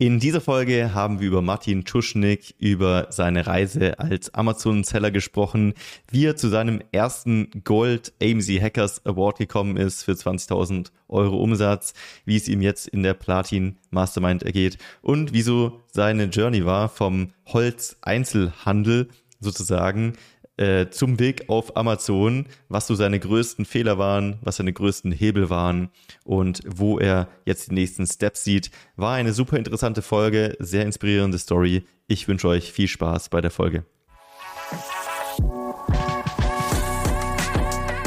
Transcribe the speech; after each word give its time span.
In 0.00 0.20
dieser 0.20 0.40
Folge 0.40 0.94
haben 0.94 1.18
wir 1.18 1.26
über 1.26 1.42
Martin 1.42 1.84
Tuschnik, 1.84 2.54
über 2.60 3.08
seine 3.10 3.48
Reise 3.48 3.98
als 3.98 4.32
Amazon-Seller 4.32 5.10
gesprochen, 5.10 5.74
wie 6.08 6.24
er 6.24 6.36
zu 6.36 6.46
seinem 6.46 6.80
ersten 6.92 7.50
Gold 7.64 8.12
AMZ 8.22 8.48
Hackers 8.60 9.04
Award 9.04 9.38
gekommen 9.38 9.76
ist 9.76 10.04
für 10.04 10.12
20.000 10.12 10.92
Euro 11.08 11.42
Umsatz, 11.42 11.94
wie 12.24 12.36
es 12.36 12.46
ihm 12.46 12.62
jetzt 12.62 12.86
in 12.86 13.02
der 13.02 13.14
Platin 13.14 13.76
Mastermind 13.90 14.44
ergeht 14.44 14.78
und 15.02 15.32
wieso 15.32 15.80
seine 15.90 16.26
Journey 16.26 16.64
war 16.64 16.88
vom 16.88 17.32
Holz-Einzelhandel 17.46 19.08
sozusagen 19.40 20.12
äh, 20.58 20.90
zum 20.90 21.18
Weg 21.18 21.48
auf 21.48 21.76
Amazon, 21.76 22.46
was 22.68 22.86
so 22.86 22.94
seine 22.94 23.18
größten 23.18 23.64
Fehler 23.64 23.98
waren, 23.98 24.38
was 24.42 24.56
seine 24.56 24.72
größten 24.72 25.12
Hebel 25.12 25.50
waren 25.50 25.88
und 26.24 26.60
wo 26.66 26.98
er 26.98 27.28
jetzt 27.46 27.70
die 27.70 27.74
nächsten 27.74 28.06
Steps 28.06 28.44
sieht. 28.44 28.70
War 28.96 29.14
eine 29.14 29.32
super 29.32 29.56
interessante 29.56 30.02
Folge, 30.02 30.56
sehr 30.58 30.84
inspirierende 30.84 31.38
Story. 31.38 31.84
Ich 32.06 32.28
wünsche 32.28 32.48
euch 32.48 32.72
viel 32.72 32.88
Spaß 32.88 33.28
bei 33.30 33.40
der 33.40 33.50
Folge. 33.50 33.84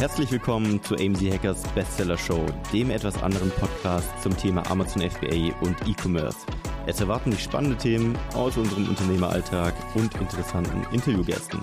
Herzlich 0.01 0.31
willkommen 0.31 0.81
zu 0.81 0.95
AMZ 0.95 1.21
Hackers 1.31 1.61
Bestseller 1.75 2.17
Show, 2.17 2.43
dem 2.73 2.89
etwas 2.89 3.21
anderen 3.21 3.51
Podcast 3.51 4.09
zum 4.23 4.35
Thema 4.35 4.67
Amazon 4.71 5.07
FBA 5.07 5.55
und 5.61 5.77
E-Commerce. 5.87 6.39
Es 6.87 6.99
erwarten 6.99 7.29
dich 7.29 7.43
spannende 7.43 7.77
Themen 7.77 8.17
aus 8.33 8.57
unserem 8.57 8.89
Unternehmeralltag 8.89 9.75
und 9.93 10.11
interessanten 10.15 10.87
Interviewgästen. 10.91 11.59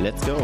Let's 0.00 0.24
go! 0.24 0.42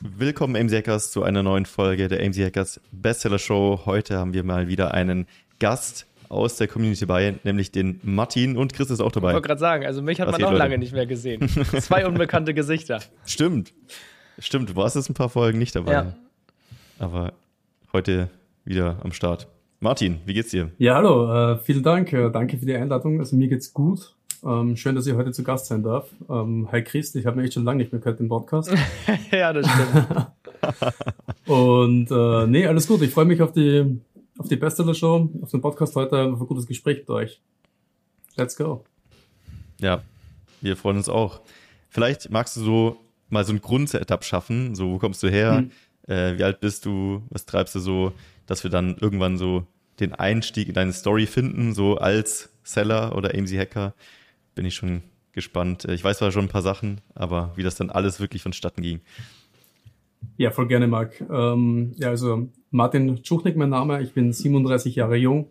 Willkommen 0.00 0.56
AMZ 0.56 0.72
Hackers 0.72 1.12
zu 1.12 1.22
einer 1.22 1.44
neuen 1.44 1.66
Folge 1.66 2.08
der 2.08 2.26
AMZ 2.26 2.36
Hackers 2.36 2.80
Bestseller 2.90 3.38
Show. 3.38 3.82
Heute 3.86 4.18
haben 4.18 4.32
wir 4.32 4.42
mal 4.42 4.66
wieder 4.66 4.92
einen 4.92 5.28
Gast 5.60 6.09
aus 6.30 6.56
der 6.56 6.68
Community 6.68 7.04
bei, 7.06 7.34
nämlich 7.42 7.72
den 7.72 8.00
Martin 8.02 8.56
und 8.56 8.72
Chris 8.72 8.88
ist 8.90 9.00
auch 9.00 9.12
dabei. 9.12 9.30
Ich 9.30 9.34
wollte 9.34 9.48
gerade 9.48 9.60
sagen, 9.60 9.84
also 9.84 10.00
mich 10.00 10.20
hat 10.20 10.28
Was 10.28 10.38
man 10.38 10.44
auch 10.44 10.56
lange 10.56 10.78
nicht 10.78 10.92
mehr 10.92 11.06
gesehen. 11.06 11.46
Zwei 11.80 12.06
unbekannte 12.06 12.54
Gesichter. 12.54 13.00
Stimmt. 13.26 13.74
Stimmt, 14.38 14.70
du 14.70 14.76
warst 14.76 14.96
jetzt 14.96 15.10
ein 15.10 15.14
paar 15.14 15.28
Folgen 15.28 15.58
nicht 15.58 15.74
dabei. 15.74 15.92
Ja. 15.92 16.14
Aber 16.98 17.32
heute 17.92 18.30
wieder 18.64 18.98
am 19.02 19.12
Start. 19.12 19.48
Martin, 19.80 20.20
wie 20.24 20.34
geht's 20.34 20.50
dir? 20.50 20.70
Ja, 20.78 20.94
hallo, 20.94 21.54
äh, 21.54 21.58
vielen 21.58 21.82
Dank. 21.82 22.12
Äh, 22.12 22.30
danke 22.30 22.58
für 22.58 22.66
die 22.66 22.74
Einladung. 22.74 23.18
Also 23.18 23.34
mir 23.34 23.48
geht's 23.48 23.74
gut. 23.74 24.14
Ähm, 24.44 24.76
schön, 24.76 24.94
dass 24.94 25.06
ich 25.06 25.14
heute 25.14 25.32
zu 25.32 25.42
Gast 25.42 25.66
sein 25.66 25.82
darf. 25.82 26.08
Ähm, 26.28 26.68
hi 26.70 26.82
Chris, 26.82 27.14
ich 27.14 27.26
habe 27.26 27.38
mir 27.38 27.44
echt 27.44 27.54
schon 27.54 27.64
lange 27.64 27.78
nicht 27.78 27.92
mehr 27.92 28.00
gehört, 28.00 28.20
den 28.20 28.28
Podcast. 28.28 28.72
ja, 29.32 29.52
das 29.52 29.66
stimmt. 29.68 30.26
Und 31.46 32.10
äh, 32.10 32.46
nee, 32.46 32.66
alles 32.66 32.86
gut. 32.86 33.02
Ich 33.02 33.10
freue 33.10 33.24
mich 33.24 33.42
auf 33.42 33.52
die 33.52 34.00
auf 34.40 34.48
die 34.48 34.56
Bestseller-Show, 34.56 35.28
auf 35.42 35.50
den 35.50 35.60
Podcast 35.60 35.94
heute, 35.96 36.24
auf 36.32 36.40
ein 36.40 36.46
gutes 36.46 36.66
Gespräch 36.66 37.00
mit 37.00 37.10
euch. 37.10 37.42
Let's 38.36 38.56
go. 38.56 38.84
Ja, 39.78 40.02
wir 40.62 40.78
freuen 40.78 40.96
uns 40.96 41.10
auch. 41.10 41.42
Vielleicht 41.90 42.30
magst 42.30 42.56
du 42.56 42.60
so 42.62 42.96
mal 43.28 43.44
so 43.44 43.52
ein 43.52 43.60
Grundsetup 43.60 44.24
schaffen. 44.24 44.74
So, 44.74 44.92
wo 44.92 44.98
kommst 44.98 45.22
du 45.22 45.28
her? 45.28 45.58
Hm. 45.58 45.70
Äh, 46.06 46.38
wie 46.38 46.44
alt 46.44 46.60
bist 46.60 46.86
du? 46.86 47.22
Was 47.28 47.44
treibst 47.44 47.74
du 47.74 47.80
so? 47.80 48.12
Dass 48.46 48.64
wir 48.64 48.70
dann 48.70 48.96
irgendwann 48.96 49.36
so 49.36 49.66
den 50.00 50.14
Einstieg 50.14 50.68
in 50.68 50.74
deine 50.74 50.94
Story 50.94 51.26
finden, 51.26 51.74
so 51.74 51.98
als 51.98 52.48
Seller 52.62 53.14
oder 53.14 53.34
AMZ 53.34 53.52
Hacker. 53.52 53.92
Bin 54.54 54.64
ich 54.64 54.74
schon 54.74 55.02
gespannt. 55.32 55.84
Äh, 55.84 55.92
ich 55.92 56.02
weiß 56.02 56.16
zwar 56.16 56.32
schon 56.32 56.46
ein 56.46 56.48
paar 56.48 56.62
Sachen, 56.62 57.02
aber 57.14 57.52
wie 57.56 57.62
das 57.62 57.74
dann 57.74 57.90
alles 57.90 58.20
wirklich 58.20 58.42
vonstatten 58.42 58.80
ging. 58.80 59.02
Ja, 60.36 60.50
voll 60.50 60.68
gerne, 60.68 60.86
Marc. 60.86 61.20
Ähm, 61.30 61.92
ja, 61.96 62.08
also 62.08 62.48
Martin 62.70 63.22
Tschuchnik 63.22 63.56
mein 63.56 63.70
Name. 63.70 64.02
Ich 64.02 64.12
bin 64.12 64.32
37 64.32 64.94
Jahre 64.94 65.16
jung, 65.16 65.48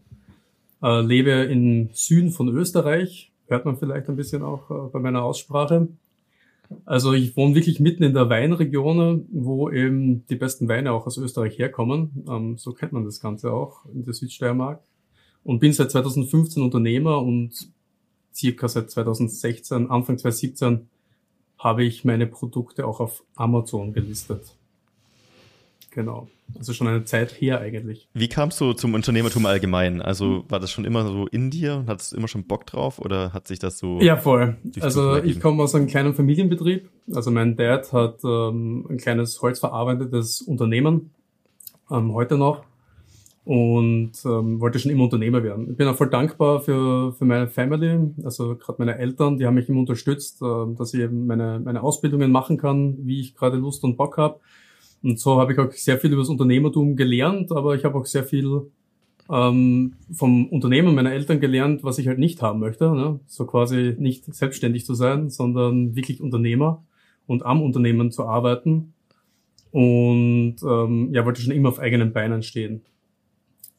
äh, 0.81 1.01
lebe 1.01 1.31
im 1.31 1.89
Süden 1.93 2.31
von 2.31 2.47
Österreich. 2.49 3.31
Hört 3.47 3.65
man 3.65 3.77
vielleicht 3.77 4.09
ein 4.09 4.15
bisschen 4.15 4.43
auch 4.43 4.69
äh, 4.69 4.89
bei 4.91 4.99
meiner 4.99 5.23
Aussprache. 5.23 5.89
Also 6.85 7.13
ich 7.13 7.35
wohne 7.35 7.55
wirklich 7.55 7.79
mitten 7.79 8.03
in 8.03 8.13
der 8.13 8.29
Weinregion, 8.29 9.25
wo 9.31 9.69
eben 9.71 10.25
die 10.27 10.35
besten 10.35 10.67
Weine 10.67 10.91
auch 10.91 11.08
aus 11.08 11.17
Österreich 11.17 11.58
herkommen. 11.58 12.25
Ähm, 12.29 12.58
so 12.58 12.73
kennt 12.73 12.93
man 12.93 13.05
das 13.05 13.19
Ganze 13.19 13.52
auch 13.52 13.85
in 13.85 14.03
der 14.03 14.13
Südsteiermark. 14.13 14.81
Und 15.43 15.59
bin 15.59 15.73
seit 15.73 15.91
2015 15.91 16.61
Unternehmer 16.61 17.21
und 17.21 17.71
circa 18.33 18.67
seit 18.67 18.91
2016, 18.91 19.89
Anfang 19.89 20.17
2017 20.17 20.87
habe 21.58 21.83
ich 21.83 22.05
meine 22.05 22.27
Produkte 22.27 22.87
auch 22.87 22.99
auf 22.99 23.23
Amazon 23.35 23.93
gelistet. 23.93 24.55
Genau. 25.92 26.27
Also 26.58 26.73
schon 26.73 26.88
eine 26.88 27.04
Zeit 27.04 27.32
her 27.42 27.60
eigentlich. 27.60 28.08
Wie 28.14 28.27
kamst 28.27 28.60
du 28.60 28.73
zum 28.73 28.94
Unternehmertum 28.94 29.45
allgemein? 29.45 30.02
Also 30.02 30.45
war 30.50 30.60
das 30.60 30.72
schon 30.72 30.86
immer 30.86 31.05
so 31.05 31.27
in 31.27 31.52
dir 31.52 31.77
und 31.77 31.89
hattest 31.89 32.11
du 32.11 32.17
immer 32.17 32.27
schon 32.27 32.45
Bock 32.45 32.66
drauf 32.66 33.00
oder 33.00 33.33
hat 33.33 33.48
sich 33.48 33.60
das 33.60 33.77
so? 33.77 34.00
Ja, 34.02 34.17
voll. 34.17 34.58
Also 34.80 35.17
ich 35.23 35.39
komme 35.39 35.64
aus 35.64 35.76
einem 35.76 35.88
kleinen 35.88 36.14
Familienbetrieb. 36.14 36.89
Also 37.14 37.32
mein 37.32 37.55
Dad 37.55 37.92
hat 37.94 38.23
ähm, 38.23 38.88
ein 38.89 38.98
kleines 38.98 39.42
holzverarbeitetes 39.42 40.42
Unternehmen, 40.42 41.11
ähm, 41.92 42.14
heute 42.14 42.38
noch. 42.38 42.64
Und 43.45 44.11
ähm, 44.26 44.60
wollte 44.60 44.77
schon 44.77 44.92
immer 44.92 45.06
Unternehmer 45.06 45.42
werden. 45.42 45.71
Ich 45.71 45.77
bin 45.77 45.88
auch 45.88 45.95
voll 45.95 46.10
dankbar 46.10 46.60
für, 46.60 47.14
für 47.14 47.26
meine 47.26 47.48
Family, 47.48 48.11
also 48.23 48.56
gerade 48.56 48.76
meine 48.77 49.00
Eltern, 49.00 49.38
die 49.38 49.48
haben 49.48 49.56
mich 49.56 49.70
immer 49.70 49.80
unterstützt, 49.80 50.39
äh, 50.44 50.76
dass 50.77 50.94
ich 50.94 51.00
eben 51.00 51.26
meine, 51.26 51.60
meine 51.60 51.82
Ausbildungen 51.82 52.32
machen 52.32 52.58
kann, 52.58 52.98
wie 53.08 53.21
ich 53.21 53.33
gerade 53.36 53.58
Lust 53.58 53.83
und 53.83 53.98
Bock 53.98 54.17
habe 54.17 54.39
und 55.02 55.20
so 55.20 55.39
habe 55.39 55.54
ich 55.54 55.60
auch 55.60 55.71
sehr 55.71 55.98
viel 55.98 56.11
über 56.11 56.21
das 56.21 56.30
Unternehmertum 56.30 56.95
gelernt, 56.95 57.52
aber 57.52 57.76
ich 57.76 57.86
habe 57.86 57.98
auch 57.98 58.05
sehr 58.05 58.23
viel 58.23 58.70
ähm, 59.30 59.93
vom 60.11 60.48
Unternehmen 60.48 60.95
meiner 60.95 61.14
Eltern 61.14 61.39
gelernt, 61.39 61.83
was 61.83 61.99
ich 61.99 62.08
halt 62.08 62.20
nicht 62.20 62.42
haben 62.42 62.60
möchte. 62.60 62.93
Ne? 62.93 63.20
So 63.27 63.45
quasi 63.45 63.95
nicht 63.98 64.33
selbstständig 64.33 64.86
zu 64.86 64.95
sein, 64.95 65.30
sondern 65.30 65.95
wirklich 65.95 66.21
Unternehmer 66.21 66.83
und 67.27 67.45
am 67.45 67.61
Unternehmen 67.61 68.11
zu 68.11 68.26
arbeiten. 68.26 68.93
Und 69.71 70.55
ähm, 70.64 71.09
ja, 71.14 71.26
wollte 71.26 71.42
schon 71.42 71.54
immer 71.54 71.70
auf 71.70 71.80
eigenen 71.80 72.11
Beinen 72.11 72.42
stehen. 72.42 72.82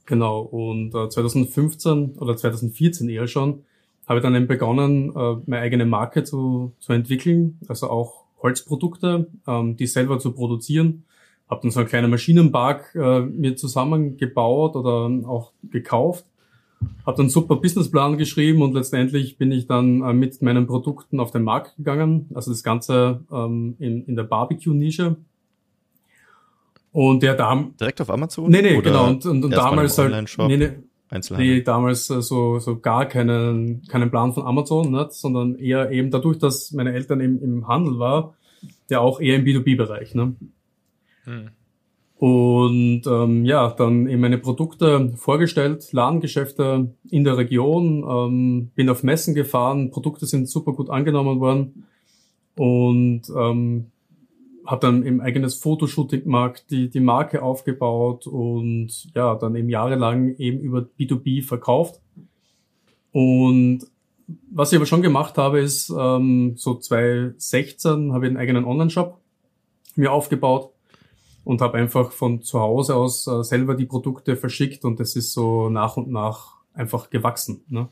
Genau. 0.06 0.41
Und 0.41 0.94
äh, 0.94 1.09
2015 1.09 2.16
oder 2.19 2.36
2014 2.36 3.09
eher 3.09 3.26
schon 3.26 3.64
habe 4.06 4.20
ich 4.20 4.22
dann 4.22 4.34
eben 4.34 4.47
begonnen, 4.47 5.10
äh, 5.14 5.36
meine 5.47 5.62
eigene 5.62 5.84
Marke 5.84 6.25
zu, 6.25 6.72
zu 6.78 6.92
entwickeln, 6.92 7.59
also 7.69 7.91
auch 7.91 8.25
Holzprodukte, 8.41 9.26
ähm, 9.47 9.76
die 9.76 9.86
selber 9.86 10.19
zu 10.19 10.32
produzieren 10.32 11.04
habe 11.50 11.62
dann 11.62 11.70
so 11.72 11.80
einen 11.80 11.88
kleinen 11.88 12.10
Maschinenpark 12.10 12.94
äh, 12.94 13.20
mir 13.20 13.56
zusammengebaut 13.56 14.76
oder 14.76 15.10
auch 15.28 15.52
gekauft. 15.70 16.24
Habe 17.04 17.16
dann 17.18 17.28
super 17.28 17.56
Businessplan 17.56 18.16
geschrieben 18.16 18.62
und 18.62 18.72
letztendlich 18.72 19.36
bin 19.36 19.52
ich 19.52 19.66
dann 19.66 20.02
äh, 20.02 20.12
mit 20.12 20.40
meinen 20.40 20.66
Produkten 20.66 21.18
auf 21.18 21.32
den 21.32 21.42
Markt 21.42 21.76
gegangen. 21.76 22.30
Also 22.32 22.52
das 22.52 22.62
Ganze 22.62 23.24
ähm, 23.30 23.74
in, 23.78 24.04
in 24.06 24.16
der 24.16 24.22
Barbecue-Nische. 24.22 25.16
Und 26.92 27.22
der 27.22 27.34
da 27.34 27.68
direkt 27.78 28.00
auf 28.00 28.10
Amazon? 28.10 28.50
Nee, 28.50 28.62
nee, 28.62 28.78
Oder 28.78 28.90
genau. 28.90 29.08
Und, 29.08 29.26
und, 29.26 29.44
und 29.44 29.50
damals 29.50 29.98
halt 29.98 30.12
nee, 30.38 30.56
nee, 30.56 30.70
nee, 31.36 31.60
damals 31.62 32.10
äh, 32.10 32.22
so 32.22 32.58
so 32.58 32.80
gar 32.80 33.06
keinen 33.06 33.82
keinen 33.86 34.10
Plan 34.10 34.32
von 34.32 34.44
Amazon, 34.44 34.90
nicht, 34.90 35.12
sondern 35.12 35.56
eher 35.56 35.90
eben 35.92 36.10
dadurch, 36.10 36.38
dass 36.38 36.72
meine 36.72 36.92
Eltern 36.92 37.20
eben 37.20 37.40
im 37.42 37.68
Handel 37.68 37.98
war, 37.98 38.34
der 38.88 39.02
auch 39.02 39.20
eher 39.20 39.36
im 39.36 39.44
B2B-Bereich. 39.44 40.14
Ne? 40.16 40.34
Und 42.20 43.02
ähm, 43.06 43.46
ja, 43.46 43.70
dann 43.70 44.06
eben 44.06 44.20
meine 44.20 44.36
Produkte 44.36 45.10
vorgestellt, 45.16 45.91
Ladengeschäfte 45.92 46.92
in 47.08 47.24
der 47.24 47.38
Region, 47.38 48.04
ähm, 48.06 48.70
bin 48.74 48.91
auf 48.91 49.02
Messen 49.02 49.34
gefahren, 49.34 49.91
Produkte 49.91 50.26
sind 50.26 50.46
super 50.46 50.74
gut 50.74 50.91
angenommen 50.91 51.41
worden 51.41 51.86
und 52.56 53.22
ähm, 53.34 53.86
habe 54.66 54.86
dann 54.86 55.02
im 55.02 55.22
eigenes 55.22 55.54
Fotoshooting 55.54 56.24
gemacht, 56.24 56.66
die, 56.68 56.91
die 56.91 57.00
Marke 57.00 57.42
aufgebaut 57.42 58.26
und 58.26 59.08
ja, 59.14 59.34
dann 59.34 59.54
eben 59.54 59.70
jahrelang 59.70 60.36
eben 60.36 60.60
über 60.60 60.86
B2B 60.98 61.42
verkauft. 61.42 62.03
Und 63.12 63.86
was 64.50 64.72
ich 64.72 64.77
aber 64.77 64.84
schon 64.84 65.00
gemacht 65.00 65.38
habe, 65.38 65.60
ist 65.60 65.88
ähm, 65.88 66.53
so 66.56 66.74
2016 66.74 68.12
habe 68.12 68.27
ich 68.27 68.28
einen 68.28 68.36
eigenen 68.36 68.66
Online-Shop 68.66 69.18
mir 69.97 70.12
aufgebaut 70.12 70.74
und 71.45 71.60
habe 71.60 71.78
einfach 71.78 72.13
von 72.13 72.42
zu 72.42 72.60
Hause 72.60 72.97
aus 72.97 73.27
äh, 73.27 73.42
selber 73.42 73.75
die 73.75 73.87
Produkte 73.87 74.37
verschickt 74.37 74.84
und 74.84 75.01
das 75.01 75.16
ist 75.16 75.33
so 75.33 75.69
nach 75.69 75.97
und 75.97 76.10
nach 76.10 76.57
einfach 76.75 77.10
gewachsen. 77.10 77.65
Ne? 77.69 77.89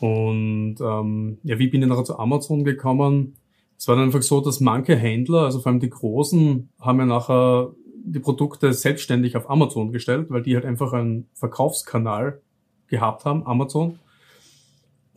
Und 0.00 0.76
ähm, 0.80 1.38
ja, 1.42 1.58
wie 1.58 1.68
bin 1.68 1.82
ich 1.82 1.88
nachher 1.88 2.04
zu 2.04 2.18
Amazon 2.18 2.64
gekommen? 2.64 3.36
Es 3.76 3.86
war 3.88 3.96
dann 3.96 4.06
einfach 4.06 4.22
so, 4.22 4.40
dass 4.40 4.60
manche 4.60 4.96
Händler, 4.96 5.44
also 5.44 5.60
vor 5.60 5.72
allem 5.72 5.80
die 5.80 5.90
großen, 5.90 6.68
haben 6.80 6.98
ja 6.98 7.06
nachher 7.06 7.70
die 8.02 8.18
Produkte 8.18 8.72
selbstständig 8.72 9.36
auf 9.36 9.48
Amazon 9.48 9.92
gestellt, 9.92 10.30
weil 10.30 10.42
die 10.42 10.54
halt 10.54 10.64
einfach 10.64 10.92
einen 10.92 11.28
Verkaufskanal 11.34 12.40
gehabt 12.88 13.24
haben, 13.24 13.46
Amazon. 13.46 13.98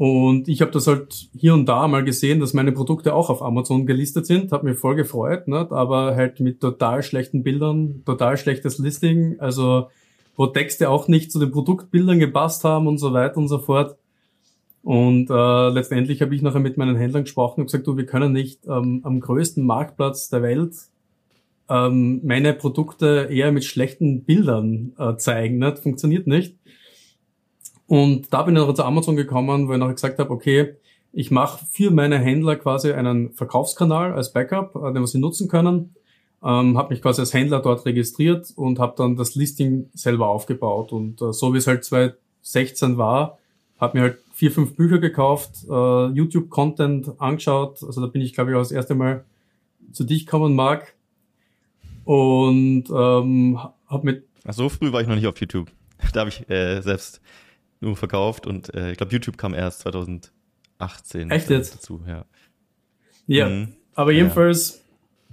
Und 0.04 0.50
ich 0.50 0.60
habe 0.60 0.72
das 0.72 0.88
halt 0.88 1.30
hier 1.34 1.54
und 1.54 1.66
da 1.66 1.88
mal 1.88 2.04
gesehen, 2.04 2.42
dass 2.42 2.54
meine 2.54 2.74
Produkte 2.74 3.16
auch 3.16 3.30
auf 3.30 3.42
Amazon 3.42 3.86
gelistet 3.86 4.26
sind, 4.26 4.52
habe 4.52 4.66
mir 4.66 4.76
voll 4.76 4.96
gefreut, 4.96 5.48
ne? 5.48 5.66
aber 5.72 6.18
halt 6.18 6.42
mit 6.42 6.60
total 6.60 7.04
schlechten 7.04 7.42
Bildern, 7.42 8.02
total 8.06 8.36
schlechtes 8.36 8.80
Listing. 8.80 9.40
Also 9.40 9.88
wo 10.36 10.48
Texte 10.48 10.90
auch 10.90 11.08
nicht 11.08 11.32
zu 11.32 11.40
den 11.40 11.52
Produktbildern 11.52 12.20
gepasst 12.20 12.66
haben 12.66 12.88
und 12.88 12.98
so 12.98 13.14
weiter 13.14 13.38
und 13.38 13.48
so 13.48 13.60
fort. 13.60 13.96
Und 14.82 15.30
äh, 15.30 15.70
letztendlich 15.70 16.22
habe 16.22 16.36
ich 16.36 16.42
nachher 16.42 16.60
mit 16.60 16.76
meinen 16.76 16.98
Händlern 16.98 17.24
gesprochen 17.24 17.62
und 17.62 17.68
gesagt, 17.68 17.88
du, 17.88 17.96
wir 17.96 18.06
können 18.06 18.34
nicht 18.34 18.66
ähm, 18.68 19.00
am 19.06 19.22
größten 19.22 19.66
Marktplatz 19.66 20.28
der 20.28 20.42
Welt 20.42 20.74
ähm, 21.70 22.20
meine 22.26 22.54
Produkte 22.54 23.30
eher 23.32 23.54
mit 23.54 23.64
schlechten 23.64 24.26
Bildern 24.26 24.92
äh, 24.98 25.16
zeigen. 25.16 25.60
Ne? 25.60 25.72
Das 25.72 25.80
funktioniert 25.80 26.28
nicht. 26.28 26.58
Und 27.94 28.34
da 28.34 28.42
bin 28.42 28.56
ich 28.56 28.60
noch 28.60 28.74
zu 28.74 28.84
Amazon 28.84 29.16
gekommen, 29.16 29.68
wo 29.68 29.74
ich 29.74 29.78
noch 29.78 29.94
gesagt 29.94 30.18
habe, 30.18 30.32
okay, 30.32 30.78
ich 31.12 31.30
mache 31.30 31.64
für 31.70 31.92
meine 31.92 32.18
Händler 32.18 32.56
quasi 32.56 32.92
einen 32.92 33.34
Verkaufskanal 33.34 34.14
als 34.14 34.34
Backup, 34.34 34.76
äh, 34.76 34.92
den 34.92 35.04
wir 35.04 35.06
sie 35.06 35.20
nutzen 35.20 35.48
können. 35.48 35.94
Ähm, 36.44 36.76
habe 36.76 36.92
mich 36.92 37.04
quasi 37.04 37.22
als 37.22 37.36
Händler 37.36 37.60
dort 37.60 37.86
registriert 37.86 38.52
und 38.56 38.80
habe 38.80 38.96
dann 38.98 39.16
das 39.16 39.36
Listing 39.36 39.92
selber 39.94 40.28
aufgebaut. 40.30 40.92
Und 40.92 41.22
äh, 41.22 41.34
so 41.34 41.54
wie 41.54 41.60
es 41.60 41.68
halt 41.68 41.86
2016 41.86 42.98
war, 42.98 43.38
habe 43.78 44.00
mir 44.00 44.04
halt 44.06 44.18
vier, 44.34 44.50
fünf 44.50 44.76
Bücher 44.76 44.98
gekauft, 44.98 45.64
äh, 45.70 46.08
YouTube-Content 46.08 47.22
angeschaut. 47.22 47.84
Also 47.84 48.02
da 48.02 48.08
bin 48.08 48.24
ich, 48.24 48.34
glaube 48.34 48.50
ich, 48.50 48.56
auch 48.58 48.62
das 48.62 48.72
erste 48.72 48.96
Mal 48.96 49.24
zu 49.92 50.04
dich 50.04 50.26
kommen, 50.26 50.56
Marc. 50.56 50.96
Und 52.06 52.86
ähm, 52.90 53.60
habe 53.86 54.04
mit... 54.04 54.26
Ach, 54.48 54.54
so 54.54 54.68
früh 54.68 54.92
war 54.92 55.02
ich 55.02 55.08
noch 55.08 55.16
nicht 55.16 55.28
auf 55.28 55.40
YouTube. 55.40 55.70
Da 56.12 56.22
habe 56.22 56.32
ich 56.32 56.50
äh, 56.50 56.82
selbst 56.82 57.22
nur 57.84 57.96
verkauft 57.96 58.48
und 58.48 58.74
äh, 58.74 58.92
ich 58.92 58.98
glaube, 58.98 59.12
YouTube 59.12 59.38
kam 59.38 59.54
erst 59.54 59.82
2018 59.82 60.32
Echt 61.30 61.50
jetzt? 61.50 61.76
dazu. 61.76 62.02
Ja, 62.08 62.26
ja 63.28 63.50
mhm. 63.50 63.74
aber 63.94 64.12
jedenfalls 64.12 64.82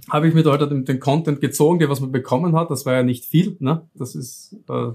ja. 0.07 0.13
habe 0.13 0.27
ich 0.27 0.33
mir 0.33 0.43
da 0.43 0.51
halt 0.51 0.69
den, 0.69 0.85
den, 0.85 0.99
Content 0.99 1.41
gezogen, 1.41 1.79
der 1.79 1.89
was 1.89 1.99
man 2.01 2.11
bekommen 2.11 2.55
hat. 2.55 2.69
Das 2.69 2.85
war 2.85 2.93
ja 2.93 3.03
nicht 3.03 3.25
viel, 3.25 3.57
ne? 3.59 3.87
Das 3.95 4.15
ist 4.15 4.55
äh, 4.69 4.91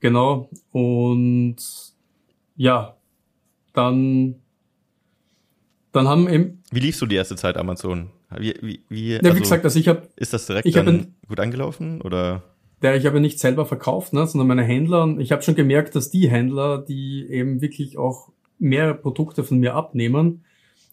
genau. 0.00 0.50
Und 0.72 1.56
ja, 2.56 2.96
dann, 3.72 4.36
dann 5.92 6.08
haben 6.08 6.28
eben. 6.28 6.62
Wie 6.70 6.80
liefst 6.80 7.00
du 7.00 7.06
die 7.06 7.16
erste 7.16 7.36
Zeit 7.36 7.56
Amazon? 7.56 8.10
Wie, 8.38 8.54
wie, 8.60 8.84
wie, 8.88 9.12
ja, 9.12 9.22
wie 9.22 9.28
also, 9.28 9.40
gesagt, 9.40 9.64
also 9.64 9.78
ich 9.78 9.88
habe. 9.88 10.08
Ist 10.16 10.32
das 10.32 10.46
direkt 10.46 10.74
dann 10.76 10.88
ein, 10.88 11.14
gut 11.26 11.40
angelaufen 11.40 12.00
oder? 12.00 12.42
Der 12.82 12.96
ich 12.96 13.06
habe 13.06 13.20
nicht 13.20 13.38
selber 13.38 13.66
verkauft, 13.66 14.12
ne, 14.12 14.26
sondern 14.26 14.48
meine 14.48 14.62
Händler. 14.62 15.16
Ich 15.18 15.32
habe 15.32 15.42
schon 15.42 15.54
gemerkt, 15.54 15.94
dass 15.94 16.10
die 16.10 16.30
Händler, 16.30 16.78
die 16.78 17.26
eben 17.28 17.60
wirklich 17.60 17.98
auch 17.98 18.30
mehr 18.58 18.94
Produkte 18.94 19.44
von 19.44 19.58
mir 19.58 19.74
abnehmen, 19.74 20.44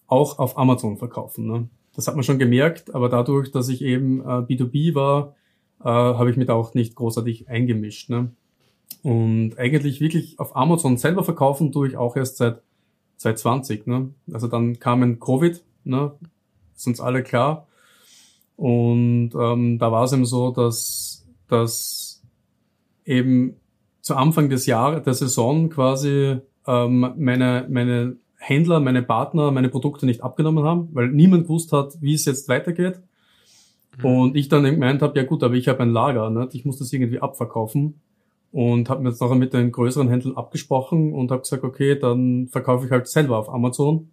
auch 0.07 0.39
auf 0.39 0.57
Amazon 0.57 0.97
verkaufen. 0.97 1.47
Ne? 1.47 1.69
Das 1.95 2.07
hat 2.07 2.15
man 2.15 2.23
schon 2.23 2.39
gemerkt, 2.39 2.93
aber 2.95 3.09
dadurch, 3.09 3.51
dass 3.51 3.69
ich 3.69 3.81
eben 3.81 4.21
äh, 4.21 4.41
B2B 4.41 4.95
war, 4.95 5.35
äh, 5.81 5.85
habe 5.85 6.31
ich 6.31 6.37
mich 6.37 6.47
da 6.47 6.53
auch 6.53 6.73
nicht 6.73 6.95
großartig 6.95 7.49
eingemischt. 7.49 8.09
Ne? 8.09 8.31
Und 9.03 9.57
eigentlich 9.57 10.01
wirklich 10.01 10.39
auf 10.39 10.55
Amazon 10.55 10.97
selber 10.97 11.23
verkaufen 11.23 11.71
tue 11.71 11.87
ich 11.89 11.97
auch 11.97 12.15
erst 12.15 12.37
seit, 12.37 12.61
seit 13.17 13.37
20. 13.37 13.87
Ne? 13.87 14.09
Also 14.31 14.47
dann 14.47 14.79
kamen 14.79 15.19
Covid, 15.19 15.61
ne? 15.83 16.13
ist 16.75 16.87
uns 16.87 17.01
alle 17.01 17.23
klar. 17.23 17.67
Und 18.55 19.31
ähm, 19.39 19.77
da 19.77 19.91
war 19.91 20.05
es 20.05 20.13
eben 20.13 20.25
so, 20.25 20.51
dass, 20.51 21.16
dass 21.47 22.23
eben 23.05 23.55
zu 24.01 24.15
Anfang 24.15 24.49
des 24.49 24.65
Jahres, 24.65 25.03
der 25.03 25.13
Saison 25.13 25.69
quasi 25.69 26.37
ähm, 26.65 27.13
meine, 27.17 27.65
meine 27.69 28.17
Händler, 28.37 28.79
meine 28.79 29.01
Partner 29.01 29.51
meine 29.51 29.69
Produkte 29.69 30.05
nicht 30.05 30.23
abgenommen 30.23 30.63
haben, 30.63 30.89
weil 30.93 31.09
niemand 31.09 31.43
gewusst 31.43 31.71
hat, 31.71 32.01
wie 32.01 32.13
es 32.13 32.25
jetzt 32.25 32.47
weitergeht. 32.49 33.01
Mhm. 33.97 34.05
Und 34.05 34.35
ich 34.35 34.47
dann 34.47 34.63
gemeint 34.63 35.01
habe, 35.01 35.17
ja 35.19 35.25
gut, 35.25 35.43
aber 35.43 35.55
ich 35.55 35.67
habe 35.67 35.83
ein 35.83 35.91
Lager, 35.91 36.29
ne? 36.29 36.47
ich 36.51 36.65
muss 36.65 36.77
das 36.77 36.93
irgendwie 36.93 37.19
abverkaufen 37.19 37.99
und 38.51 38.89
habe 38.89 39.03
mir 39.03 39.09
jetzt 39.09 39.21
nachher 39.21 39.35
mit 39.35 39.53
den 39.53 39.71
größeren 39.71 40.09
Händlern 40.09 40.37
abgesprochen 40.37 41.13
und 41.13 41.31
habe 41.31 41.41
gesagt, 41.41 41.63
okay, 41.63 41.97
dann 41.97 42.47
verkaufe 42.47 42.85
ich 42.85 42.91
halt 42.91 43.07
selber 43.07 43.37
auf 43.37 43.49
Amazon. 43.49 44.09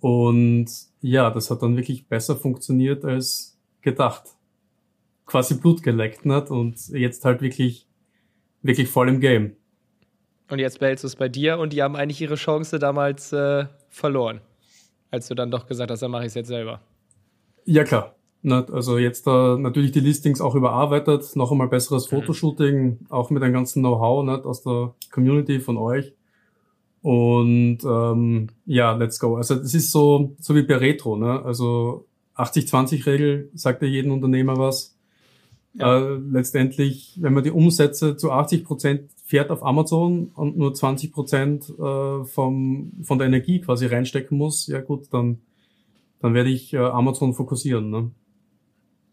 Und 0.00 0.66
ja, 1.00 1.30
das 1.30 1.50
hat 1.50 1.62
dann 1.62 1.76
wirklich 1.76 2.06
besser 2.06 2.36
funktioniert 2.36 3.04
als 3.04 3.58
gedacht. 3.82 4.24
Quasi 5.30 5.54
Blut 5.54 5.84
geleckt, 5.84 6.26
nicht? 6.26 6.50
Und 6.50 6.88
jetzt 6.88 7.24
halt 7.24 7.40
wirklich, 7.40 7.86
wirklich 8.62 8.88
voll 8.88 9.08
im 9.08 9.20
Game. 9.20 9.54
Und 10.50 10.58
jetzt 10.58 10.80
behältst 10.80 11.04
du 11.04 11.06
es 11.06 11.14
bei 11.14 11.28
dir 11.28 11.58
und 11.58 11.72
die 11.72 11.82
haben 11.82 11.94
eigentlich 11.94 12.20
ihre 12.20 12.34
Chance 12.34 12.80
damals 12.80 13.32
äh, 13.32 13.66
verloren. 13.88 14.40
Als 15.12 15.28
du 15.28 15.36
dann 15.36 15.52
doch 15.52 15.66
gesagt 15.68 15.92
hast, 15.92 16.02
dann 16.02 16.10
mache 16.10 16.22
ich 16.22 16.28
es 16.28 16.34
jetzt 16.34 16.48
selber. 16.48 16.80
Ja, 17.64 17.84
klar. 17.84 18.16
Also 18.42 18.98
jetzt 18.98 19.28
da 19.28 19.56
natürlich 19.56 19.92
die 19.92 20.00
Listings 20.00 20.40
auch 20.40 20.56
überarbeitet, 20.56 21.36
noch 21.36 21.52
einmal 21.52 21.68
besseres 21.68 22.10
mhm. 22.10 22.16
Fotoshooting, 22.16 22.98
auch 23.08 23.30
mit 23.30 23.42
dem 23.42 23.52
ganzen 23.52 23.82
Know-how 23.82 24.44
aus 24.44 24.62
der 24.64 24.94
Community 25.12 25.60
von 25.60 25.76
euch. 25.76 26.12
Und 27.02 27.78
ähm, 27.84 28.48
ja, 28.66 28.92
let's 28.92 29.20
go. 29.20 29.36
Also 29.36 29.54
das 29.54 29.74
ist 29.74 29.92
so, 29.92 30.34
so 30.40 30.56
wie 30.56 30.62
bei 30.62 30.76
Retro, 30.76 31.16
ne? 31.16 31.40
Also 31.44 32.06
80-20-Regel 32.36 33.50
sagt 33.54 33.82
ja 33.82 33.88
jedem 33.88 34.10
Unternehmer 34.10 34.56
was. 34.56 34.98
Ja. 35.74 35.98
Äh, 35.98 36.18
letztendlich, 36.30 37.18
wenn 37.20 37.32
man 37.32 37.44
die 37.44 37.52
Umsätze 37.52 38.16
zu 38.16 38.32
80 38.32 38.64
Prozent 38.64 39.10
fährt 39.24 39.50
auf 39.50 39.64
Amazon 39.64 40.32
und 40.34 40.56
nur 40.56 40.74
20 40.74 41.12
Prozent 41.12 41.70
äh, 41.78 42.24
vom, 42.24 42.92
von 43.02 43.18
der 43.18 43.28
Energie 43.28 43.60
quasi 43.60 43.86
reinstecken 43.86 44.36
muss, 44.36 44.66
ja 44.66 44.80
gut, 44.80 45.12
dann, 45.12 45.40
dann 46.20 46.34
werde 46.34 46.50
ich 46.50 46.72
äh, 46.72 46.78
Amazon 46.78 47.34
fokussieren. 47.34 47.90
Ne? 47.90 48.10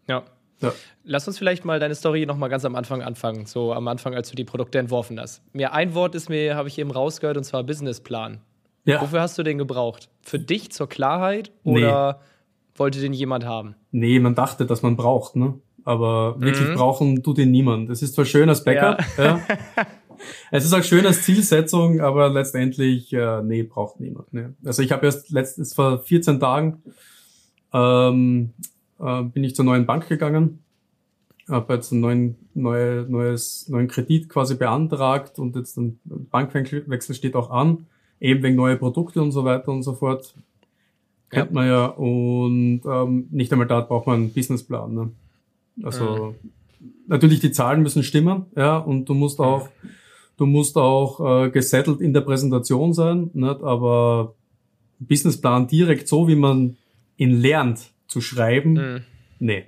Ja. 0.07 0.23
ja. 0.61 0.73
Lass 1.03 1.27
uns 1.27 1.37
vielleicht 1.37 1.63
mal 1.63 1.79
deine 1.79 1.93
Story 1.93 2.25
noch 2.25 2.37
mal 2.37 2.47
ganz 2.47 2.65
am 2.65 2.73
Anfang 2.73 3.03
anfangen, 3.03 3.45
so 3.45 3.73
am 3.73 3.87
Anfang, 3.87 4.15
als 4.15 4.29
du 4.29 4.35
die 4.35 4.45
Produkte 4.45 4.79
entworfen 4.79 5.19
hast. 5.19 5.43
Mir 5.53 5.73
ein 5.73 5.93
Wort 5.93 6.15
ist 6.15 6.29
mir, 6.29 6.55
habe 6.55 6.69
ich 6.69 6.79
eben 6.79 6.89
rausgehört, 6.89 7.37
und 7.37 7.43
zwar 7.43 7.63
Businessplan. 7.63 8.41
Ja. 8.85 9.01
Wofür 9.01 9.21
hast 9.21 9.37
du 9.37 9.43
den 9.43 9.59
gebraucht? 9.59 10.09
Für 10.21 10.39
dich 10.39 10.71
zur 10.71 10.89
Klarheit 10.89 11.51
oder 11.63 12.13
nee. 12.13 12.79
wollte 12.79 13.01
den 13.01 13.13
jemand 13.13 13.45
haben? 13.45 13.75
Nee, 13.91 14.19
man 14.19 14.33
dachte, 14.33 14.65
dass 14.65 14.81
man 14.81 14.95
braucht, 14.95 15.35
ne? 15.35 15.59
Aber 15.87 16.35
wirklich 16.41 16.67
mhm. 16.67 16.75
brauchen 16.75 17.23
tut 17.23 17.37
ihn 17.37 17.49
niemand. 17.49 17.89
Es 17.89 18.01
ist 18.01 18.13
zwar 18.13 18.25
schön 18.25 18.49
als 18.49 18.61
Backup, 18.61 19.01
ja. 19.17 19.23
ja. 19.23 19.41
Es 20.51 20.65
ist 20.65 20.73
auch 20.73 20.83
schön 20.83 21.05
als 21.05 21.21
Zielsetzung, 21.21 22.01
aber 22.01 22.27
letztendlich, 22.27 23.13
äh, 23.13 23.41
nee, 23.41 23.63
braucht 23.63 24.01
niemand. 24.01 24.33
Ne. 24.33 24.53
Also 24.65 24.81
ich 24.81 24.91
habe 24.91 25.05
erst 25.05 25.29
letztens 25.29 25.73
vor 25.73 25.99
14 25.99 26.41
Tagen 26.41 26.81
ähm, 27.73 28.49
äh, 28.99 29.23
bin 29.23 29.45
ich 29.45 29.55
zur 29.55 29.63
neuen 29.63 29.85
Bank 29.85 30.09
gegangen, 30.09 30.59
habe 31.47 31.75
jetzt 31.75 31.93
einen 31.93 32.01
neuen, 32.01 32.35
neue, 32.53 33.05
neues, 33.07 33.69
neuen 33.69 33.87
Kredit 33.87 34.27
quasi 34.27 34.55
beantragt 34.55 35.39
und 35.39 35.55
jetzt 35.55 35.77
ein 35.77 36.01
Bankwechsel 36.03 37.15
steht 37.15 37.35
auch 37.35 37.49
an, 37.49 37.85
eben 38.19 38.43
wegen 38.43 38.57
neue 38.57 38.75
Produkte 38.75 39.21
und 39.21 39.31
so 39.31 39.45
weiter 39.45 39.71
und 39.71 39.83
so 39.83 39.93
fort. 39.93 40.35
Kennt 41.29 41.51
ja. 41.51 41.53
man 41.53 41.67
ja. 41.67 41.85
Und 41.85 42.81
ähm, 42.85 43.27
nicht 43.31 43.53
einmal 43.53 43.67
da 43.67 43.79
braucht 43.79 44.07
man 44.07 44.15
einen 44.15 44.33
Businessplan. 44.33 44.93
Ne? 44.93 45.11
Also 45.83 46.35
mhm. 46.41 46.51
natürlich 47.07 47.39
die 47.39 47.51
Zahlen 47.51 47.81
müssen 47.81 48.03
stimmen, 48.03 48.45
ja, 48.55 48.77
und 48.77 49.05
du 49.05 49.13
musst 49.13 49.39
auch, 49.39 49.69
du 50.37 50.45
musst 50.45 50.77
auch 50.77 51.45
äh, 51.45 51.49
gesettelt 51.49 52.01
in 52.01 52.13
der 52.13 52.21
Präsentation 52.21 52.93
sein, 52.93 53.29
nicht? 53.33 53.61
aber 53.61 54.35
Businessplan 54.99 55.67
direkt 55.67 56.07
so, 56.07 56.27
wie 56.27 56.35
man 56.35 56.77
ihn 57.17 57.39
lernt, 57.39 57.91
zu 58.07 58.21
schreiben, 58.21 58.73
mhm. 58.73 59.03
nee. 59.39 59.65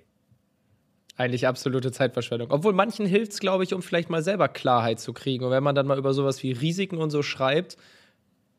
Eigentlich 1.17 1.47
absolute 1.47 1.91
Zeitverschwendung. 1.91 2.49
Obwohl 2.49 2.71
manchen 2.71 3.05
hilft 3.05 3.33
es, 3.33 3.39
glaube 3.39 3.65
ich, 3.65 3.73
um 3.73 3.81
vielleicht 3.81 4.09
mal 4.09 4.23
selber 4.23 4.47
Klarheit 4.47 5.01
zu 5.01 5.11
kriegen. 5.11 5.43
Und 5.43 5.51
wenn 5.51 5.63
man 5.63 5.75
dann 5.75 5.85
mal 5.85 5.97
über 5.97 6.13
sowas 6.13 6.41
wie 6.43 6.53
Risiken 6.53 6.97
und 6.97 7.09
so 7.09 7.23
schreibt, 7.23 7.75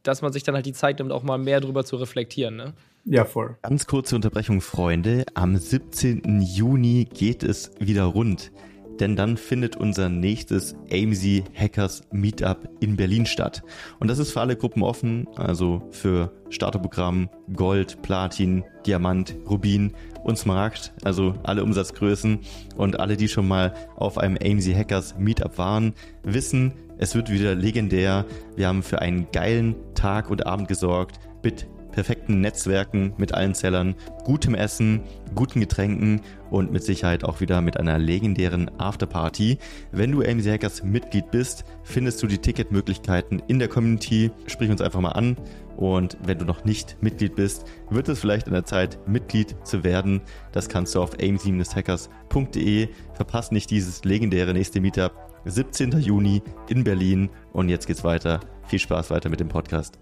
dass 0.02 0.20
man 0.20 0.32
sich 0.32 0.42
dann 0.42 0.54
halt 0.54 0.66
die 0.66 0.74
Zeit 0.74 0.98
nimmt, 0.98 1.10
auch 1.10 1.22
mal 1.22 1.38
mehr 1.38 1.60
drüber 1.60 1.86
zu 1.86 1.96
reflektieren, 1.96 2.56
ne? 2.56 2.74
Ja, 3.12 3.24
voll. 3.24 3.56
Ganz 3.62 3.88
kurze 3.88 4.14
Unterbrechung, 4.14 4.60
Freunde. 4.60 5.24
Am 5.34 5.56
17. 5.56 6.42
Juni 6.42 7.08
geht 7.12 7.42
es 7.42 7.72
wieder 7.80 8.04
rund 8.04 8.52
denn 9.00 9.16
dann 9.16 9.36
findet 9.36 9.76
unser 9.76 10.08
nächstes 10.08 10.74
AMZ 10.92 11.44
Hackers 11.54 12.02
Meetup 12.12 12.68
in 12.80 12.96
Berlin 12.96 13.26
statt. 13.26 13.62
Und 13.98 14.08
das 14.08 14.18
ist 14.18 14.32
für 14.32 14.40
alle 14.40 14.56
Gruppen 14.56 14.82
offen, 14.82 15.26
also 15.36 15.82
für 15.90 16.32
Starterprogramm 16.50 17.30
Gold, 17.54 18.02
Platin, 18.02 18.62
Diamant, 18.86 19.34
Rubin 19.48 19.94
und 20.22 20.38
Smaragd, 20.38 20.92
also 21.02 21.34
alle 21.42 21.64
Umsatzgrößen 21.64 22.40
und 22.76 23.00
alle, 23.00 23.16
die 23.16 23.28
schon 23.28 23.48
mal 23.48 23.74
auf 23.96 24.18
einem 24.18 24.36
AMZ 24.36 24.68
Hackers 24.74 25.16
Meetup 25.18 25.56
waren, 25.56 25.94
wissen, 26.22 26.72
es 26.98 27.14
wird 27.14 27.30
wieder 27.30 27.54
legendär. 27.54 28.26
Wir 28.56 28.68
haben 28.68 28.82
für 28.82 29.00
einen 29.00 29.30
geilen 29.32 29.74
Tag 29.94 30.30
und 30.30 30.46
Abend 30.46 30.68
gesorgt 30.68 31.18
mit 31.42 31.66
perfekten 32.00 32.40
Netzwerken 32.40 33.12
mit 33.18 33.34
allen 33.34 33.54
Zellern, 33.54 33.94
gutem 34.24 34.54
Essen, 34.54 35.02
guten 35.34 35.60
Getränken 35.60 36.22
und 36.50 36.72
mit 36.72 36.82
Sicherheit 36.82 37.24
auch 37.24 37.42
wieder 37.42 37.60
mit 37.60 37.76
einer 37.76 37.98
legendären 37.98 38.70
Afterparty. 38.80 39.58
Wenn 39.92 40.12
du 40.12 40.22
AMC 40.22 40.46
Hackers 40.46 40.82
Mitglied 40.82 41.30
bist, 41.30 41.64
findest 41.82 42.22
du 42.22 42.26
die 42.26 42.38
Ticketmöglichkeiten 42.38 43.42
in 43.48 43.58
der 43.58 43.68
Community. 43.68 44.30
Sprich 44.46 44.70
uns 44.70 44.80
einfach 44.80 45.02
mal 45.02 45.10
an. 45.10 45.36
Und 45.76 46.16
wenn 46.24 46.38
du 46.38 46.46
noch 46.46 46.64
nicht 46.64 46.96
Mitglied 47.02 47.36
bist, 47.36 47.66
wird 47.90 48.08
es 48.08 48.18
vielleicht 48.18 48.46
in 48.46 48.54
der 48.54 48.64
Zeit, 48.64 48.98
Mitglied 49.06 49.54
zu 49.62 49.84
werden. 49.84 50.22
Das 50.52 50.70
kannst 50.70 50.94
du 50.94 51.02
auf 51.02 51.18
amc-hackers.de. 51.18 52.88
Verpasst 53.12 53.52
nicht 53.52 53.70
dieses 53.70 54.04
legendäre 54.06 54.54
nächste 54.54 54.80
Meetup 54.80 55.12
17. 55.44 56.00
Juni 56.00 56.40
in 56.70 56.82
Berlin. 56.82 57.28
Und 57.52 57.68
jetzt 57.68 57.86
geht's 57.86 58.04
weiter. 58.04 58.40
Viel 58.68 58.78
Spaß 58.78 59.10
weiter 59.10 59.28
mit 59.28 59.40
dem 59.40 59.48
Podcast. 59.48 59.98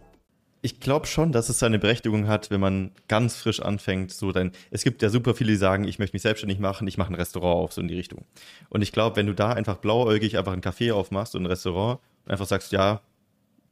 Ich 0.61 0.81
glaube 0.81 1.07
schon, 1.07 1.31
dass 1.31 1.49
es 1.49 1.61
seine 1.61 1.79
Berechtigung 1.79 2.27
hat, 2.27 2.51
wenn 2.51 2.61
man 2.61 2.91
ganz 3.07 3.37
frisch 3.37 3.61
anfängt. 3.61 4.11
So 4.11 4.33
dann, 4.33 4.53
es 4.71 4.83
gibt 4.83 5.03
ja 5.03 5.09
super 5.09 5.35
viele, 5.35 5.53
die 5.53 5.57
sagen, 5.57 5.85
ich 5.85 5.99
möchte 5.99 6.15
mich 6.15 6.23
selbstständig 6.23 6.59
machen, 6.59 6.89
ich 6.89 6.99
mache 6.99 7.13
ein 7.13 7.17
Restaurant 7.17 7.65
auf, 7.65 7.73
so 7.73 7.81
in 7.81 7.89
die 7.89 7.95
Richtung. 7.95 8.25
Und 8.69 8.83
ich 8.83 8.91
glaube, 8.91 9.17
wenn 9.17 9.27
du 9.27 9.35
da 9.35 9.53
einfach 9.53 9.77
blauäugig 9.77 10.37
einfach 10.37 10.53
ein 10.53 10.61
Café 10.61 10.93
aufmachst 10.93 11.37
und 11.37 11.43
ein 11.43 11.47
Restaurant 11.47 12.01
und 12.25 12.33
einfach 12.33 12.47
sagst, 12.47 12.73
ja, 12.73 13.03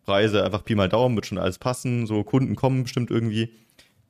Preise 0.05 0.45
einfach 0.45 0.65
Pi 0.65 0.77
mal 0.77 0.89
Daumen, 0.89 1.17
wird 1.17 1.27
schon 1.27 1.39
alles 1.39 1.59
passen, 1.59 2.07
so 2.07 2.23
Kunden 2.23 2.55
kommen 2.55 2.85
bestimmt 2.85 3.11
irgendwie. 3.11 3.51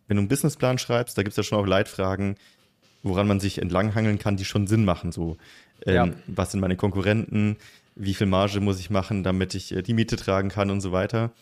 Wenn 0.07 0.19
du 0.19 0.21
einen 0.21 0.29
Businessplan 0.29 0.79
schreibst, 0.79 1.17
da 1.17 1.23
gibt 1.23 1.33
es 1.33 1.37
ja 1.39 1.43
schon 1.43 1.59
auch 1.59 1.67
Leitfragen, 1.67 2.37
woran 3.03 3.27
man 3.27 3.41
sich 3.41 3.59
entlanghangeln 3.59 4.19
kann, 4.19 4.37
die 4.37 4.45
schon 4.45 4.67
Sinn 4.67 4.85
machen. 4.85 5.11
So, 5.13 5.39
ähm, 5.87 5.95
ja. 5.95 6.09
was 6.27 6.53
sind 6.53 6.61
meine 6.61 6.77
Konkurrenten, 6.77 7.57
wie 7.95 8.15
viel 8.15 8.27
Marge 8.27 8.61
muss 8.61 8.79
ich 8.79 8.91
machen, 8.91 9.25
damit 9.25 9.55
ich 9.55 9.75
äh, 9.75 9.83
die 9.83 9.95
Miete 9.95 10.17
tragen 10.17 10.51
kann 10.51 10.71
und 10.71 10.83
so 10.83 10.93
weiter. 10.93 11.33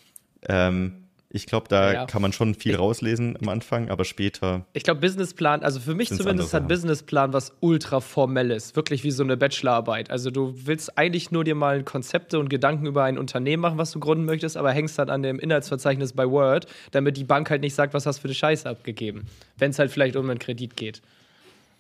Ähm, 0.48 1.03
ich 1.34 1.46
glaube, 1.46 1.66
da 1.68 1.92
ja. 1.92 2.06
kann 2.06 2.22
man 2.22 2.32
schon 2.32 2.54
viel 2.54 2.76
rauslesen 2.76 3.36
am 3.42 3.48
Anfang, 3.48 3.90
aber 3.90 4.04
später. 4.04 4.64
Ich 4.72 4.84
glaube, 4.84 5.00
Businessplan, 5.00 5.64
also 5.64 5.80
für 5.80 5.94
mich 5.94 6.08
zumindest 6.08 6.54
hat 6.54 6.68
Businessplan 6.68 7.32
was 7.32 7.52
ultra 7.58 7.98
formelles, 7.98 8.76
wirklich 8.76 9.02
wie 9.02 9.10
so 9.10 9.24
eine 9.24 9.36
Bachelorarbeit. 9.36 10.12
Also 10.12 10.30
du 10.30 10.54
willst 10.54 10.96
eigentlich 10.96 11.32
nur 11.32 11.42
dir 11.42 11.56
mal 11.56 11.82
Konzepte 11.82 12.38
und 12.38 12.50
Gedanken 12.50 12.86
über 12.86 13.02
ein 13.02 13.18
Unternehmen 13.18 13.62
machen, 13.62 13.78
was 13.78 13.90
du 13.90 13.98
gründen 13.98 14.24
möchtest, 14.26 14.56
aber 14.56 14.70
hängst 14.70 14.96
dann 14.96 15.10
an 15.10 15.24
dem 15.24 15.40
Inhaltsverzeichnis 15.40 16.12
bei 16.12 16.30
Word, 16.30 16.66
damit 16.92 17.16
die 17.16 17.24
Bank 17.24 17.50
halt 17.50 17.62
nicht 17.62 17.74
sagt, 17.74 17.94
was 17.94 18.06
hast 18.06 18.18
du 18.18 18.22
für 18.22 18.28
eine 18.28 18.34
Scheiße 18.34 18.68
abgegeben, 18.68 19.26
wenn 19.58 19.72
es 19.72 19.80
halt 19.80 19.90
vielleicht 19.90 20.14
um 20.14 20.30
einen 20.30 20.38
Kredit 20.38 20.76
geht. 20.76 21.02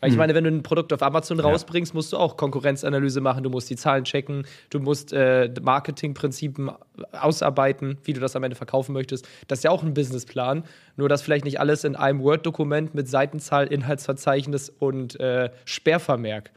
Weil 0.04 0.10
ich 0.10 0.16
hm. 0.16 0.18
meine, 0.18 0.34
wenn 0.34 0.44
du 0.44 0.50
ein 0.50 0.62
Produkt 0.62 0.92
auf 0.92 1.02
Amazon 1.02 1.40
rausbringst, 1.40 1.94
musst 1.94 2.12
du 2.12 2.18
auch 2.18 2.36
Konkurrenzanalyse 2.36 3.22
machen, 3.22 3.42
du 3.42 3.48
musst 3.48 3.70
die 3.70 3.76
Zahlen 3.76 4.04
checken, 4.04 4.46
du 4.68 4.78
musst 4.78 5.14
äh, 5.14 5.50
Marketingprinzipien 5.62 6.70
ausarbeiten, 7.12 7.96
wie 8.04 8.12
du 8.12 8.20
das 8.20 8.36
am 8.36 8.42
Ende 8.42 8.54
verkaufen 8.54 8.92
möchtest. 8.92 9.26
Das 9.48 9.60
ist 9.60 9.62
ja 9.62 9.70
auch 9.70 9.82
ein 9.82 9.94
Businessplan, 9.94 10.64
nur 10.98 11.08
dass 11.08 11.22
vielleicht 11.22 11.46
nicht 11.46 11.58
alles 11.58 11.84
in 11.84 11.96
einem 11.96 12.20
Word-Dokument 12.20 12.94
mit 12.94 13.08
Seitenzahl, 13.08 13.66
Inhaltsverzeichnis 13.66 14.68
und 14.68 15.18
äh, 15.20 15.48
Sperrvermerk 15.64 16.50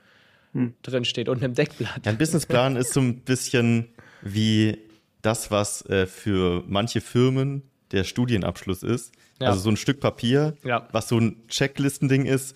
hm. 0.51 0.73
drin 0.81 1.05
steht 1.05 1.29
und 1.29 1.41
einem 1.41 1.53
Deckblatt. 1.53 2.05
Ja, 2.05 2.11
ein 2.11 2.17
Businessplan 2.17 2.75
ist 2.75 2.91
so 2.91 2.99
ein 2.99 3.21
bisschen 3.21 3.87
wie 4.21 4.77
das, 5.21 5.51
was 5.51 5.85
äh, 5.85 6.05
für 6.05 6.65
manche 6.67 6.99
Firmen 6.99 7.61
der 7.93 8.03
Studienabschluss 8.03 8.83
ist. 8.83 9.13
Ja. 9.39 9.49
Also 9.49 9.61
so 9.61 9.69
ein 9.69 9.77
Stück 9.77 9.99
Papier, 9.99 10.57
ja. 10.63 10.87
was 10.91 11.07
so 11.07 11.17
ein 11.19 11.47
Checklistending 11.47 12.25
ist, 12.25 12.55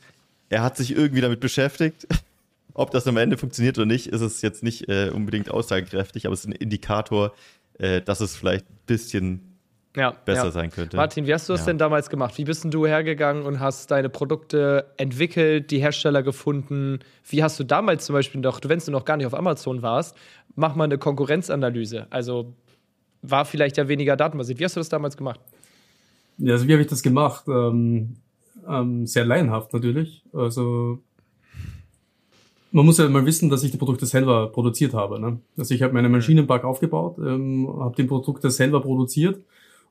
er 0.51 0.63
hat 0.63 0.77
sich 0.77 0.95
irgendwie 0.95 1.21
damit 1.21 1.39
beschäftigt. 1.39 2.07
Ob 2.73 2.91
das 2.91 3.07
am 3.07 3.17
Ende 3.17 3.37
funktioniert 3.37 3.77
oder 3.77 3.85
nicht, 3.85 4.07
ist 4.07 4.21
es 4.21 4.41
jetzt 4.41 4.63
nicht 4.63 4.87
äh, 4.87 5.09
unbedingt 5.09 5.49
aussagekräftig, 5.49 6.25
aber 6.25 6.33
es 6.33 6.41
ist 6.41 6.47
ein 6.47 6.53
Indikator, 6.53 7.33
äh, 7.79 8.01
dass 8.01 8.21
es 8.21 8.35
vielleicht 8.35 8.69
ein 8.69 8.77
bisschen 8.85 9.57
ja, 9.95 10.11
besser 10.11 10.45
ja. 10.45 10.51
sein 10.51 10.71
könnte. 10.71 10.95
Martin, 10.95 11.27
wie 11.27 11.33
hast 11.33 11.49
du 11.49 11.53
das 11.53 11.61
ja. 11.61 11.67
denn 11.67 11.77
damals 11.77 12.09
gemacht? 12.09 12.37
Wie 12.37 12.45
bist 12.45 12.63
denn 12.63 12.71
du 12.71 12.87
hergegangen 12.87 13.43
und 13.43 13.59
hast 13.59 13.91
deine 13.91 14.07
Produkte 14.07 14.85
entwickelt, 14.95 15.69
die 15.71 15.79
Hersteller 15.79 16.23
gefunden? 16.23 16.99
Wie 17.27 17.43
hast 17.43 17.59
du 17.59 17.65
damals 17.65 18.05
zum 18.05 18.13
Beispiel 18.13 18.39
noch, 18.39 18.61
wenn 18.63 18.79
du 18.79 18.91
noch 18.91 19.03
gar 19.03 19.17
nicht 19.17 19.25
auf 19.25 19.33
Amazon 19.33 19.81
warst, 19.81 20.15
mach 20.55 20.75
mal 20.75 20.85
eine 20.85 20.97
Konkurrenzanalyse. 20.97 22.07
Also 22.09 22.53
war 23.21 23.43
vielleicht 23.43 23.77
ja 23.77 23.87
weniger 23.89 24.15
datenbasiert. 24.15 24.59
Wie 24.59 24.65
hast 24.65 24.77
du 24.77 24.79
das 24.79 24.89
damals 24.89 25.17
gemacht? 25.17 25.41
Ja, 26.37 26.53
also 26.53 26.67
wie 26.67 26.73
habe 26.73 26.81
ich 26.81 26.87
das 26.87 27.03
gemacht? 27.03 27.45
Ähm, 27.47 28.15
ähm, 28.67 29.05
sehr 29.05 29.25
laienhaft 29.25 29.73
natürlich. 29.73 30.23
Also 30.33 30.99
man 32.71 32.85
muss 32.85 32.97
ja 32.97 33.09
mal 33.09 33.25
wissen, 33.25 33.49
dass 33.49 33.63
ich 33.63 33.71
die 33.71 33.77
Produkte 33.77 34.05
selber 34.05 34.47
produziert 34.47 34.93
habe. 34.93 35.19
Ne? 35.19 35.39
Also 35.57 35.73
ich 35.73 35.81
habe 35.81 35.93
meinen 35.93 36.11
Maschinenpark 36.11 36.63
aufgebaut, 36.63 37.17
ähm, 37.19 37.67
habe 37.79 37.95
die 37.95 38.03
Produkte 38.03 38.49
selber 38.49 38.81
produziert 38.81 39.41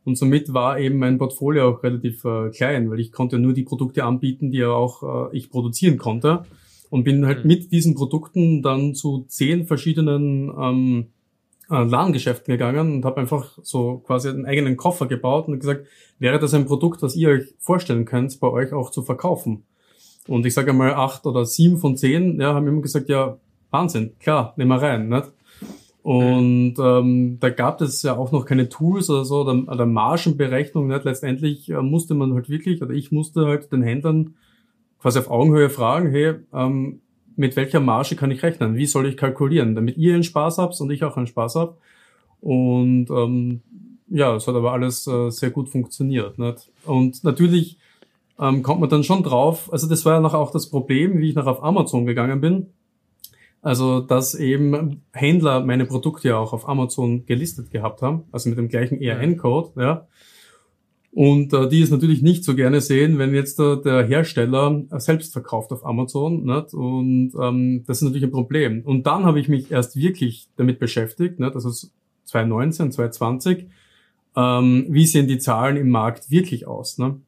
und 0.04 0.16
somit 0.16 0.52
war 0.54 0.78
eben 0.78 0.98
mein 0.98 1.18
Portfolio 1.18 1.68
auch 1.68 1.82
relativ 1.82 2.24
äh, 2.24 2.50
klein, 2.50 2.90
weil 2.90 3.00
ich 3.00 3.12
konnte 3.12 3.38
nur 3.38 3.52
die 3.52 3.64
Produkte 3.64 4.04
anbieten, 4.04 4.50
die 4.50 4.58
ja 4.58 4.70
auch 4.70 5.30
äh, 5.30 5.36
ich 5.36 5.50
produzieren 5.50 5.98
konnte 5.98 6.44
und 6.88 7.04
bin 7.04 7.26
halt 7.26 7.44
mhm. 7.44 7.48
mit 7.48 7.72
diesen 7.72 7.94
Produkten 7.94 8.62
dann 8.62 8.94
zu 8.94 9.24
zehn 9.28 9.66
verschiedenen 9.66 10.50
ähm, 10.58 11.06
äh, 11.70 11.84
Ladengeschäften 11.84 12.52
gegangen 12.52 12.94
und 12.94 13.04
habe 13.04 13.20
einfach 13.20 13.58
so 13.62 13.98
quasi 13.98 14.28
einen 14.28 14.46
eigenen 14.46 14.76
Koffer 14.76 15.06
gebaut 15.06 15.48
und 15.48 15.60
gesagt, 15.60 15.86
wäre 16.18 16.38
das 16.38 16.54
ein 16.54 16.66
Produkt, 16.66 17.02
was 17.02 17.16
ihr 17.16 17.30
euch 17.30 17.54
vorstellen 17.58 18.04
könnt, 18.04 18.38
bei 18.40 18.48
euch 18.48 18.72
auch 18.72 18.90
zu 18.90 19.02
verkaufen? 19.02 19.64
Und 20.28 20.46
ich 20.46 20.54
sage 20.54 20.70
einmal 20.70 20.94
acht 20.94 21.26
oder 21.26 21.46
sieben 21.46 21.78
von 21.78 21.96
zehn, 21.96 22.40
ja, 22.40 22.54
haben 22.54 22.66
immer 22.66 22.82
gesagt, 22.82 23.08
ja, 23.08 23.38
Wahnsinn, 23.70 24.12
klar, 24.18 24.54
nehmen 24.56 24.70
wir 24.70 24.82
rein, 24.82 25.08
nicht? 25.08 25.32
Und 26.02 26.76
ähm, 26.78 27.38
da 27.40 27.50
gab 27.50 27.80
es 27.82 28.02
ja 28.02 28.16
auch 28.16 28.32
noch 28.32 28.46
keine 28.46 28.68
Tools 28.68 29.10
oder 29.10 29.24
so, 29.24 29.42
oder, 29.42 29.52
oder 29.70 29.86
Margenberechnung. 29.86 30.86
Nicht? 30.86 31.04
Letztendlich 31.04 31.70
äh, 31.70 31.82
musste 31.82 32.14
man 32.14 32.32
halt 32.32 32.48
wirklich, 32.48 32.80
oder 32.80 32.92
ich 32.94 33.12
musste 33.12 33.46
halt 33.46 33.70
den 33.70 33.82
Händlern 33.82 34.34
quasi 35.00 35.18
auf 35.18 35.30
Augenhöhe 35.30 35.68
fragen, 35.68 36.10
hey, 36.10 36.36
ähm, 36.52 37.00
mit 37.40 37.56
welcher 37.56 37.80
Marge 37.80 38.16
kann 38.16 38.30
ich 38.30 38.42
rechnen? 38.42 38.76
Wie 38.76 38.84
soll 38.84 39.06
ich 39.06 39.16
kalkulieren, 39.16 39.74
damit 39.74 39.96
ihr 39.96 40.12
einen 40.12 40.22
Spaß 40.22 40.58
habt 40.58 40.78
und 40.78 40.90
ich 40.90 41.02
auch 41.04 41.16
einen 41.16 41.26
Spaß 41.26 41.54
hab? 41.56 41.78
Und 42.42 43.06
ähm, 43.10 43.62
ja, 44.08 44.36
es 44.36 44.46
hat 44.46 44.54
aber 44.54 44.72
alles 44.72 45.06
äh, 45.06 45.30
sehr 45.30 45.50
gut 45.50 45.70
funktioniert. 45.70 46.38
Nicht? 46.38 46.70
Und 46.84 47.24
natürlich 47.24 47.78
ähm, 48.38 48.62
kommt 48.62 48.80
man 48.80 48.90
dann 48.90 49.04
schon 49.04 49.22
drauf, 49.22 49.72
also 49.72 49.88
das 49.88 50.04
war 50.04 50.14
ja 50.14 50.20
noch 50.20 50.34
auch 50.34 50.50
das 50.50 50.68
Problem, 50.68 51.18
wie 51.18 51.30
ich 51.30 51.34
noch 51.34 51.46
auf 51.46 51.64
Amazon 51.64 52.04
gegangen 52.04 52.42
bin. 52.42 52.66
Also, 53.62 54.00
dass 54.00 54.34
eben 54.34 55.02
Händler 55.12 55.64
meine 55.64 55.86
Produkte 55.86 56.28
ja 56.28 56.36
auch 56.36 56.52
auf 56.52 56.68
Amazon 56.68 57.24
gelistet 57.24 57.70
gehabt 57.70 58.02
haben, 58.02 58.24
also 58.32 58.50
mit 58.50 58.58
dem 58.58 58.68
gleichen 58.68 59.00
ERN-Code, 59.00 59.80
ja. 59.80 60.06
Und 61.12 61.52
äh, 61.52 61.68
die 61.68 61.82
es 61.82 61.90
natürlich 61.90 62.22
nicht 62.22 62.44
so 62.44 62.54
gerne 62.54 62.80
sehen, 62.80 63.18
wenn 63.18 63.34
jetzt 63.34 63.58
äh, 63.58 63.80
der 63.82 64.04
Hersteller 64.04 64.84
äh, 64.92 65.00
selbst 65.00 65.32
verkauft 65.32 65.72
auf 65.72 65.84
Amazon. 65.84 66.44
Nicht? 66.44 66.72
Und 66.72 67.32
ähm, 67.40 67.82
das 67.86 67.98
ist 67.98 68.02
natürlich 68.02 68.24
ein 68.24 68.30
Problem. 68.30 68.82
Und 68.82 69.06
dann 69.06 69.24
habe 69.24 69.40
ich 69.40 69.48
mich 69.48 69.72
erst 69.72 69.96
wirklich 69.96 70.48
damit 70.56 70.78
beschäftigt, 70.78 71.40
nicht? 71.40 71.54
also 71.54 71.70
2019, 72.24 72.92
2020, 72.92 73.66
ähm, 74.36 74.86
wie 74.88 75.06
sehen 75.06 75.26
die 75.26 75.38
Zahlen 75.38 75.76
im 75.76 75.90
Markt 75.90 76.30
wirklich 76.30 76.68
aus? 76.68 76.98
Ne? 76.98 77.20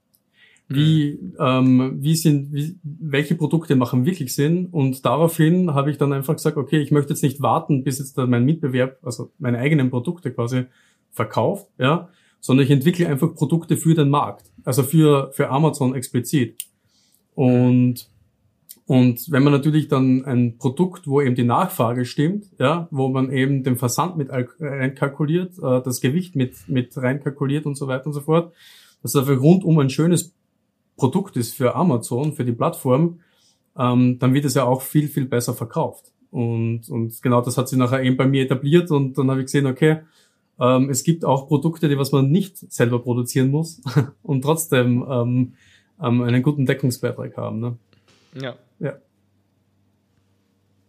Wie, 0.69 1.19
mhm. 1.21 1.37
ähm, 1.41 1.97
wie 2.03 2.15
sind, 2.15 2.53
wie, 2.53 2.77
welche 2.83 3.35
Produkte 3.35 3.75
machen 3.75 4.07
wirklich 4.07 4.33
Sinn? 4.33 4.67
Und 4.67 5.05
daraufhin 5.05 5.75
habe 5.75 5.91
ich 5.91 5.99
dann 5.99 6.13
einfach 6.13 6.35
gesagt, 6.35 6.57
okay, 6.57 6.79
ich 6.79 6.93
möchte 6.93 7.13
jetzt 7.13 7.23
nicht 7.23 7.43
warten, 7.43 7.83
bis 7.83 7.99
jetzt 7.99 8.17
mein 8.17 8.45
Mitbewerb, 8.45 8.99
also 9.03 9.33
meine 9.41 9.59
eigenen 9.59 9.91
Produkte 9.91 10.33
quasi 10.33 10.65
verkauft, 11.11 11.67
ja, 11.79 12.09
sondern 12.43 12.67
ich 12.67 12.73
entwickle 12.73 13.09
einfach 13.09 13.35
Produkte 13.35 13.77
für 13.77 13.95
den 13.95 14.11
Markt, 14.11 14.51
also 14.65 14.83
für, 14.83 15.31
für 15.33 15.49
Amazon 15.49 15.95
explizit. 15.95 16.59
Und, 17.35 18.11
und 18.85 19.31
wenn 19.31 19.45
man 19.45 19.53
natürlich 19.53 19.87
dann 19.87 20.25
ein 20.25 20.59
Produkt, 20.59 21.07
wo 21.07 21.23
eben 21.23 21.37
die 21.37 21.45
Nachfrage 21.45 22.05
stimmt, 22.05 22.47
ja, 22.59 22.89
wo 22.91 23.09
man 23.09 23.31
eben 23.31 23.63
den 23.63 23.77
Versand 23.77 24.17
mit 24.17 24.29
reinkalkuliert, 24.31 25.57
äh, 25.59 25.83
das 25.83 26.01
Gewicht 26.01 26.35
mit, 26.35 26.69
mit 26.69 26.97
reinkalkuliert 26.97 27.65
und 27.65 27.77
so 27.77 27.87
weiter 27.87 28.07
und 28.07 28.13
so 28.13 28.21
fort, 28.21 28.53
dass 29.03 29.13
das 29.13 29.29
einfach 29.29 29.41
rundum 29.41 29.79
ein 29.79 29.89
schönes 29.89 30.35
Produkt 30.97 31.37
ist 31.37 31.55
für 31.55 31.77
Amazon, 31.77 32.33
für 32.33 32.45
die 32.45 32.53
Plattform, 32.53 33.21
ähm, 33.79 34.19
dann 34.19 34.35
wird 34.35 34.47
es 34.47 34.55
ja 34.55 34.65
auch 34.65 34.83
viel, 34.83 35.07
viel 35.07 35.27
besser 35.27 35.55
verkauft. 35.55 36.13
Und, 36.33 36.89
und 36.91 37.23
genau 37.23 37.41
das 37.41 37.57
hat 37.57 37.69
sich 37.69 37.79
nachher 37.79 38.03
eben 38.03 38.17
bei 38.17 38.27
mir 38.27 38.43
etabliert 38.43 38.91
und 38.91 39.17
dann 39.17 39.31
habe 39.31 39.41
ich 39.41 39.47
gesehen, 39.47 39.67
okay, 39.67 40.01
ähm, 40.63 40.91
es 40.91 41.03
gibt 41.03 41.25
auch 41.25 41.49
Produkte, 41.49 41.89
die 41.89 41.99
was 41.99 42.13
man 42.13 42.31
nicht 42.31 42.57
selber 42.73 43.01
produzieren 43.01 43.51
muss 43.51 43.81
und 44.23 44.43
trotzdem 44.43 45.05
ähm, 45.11 45.55
ähm, 46.01 46.23
einen 46.23 46.43
guten 46.43 46.67
Deckungsbeitrag 46.67 47.37
haben. 47.37 47.61
Ne? 47.61 47.77
Ja. 48.41 48.57
ja. 48.79 48.93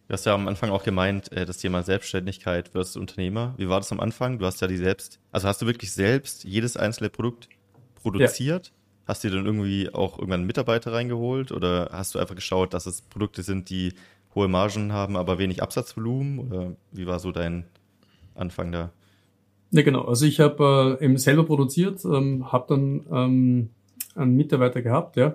Du 0.06 0.12
hast 0.12 0.26
ja 0.26 0.34
am 0.34 0.46
Anfang 0.46 0.70
auch 0.70 0.84
gemeint, 0.84 1.32
äh, 1.32 1.44
das 1.44 1.58
Thema 1.58 1.82
Selbstständigkeit 1.82 2.68
versus 2.68 2.96
Unternehmer. 2.96 3.54
Wie 3.56 3.68
war 3.68 3.80
das 3.80 3.90
am 3.90 3.98
Anfang? 3.98 4.38
Du 4.38 4.46
hast 4.46 4.60
ja 4.60 4.68
die 4.68 4.76
selbst, 4.76 5.18
also 5.32 5.48
hast 5.48 5.60
du 5.60 5.66
wirklich 5.66 5.92
selbst 5.92 6.44
jedes 6.44 6.76
einzelne 6.76 7.10
Produkt 7.10 7.48
produziert? 7.96 8.68
Ja. 8.68 8.72
Hast 9.06 9.24
du 9.24 9.28
dir 9.28 9.36
dann 9.36 9.46
irgendwie 9.46 9.92
auch 9.92 10.18
irgendwann 10.18 10.40
einen 10.40 10.46
Mitarbeiter 10.46 10.92
reingeholt 10.92 11.50
oder 11.50 11.90
hast 11.92 12.14
du 12.14 12.20
einfach 12.20 12.36
geschaut, 12.36 12.74
dass 12.74 12.86
es 12.86 13.02
Produkte 13.02 13.42
sind, 13.42 13.70
die 13.70 13.92
hohe 14.36 14.46
Margen 14.46 14.92
haben, 14.92 15.16
aber 15.16 15.38
wenig 15.38 15.62
Absatzvolumen? 15.62 16.38
Oder 16.38 16.76
wie 16.92 17.06
war 17.06 17.18
so 17.18 17.32
dein 17.32 17.64
Anfang 18.36 18.70
da? 18.70 18.92
Ja, 19.74 19.82
genau. 19.82 20.02
Also 20.02 20.24
ich 20.24 20.38
habe 20.38 20.98
äh, 21.00 21.04
eben 21.04 21.18
selber 21.18 21.42
produziert, 21.42 22.04
ähm, 22.04 22.52
habe 22.52 22.66
dann 22.68 23.06
ähm, 23.10 23.70
einen 24.14 24.36
Mitarbeiter 24.36 24.82
gehabt, 24.82 25.16
ja. 25.16 25.34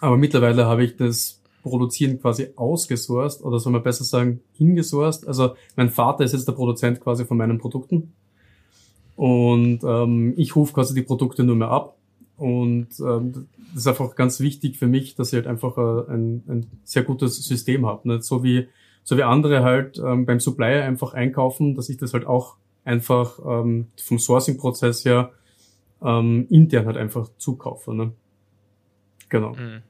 Aber 0.00 0.16
mittlerweile 0.16 0.66
habe 0.66 0.82
ich 0.82 0.96
das 0.96 1.40
Produzieren 1.62 2.20
quasi 2.20 2.48
ausgesourced 2.56 3.44
oder 3.44 3.60
soll 3.60 3.72
man 3.72 3.84
besser 3.84 4.02
sagen, 4.02 4.40
hingesourced. 4.54 5.28
Also 5.28 5.54
mein 5.76 5.90
Vater 5.90 6.24
ist 6.24 6.32
jetzt 6.32 6.48
der 6.48 6.54
Produzent 6.54 7.00
quasi 7.00 7.24
von 7.24 7.36
meinen 7.36 7.58
Produkten. 7.58 8.12
Und 9.14 9.84
ähm, 9.84 10.34
ich 10.36 10.56
rufe 10.56 10.72
quasi 10.72 10.92
die 10.92 11.02
Produkte 11.02 11.44
nur 11.44 11.54
mehr 11.54 11.70
ab. 11.70 11.94
Und 12.36 12.88
ähm, 12.98 13.46
das 13.74 13.82
ist 13.82 13.86
einfach 13.86 14.16
ganz 14.16 14.40
wichtig 14.40 14.76
für 14.76 14.88
mich, 14.88 15.14
dass 15.14 15.28
ich 15.28 15.34
halt 15.34 15.46
einfach 15.46 15.78
äh, 15.78 16.12
ein, 16.12 16.42
ein 16.48 16.66
sehr 16.82 17.04
gutes 17.04 17.36
System 17.36 17.86
habe. 17.86 18.08
Nicht? 18.08 18.24
So 18.24 18.42
wie 18.42 18.66
so 19.04 19.16
wie 19.16 19.22
andere 19.22 19.62
halt 19.62 20.02
ähm, 20.04 20.26
beim 20.26 20.40
Supplier 20.40 20.82
einfach 20.82 21.14
einkaufen, 21.14 21.76
dass 21.76 21.88
ich 21.88 21.96
das 21.96 22.12
halt 22.12 22.26
auch 22.26 22.56
einfach 22.84 23.38
ähm, 23.44 23.88
vom 24.02 24.18
Sourcing-Prozess 24.18 25.04
her 25.04 25.32
ähm, 26.02 26.46
intern 26.50 26.86
halt 26.86 26.96
einfach 26.96 27.28
zukaufe. 27.38 27.94
Ne? 27.94 28.12
Genau. 29.28 29.54
Mhm. 29.54 29.82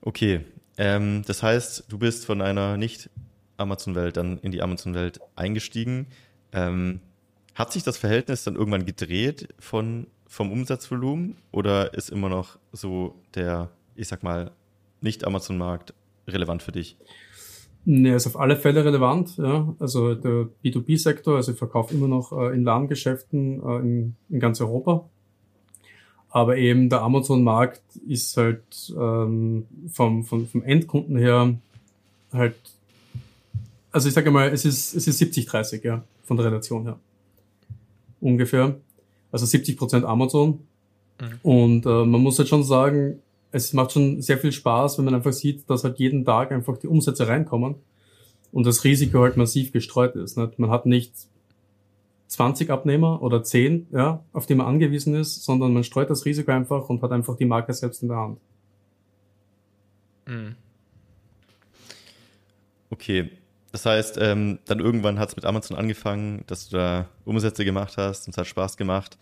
Okay, 0.00 0.40
ähm, 0.78 1.22
das 1.26 1.42
heißt, 1.42 1.84
du 1.88 1.98
bist 1.98 2.26
von 2.26 2.40
einer 2.40 2.76
nicht 2.76 3.10
Amazon-Welt 3.56 4.16
dann 4.16 4.38
in 4.38 4.52
die 4.52 4.62
Amazon-Welt 4.62 5.20
eingestiegen. 5.34 6.06
Ähm, 6.52 7.00
hat 7.54 7.72
sich 7.72 7.82
das 7.82 7.96
Verhältnis 7.96 8.44
dann 8.44 8.54
irgendwann 8.54 8.84
gedreht 8.84 9.48
von, 9.58 10.06
vom 10.26 10.52
Umsatzvolumen 10.52 11.36
oder 11.50 11.94
ist 11.94 12.10
immer 12.10 12.28
noch 12.28 12.58
so 12.72 13.20
der, 13.34 13.70
ich 13.94 14.08
sag 14.08 14.22
mal, 14.22 14.52
nicht 15.00 15.26
Amazon-Markt 15.26 15.94
relevant 16.28 16.62
für 16.62 16.72
dich? 16.72 16.96
Nee, 17.88 18.16
ist 18.16 18.26
auf 18.26 18.36
alle 18.36 18.56
Fälle 18.56 18.84
relevant. 18.84 19.36
Ja. 19.36 19.72
Also 19.78 20.16
der 20.16 20.48
B2B-Sektor, 20.64 21.36
also 21.36 21.52
ich 21.52 21.58
verkaufe 21.58 21.94
immer 21.94 22.08
noch 22.08 22.32
äh, 22.32 22.52
in 22.52 22.64
Ladengeschäften 22.64 23.62
äh, 23.62 23.78
in, 23.78 24.16
in 24.28 24.40
ganz 24.40 24.60
Europa. 24.60 25.08
Aber 26.28 26.56
eben 26.56 26.90
der 26.90 27.02
Amazon-Markt 27.02 27.82
ist 28.08 28.36
halt 28.36 28.92
ähm, 28.98 29.66
vom, 29.92 30.24
vom, 30.24 30.48
vom 30.48 30.64
Endkunden 30.64 31.16
her 31.16 31.54
halt, 32.32 32.56
also 33.92 34.08
ich 34.08 34.14
sage 34.14 34.32
mal, 34.32 34.48
es 34.48 34.64
ist, 34.64 34.92
es 34.96 35.06
ist 35.06 35.22
70-30, 35.22 35.84
ja, 35.84 36.02
von 36.24 36.36
der 36.36 36.46
Relation 36.46 36.82
her. 36.82 36.98
Ungefähr. 38.20 38.74
Also 39.30 39.46
70 39.46 39.76
Prozent 39.76 40.04
Amazon. 40.04 40.58
Mhm. 41.20 41.38
Und 41.44 41.86
äh, 41.86 42.04
man 42.04 42.20
muss 42.20 42.36
halt 42.40 42.48
schon 42.48 42.64
sagen, 42.64 43.20
es 43.52 43.72
macht 43.72 43.92
schon 43.92 44.20
sehr 44.22 44.38
viel 44.38 44.52
Spaß, 44.52 44.98
wenn 44.98 45.04
man 45.04 45.14
einfach 45.14 45.32
sieht, 45.32 45.68
dass 45.70 45.84
halt 45.84 45.98
jeden 45.98 46.24
Tag 46.24 46.52
einfach 46.52 46.76
die 46.76 46.88
Umsätze 46.88 47.28
reinkommen 47.28 47.76
und 48.52 48.66
das 48.66 48.84
Risiko 48.84 49.20
halt 49.20 49.36
massiv 49.36 49.72
gestreut 49.72 50.14
ist. 50.16 50.36
Nicht? 50.36 50.58
Man 50.58 50.70
hat 50.70 50.86
nicht 50.86 51.12
20 52.28 52.70
Abnehmer 52.70 53.22
oder 53.22 53.42
10, 53.42 53.88
ja, 53.92 54.24
auf 54.32 54.46
die 54.46 54.54
man 54.54 54.66
angewiesen 54.66 55.14
ist, 55.14 55.44
sondern 55.44 55.72
man 55.72 55.84
streut 55.84 56.10
das 56.10 56.24
Risiko 56.24 56.50
einfach 56.50 56.88
und 56.88 57.02
hat 57.02 57.12
einfach 57.12 57.36
die 57.36 57.44
Marke 57.44 57.72
selbst 57.72 58.02
in 58.02 58.08
der 58.08 58.18
Hand. 58.18 58.40
Mhm. 60.26 60.56
Okay, 62.90 63.30
das 63.72 63.86
heißt, 63.86 64.18
ähm, 64.20 64.58
dann 64.64 64.80
irgendwann 64.80 65.18
hat 65.18 65.28
es 65.28 65.36
mit 65.36 65.44
Amazon 65.44 65.76
angefangen, 65.76 66.44
dass 66.46 66.68
du 66.68 66.76
da 66.76 67.08
Umsätze 67.24 67.64
gemacht 67.64 67.96
hast 67.96 68.26
und 68.26 68.32
es 68.32 68.38
hat 68.38 68.46
Spaß 68.46 68.76
gemacht. 68.76 69.18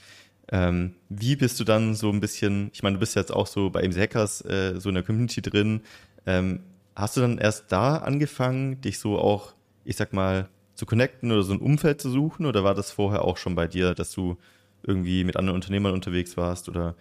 Ähm, 0.51 0.95
wie 1.09 1.37
bist 1.37 1.59
du 1.59 1.65
dann 1.65 1.95
so 1.95 2.11
ein 2.11 2.21
bisschen, 2.21 2.71
ich 2.73 2.83
meine, 2.83 2.95
du 2.95 3.01
bist 3.01 3.17
jetzt 3.17 3.33
auch 3.33 3.47
so 3.47 3.71
bei 3.71 3.87
MC 3.87 3.97
Hackers 3.97 4.43
äh, 4.43 4.79
so 4.79 4.91
in 4.91 4.95
der 4.95 5.05
Community 5.05 5.41
drin. 5.41 5.81
Ähm, 6.27 6.61
hast 6.95 7.17
du 7.17 7.21
dann 7.21 7.39
erst 7.39 7.73
da 7.73 7.97
angefangen, 7.97 8.81
dich 8.81 8.99
so 8.99 9.19
auch, 9.19 9.55
ich 9.85 9.97
sag 9.97 10.13
mal, 10.13 10.49
zu 10.75 10.87
connecten 10.87 11.31
oder 11.33 11.43
so 11.43 11.53
ein 11.53 11.61
Umfeld 11.61 12.01
zu 12.01 12.11
suchen? 12.11 12.47
Oder 12.47 12.65
war 12.65 12.75
das 12.75 12.91
vorher 12.91 13.23
auch 13.23 13.37
schon 13.37 13.55
bei 13.55 13.67
dir, 13.67 13.95
dass 13.95 14.13
du 14.13 14.37
irgendwie 14.83 15.25
mit 15.25 15.37
anderen 15.37 15.57
Unternehmern 15.57 15.95
unterwegs 15.95 16.37
warst 16.37 16.69
oder 16.69 16.95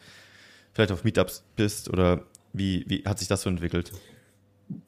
vielleicht 0.73 0.91
auf 0.91 1.03
Meetups 1.03 1.43
bist? 1.55 1.89
Oder 1.89 2.23
wie, 2.53 2.85
wie 2.87 3.03
hat 3.05 3.19
sich 3.19 3.27
das 3.27 3.41
so 3.41 3.49
entwickelt? 3.49 3.91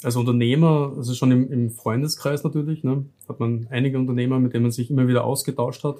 Als 0.01 0.15
Unternehmer, 0.15 0.93
also 0.95 1.13
schon 1.13 1.31
im, 1.31 1.51
im 1.51 1.69
Freundeskreis 1.71 2.43
natürlich, 2.43 2.83
ne, 2.83 3.05
hat 3.27 3.39
man 3.39 3.67
einige 3.69 3.99
Unternehmer, 3.99 4.39
mit 4.39 4.53
denen 4.53 4.63
man 4.63 4.71
sich 4.71 4.89
immer 4.89 5.07
wieder 5.07 5.25
ausgetauscht 5.25 5.83
hat. 5.83 5.97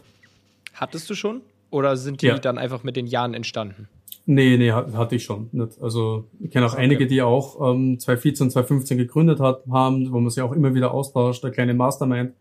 Hattest 0.74 1.10
du 1.10 1.16
schon? 1.16 1.42
Oder 1.70 1.98
sind 1.98 2.22
die 2.22 2.28
ja. 2.28 2.38
dann 2.38 2.58
einfach 2.58 2.84
mit 2.84 2.96
den 2.96 3.08
Jahren 3.08 3.34
entstanden? 3.34 3.88
Nee, 4.28 4.58
nee, 4.58 4.72
hatte 4.72 5.16
ich 5.16 5.24
schon. 5.24 5.50
Nicht. 5.52 5.80
Also 5.82 6.26
ich 6.40 6.50
kenne 6.50 6.66
auch 6.66 6.74
okay. 6.74 6.82
einige, 6.82 7.06
die 7.06 7.22
auch 7.22 7.74
ähm, 7.74 8.00
2014, 8.00 8.50
2015 8.50 8.98
gegründet 8.98 9.40
hat, 9.40 9.64
haben, 9.70 10.12
wo 10.12 10.20
man 10.20 10.30
sich 10.32 10.42
auch 10.42 10.52
immer 10.52 10.74
wieder 10.74 10.92
austauscht, 10.92 11.44
der 11.44 11.52
kleine 11.52 11.76
Mastermind 11.76 12.34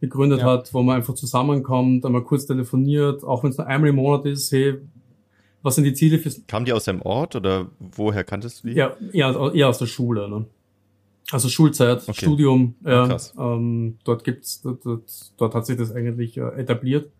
gegründet 0.00 0.40
ja. 0.40 0.46
hat, 0.46 0.72
wo 0.72 0.82
man 0.82 0.96
einfach 0.96 1.14
zusammenkommt, 1.14 2.04
einmal 2.04 2.22
kurz 2.22 2.46
telefoniert, 2.46 3.24
auch 3.24 3.42
wenn 3.42 3.50
es 3.50 3.58
nur 3.58 3.66
einmal 3.66 3.90
im 3.90 3.96
Monat 3.96 4.26
ist, 4.26 4.52
hey, 4.52 4.74
was 5.62 5.74
sind 5.76 5.84
die 5.84 5.94
Ziele 5.94 6.18
fürs... 6.18 6.42
Kamen 6.46 6.66
die 6.66 6.72
aus 6.72 6.84
dem 6.84 7.02
Ort 7.02 7.34
oder 7.36 7.68
woher 7.78 8.22
kanntest 8.22 8.62
du 8.62 8.68
die? 8.68 8.74
Ja, 8.74 8.96
eher, 9.12 9.52
eher 9.54 9.68
aus 9.68 9.78
der 9.78 9.86
Schule, 9.86 10.28
ne? 10.28 10.44
Also 11.32 11.48
Schulzeit, 11.48 12.02
okay. 12.02 12.12
Studium, 12.12 12.74
ja, 12.84 13.16
ähm, 13.38 13.96
dort 14.04 14.24
gibt's, 14.24 14.60
dort, 14.60 14.84
dort, 14.84 15.10
dort 15.38 15.54
hat 15.54 15.64
sich 15.64 15.78
das 15.78 15.90
eigentlich 15.90 16.36
äh, 16.36 16.60
etabliert. 16.60 17.10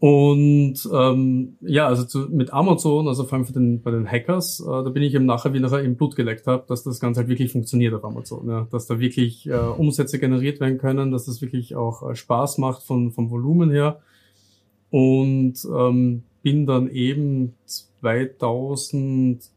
Und 0.00 0.88
ähm, 0.94 1.56
ja, 1.60 1.86
also 1.86 2.04
zu, 2.04 2.20
mit 2.30 2.54
Amazon, 2.54 3.06
also 3.06 3.24
vor 3.24 3.34
allem 3.34 3.44
für 3.44 3.52
den, 3.52 3.82
bei 3.82 3.90
den 3.90 4.10
Hackers, 4.10 4.60
äh, 4.60 4.64
da 4.64 4.88
bin 4.88 5.02
ich 5.02 5.14
eben 5.14 5.26
nachher, 5.26 5.52
wie 5.52 5.60
nachher 5.60 5.82
im 5.82 5.96
Blut 5.96 6.16
geleckt 6.16 6.46
habe, 6.46 6.64
dass 6.66 6.82
das 6.82 7.00
Ganze 7.00 7.20
halt 7.20 7.28
wirklich 7.28 7.52
funktioniert 7.52 7.92
auf 7.92 8.02
Amazon. 8.02 8.48
Ja? 8.48 8.66
Dass 8.70 8.86
da 8.86 8.98
wirklich 8.98 9.46
äh, 9.46 9.52
Umsätze 9.52 10.18
generiert 10.18 10.58
werden 10.58 10.78
können, 10.78 11.10
dass 11.10 11.26
das 11.26 11.42
wirklich 11.42 11.76
auch 11.76 12.08
äh, 12.08 12.14
Spaß 12.14 12.56
macht 12.56 12.82
von, 12.82 13.12
vom 13.12 13.30
Volumen 13.30 13.70
her. 13.70 14.00
Und 14.88 15.56
ähm, 15.70 16.22
bin 16.42 16.64
dann 16.64 16.88
eben 16.88 17.54
2000, 17.66 19.50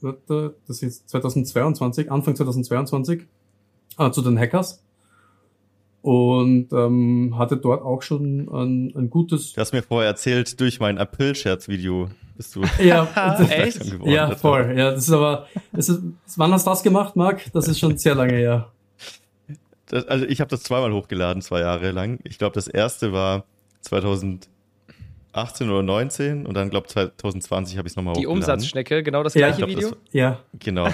das 0.00 0.82
ist 0.82 1.08
2022, 1.08 2.10
Anfang 2.10 2.34
2022, 2.34 3.22
äh, 3.96 4.10
zu 4.10 4.22
den 4.22 4.36
Hackers 4.36 4.82
und 6.02 6.72
ähm, 6.72 7.34
hatte 7.36 7.56
dort 7.56 7.82
auch 7.82 8.02
schon 8.02 8.48
ein, 8.48 8.92
ein 8.96 9.10
gutes. 9.10 9.52
Du 9.52 9.60
hast 9.60 9.72
mir 9.72 9.82
vorher 9.82 10.08
erzählt, 10.10 10.60
durch 10.60 10.80
mein 10.80 10.98
April-Scherz-Video 10.98 12.08
bist 12.36 12.54
du. 12.54 12.62
ja, 12.82 13.36
echt? 13.50 13.84
Ja, 14.04 14.34
voll. 14.36 14.74
Ja, 14.76 14.92
das 14.92 15.04
ist 15.08 15.12
aber, 15.12 15.48
das 15.72 15.88
ist, 15.88 16.00
wann 16.36 16.52
hast 16.52 16.66
du 16.66 16.70
das 16.70 16.82
gemacht, 16.82 17.16
Marc? 17.16 17.52
Das 17.52 17.66
ist 17.66 17.80
schon 17.80 17.98
sehr 17.98 18.14
lange 18.14 18.34
her. 18.34 18.72
Das, 19.86 20.06
also 20.06 20.24
ich 20.26 20.40
habe 20.40 20.48
das 20.48 20.62
zweimal 20.62 20.92
hochgeladen, 20.92 21.42
zwei 21.42 21.60
Jahre 21.60 21.90
lang. 21.90 22.20
Ich 22.24 22.38
glaube, 22.38 22.54
das 22.54 22.68
erste 22.68 23.12
war 23.12 23.44
2000 23.80 24.48
18 25.38 25.68
oder 25.70 25.82
19 25.82 26.46
und 26.46 26.54
dann, 26.54 26.70
glaube 26.70 26.86
ich, 26.86 26.92
2020 26.92 27.78
habe 27.78 27.88
ich 27.88 27.92
es 27.92 27.96
nochmal 27.96 28.14
Die 28.14 28.26
Umsatzschnecke, 28.26 29.02
genau 29.02 29.22
das 29.22 29.34
gleiche 29.34 29.60
ja, 29.60 29.66
glaub, 29.66 29.76
Video? 29.76 29.90
Das, 29.90 29.98
ja. 30.12 30.40
Genau. 30.58 30.88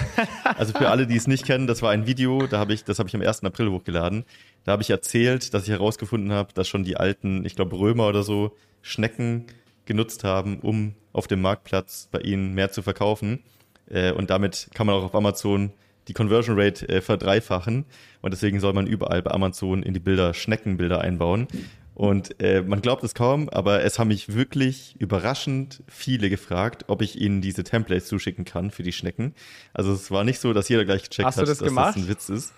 Also 0.57 0.73
für 0.73 0.89
alle, 0.89 1.07
die 1.07 1.15
es 1.15 1.27
nicht 1.27 1.45
kennen, 1.45 1.67
das 1.67 1.81
war 1.81 1.91
ein 1.91 2.07
Video, 2.07 2.47
da 2.47 2.59
habe 2.59 2.73
ich, 2.73 2.83
das 2.83 2.99
habe 2.99 3.09
ich 3.09 3.15
am 3.15 3.21
1. 3.21 3.43
April 3.43 3.71
hochgeladen. 3.71 4.25
Da 4.63 4.71
habe 4.71 4.81
ich 4.81 4.89
erzählt, 4.89 5.53
dass 5.53 5.63
ich 5.63 5.69
herausgefunden 5.69 6.31
habe, 6.31 6.53
dass 6.53 6.67
schon 6.67 6.83
die 6.83 6.97
alten, 6.97 7.45
ich 7.45 7.55
glaube 7.55 7.77
Römer 7.77 8.07
oder 8.07 8.23
so, 8.23 8.55
Schnecken 8.81 9.47
genutzt 9.85 10.23
haben, 10.23 10.59
um 10.59 10.95
auf 11.13 11.27
dem 11.27 11.41
Marktplatz 11.41 12.09
bei 12.11 12.19
ihnen 12.19 12.53
mehr 12.53 12.71
zu 12.71 12.81
verkaufen. 12.81 13.43
Äh, 13.89 14.11
und 14.11 14.29
damit 14.29 14.69
kann 14.73 14.87
man 14.87 14.95
auch 14.95 15.03
auf 15.03 15.15
Amazon 15.15 15.71
die 16.07 16.13
Conversion 16.13 16.59
Rate 16.59 16.87
äh, 16.87 17.01
verdreifachen. 17.01 17.85
Und 18.21 18.31
deswegen 18.31 18.59
soll 18.59 18.73
man 18.73 18.87
überall 18.87 19.21
bei 19.21 19.31
Amazon 19.31 19.83
in 19.83 19.93
die 19.93 19.99
Bilder 19.99 20.33
Schneckenbilder 20.33 21.01
einbauen. 21.01 21.47
Und 21.95 22.41
äh, 22.41 22.61
man 22.61 22.81
glaubt 22.81 23.05
es 23.05 23.15
kaum, 23.15 23.47
aber 23.49 23.83
es 23.83 23.97
haben 23.99 24.09
mich 24.09 24.35
wirklich 24.35 24.97
überraschend 24.99 25.81
viele 25.87 26.29
gefragt, 26.29 26.83
ob 26.87 27.01
ich 27.01 27.19
ihnen 27.19 27.39
diese 27.39 27.63
Templates 27.63 28.07
zuschicken 28.07 28.43
kann 28.43 28.69
für 28.69 28.83
die 28.83 28.91
Schnecken. 28.91 29.33
Also 29.73 29.93
es 29.93 30.11
war 30.11 30.25
nicht 30.25 30.41
so, 30.41 30.51
dass 30.51 30.67
jeder 30.67 30.83
gleich 30.83 31.03
gecheckt 31.03 31.25
Hast 31.25 31.37
hat, 31.37 31.47
das 31.47 31.59
dass 31.59 31.67
gemacht? 31.67 31.95
das 31.95 32.03
ein 32.03 32.09
Witz 32.09 32.27
ist. 32.27 32.53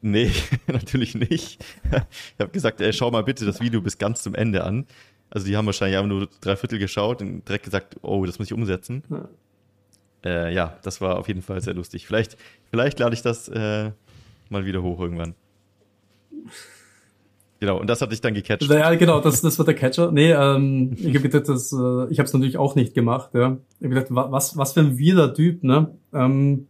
Nee, 0.00 0.30
natürlich 0.68 1.16
nicht. 1.16 1.64
Ich 1.84 2.40
habe 2.40 2.52
gesagt, 2.52 2.80
ey, 2.80 2.92
schau 2.92 3.10
mal 3.10 3.24
bitte 3.24 3.44
das 3.44 3.60
Video 3.60 3.82
bis 3.82 3.98
ganz 3.98 4.22
zum 4.22 4.36
Ende 4.36 4.62
an. 4.62 4.86
Also 5.28 5.48
die 5.48 5.56
haben 5.56 5.66
wahrscheinlich 5.66 5.98
einfach 5.98 6.08
nur 6.08 6.28
drei 6.40 6.54
Viertel 6.54 6.78
geschaut 6.78 7.22
und 7.22 7.46
direkt 7.48 7.64
gesagt, 7.64 7.96
oh, 8.02 8.24
das 8.26 8.38
muss 8.38 8.46
ich 8.46 8.52
umsetzen. 8.52 9.02
Ja, 9.10 9.28
äh, 10.24 10.54
ja 10.54 10.78
das 10.84 11.00
war 11.00 11.18
auf 11.18 11.26
jeden 11.26 11.42
Fall 11.42 11.60
sehr 11.60 11.74
lustig. 11.74 12.06
Vielleicht, 12.06 12.36
vielleicht 12.70 13.00
lade 13.00 13.14
ich 13.14 13.22
das 13.22 13.48
äh, 13.48 13.90
mal 14.48 14.64
wieder 14.64 14.82
hoch 14.82 15.00
irgendwann. 15.00 15.34
Genau, 17.60 17.78
und 17.78 17.88
das 17.88 18.00
hat 18.00 18.10
dich 18.10 18.22
dann 18.22 18.32
gecatcht. 18.32 18.68
Ja, 18.70 18.94
genau, 18.94 19.20
das, 19.20 19.42
das 19.42 19.58
war 19.58 19.66
der 19.66 19.74
Catcher. 19.74 20.10
Nee, 20.12 20.32
ähm, 20.32 20.92
ich 20.96 21.08
habe 21.08 21.20
gedacht, 21.20 21.46
das, 21.46 21.70
äh, 21.72 22.10
ich 22.10 22.18
habe 22.18 22.24
es 22.26 22.32
natürlich 22.32 22.56
auch 22.56 22.74
nicht 22.74 22.94
gemacht. 22.94 23.30
Ja. 23.34 23.58
Ich 23.78 23.84
habe 23.84 23.94
gedacht, 23.94 24.06
was, 24.08 24.56
was 24.56 24.72
für 24.72 24.80
ein 24.80 24.96
wirder 24.96 25.34
Typ, 25.34 25.62
ne? 25.62 25.94
Ähm, 26.14 26.68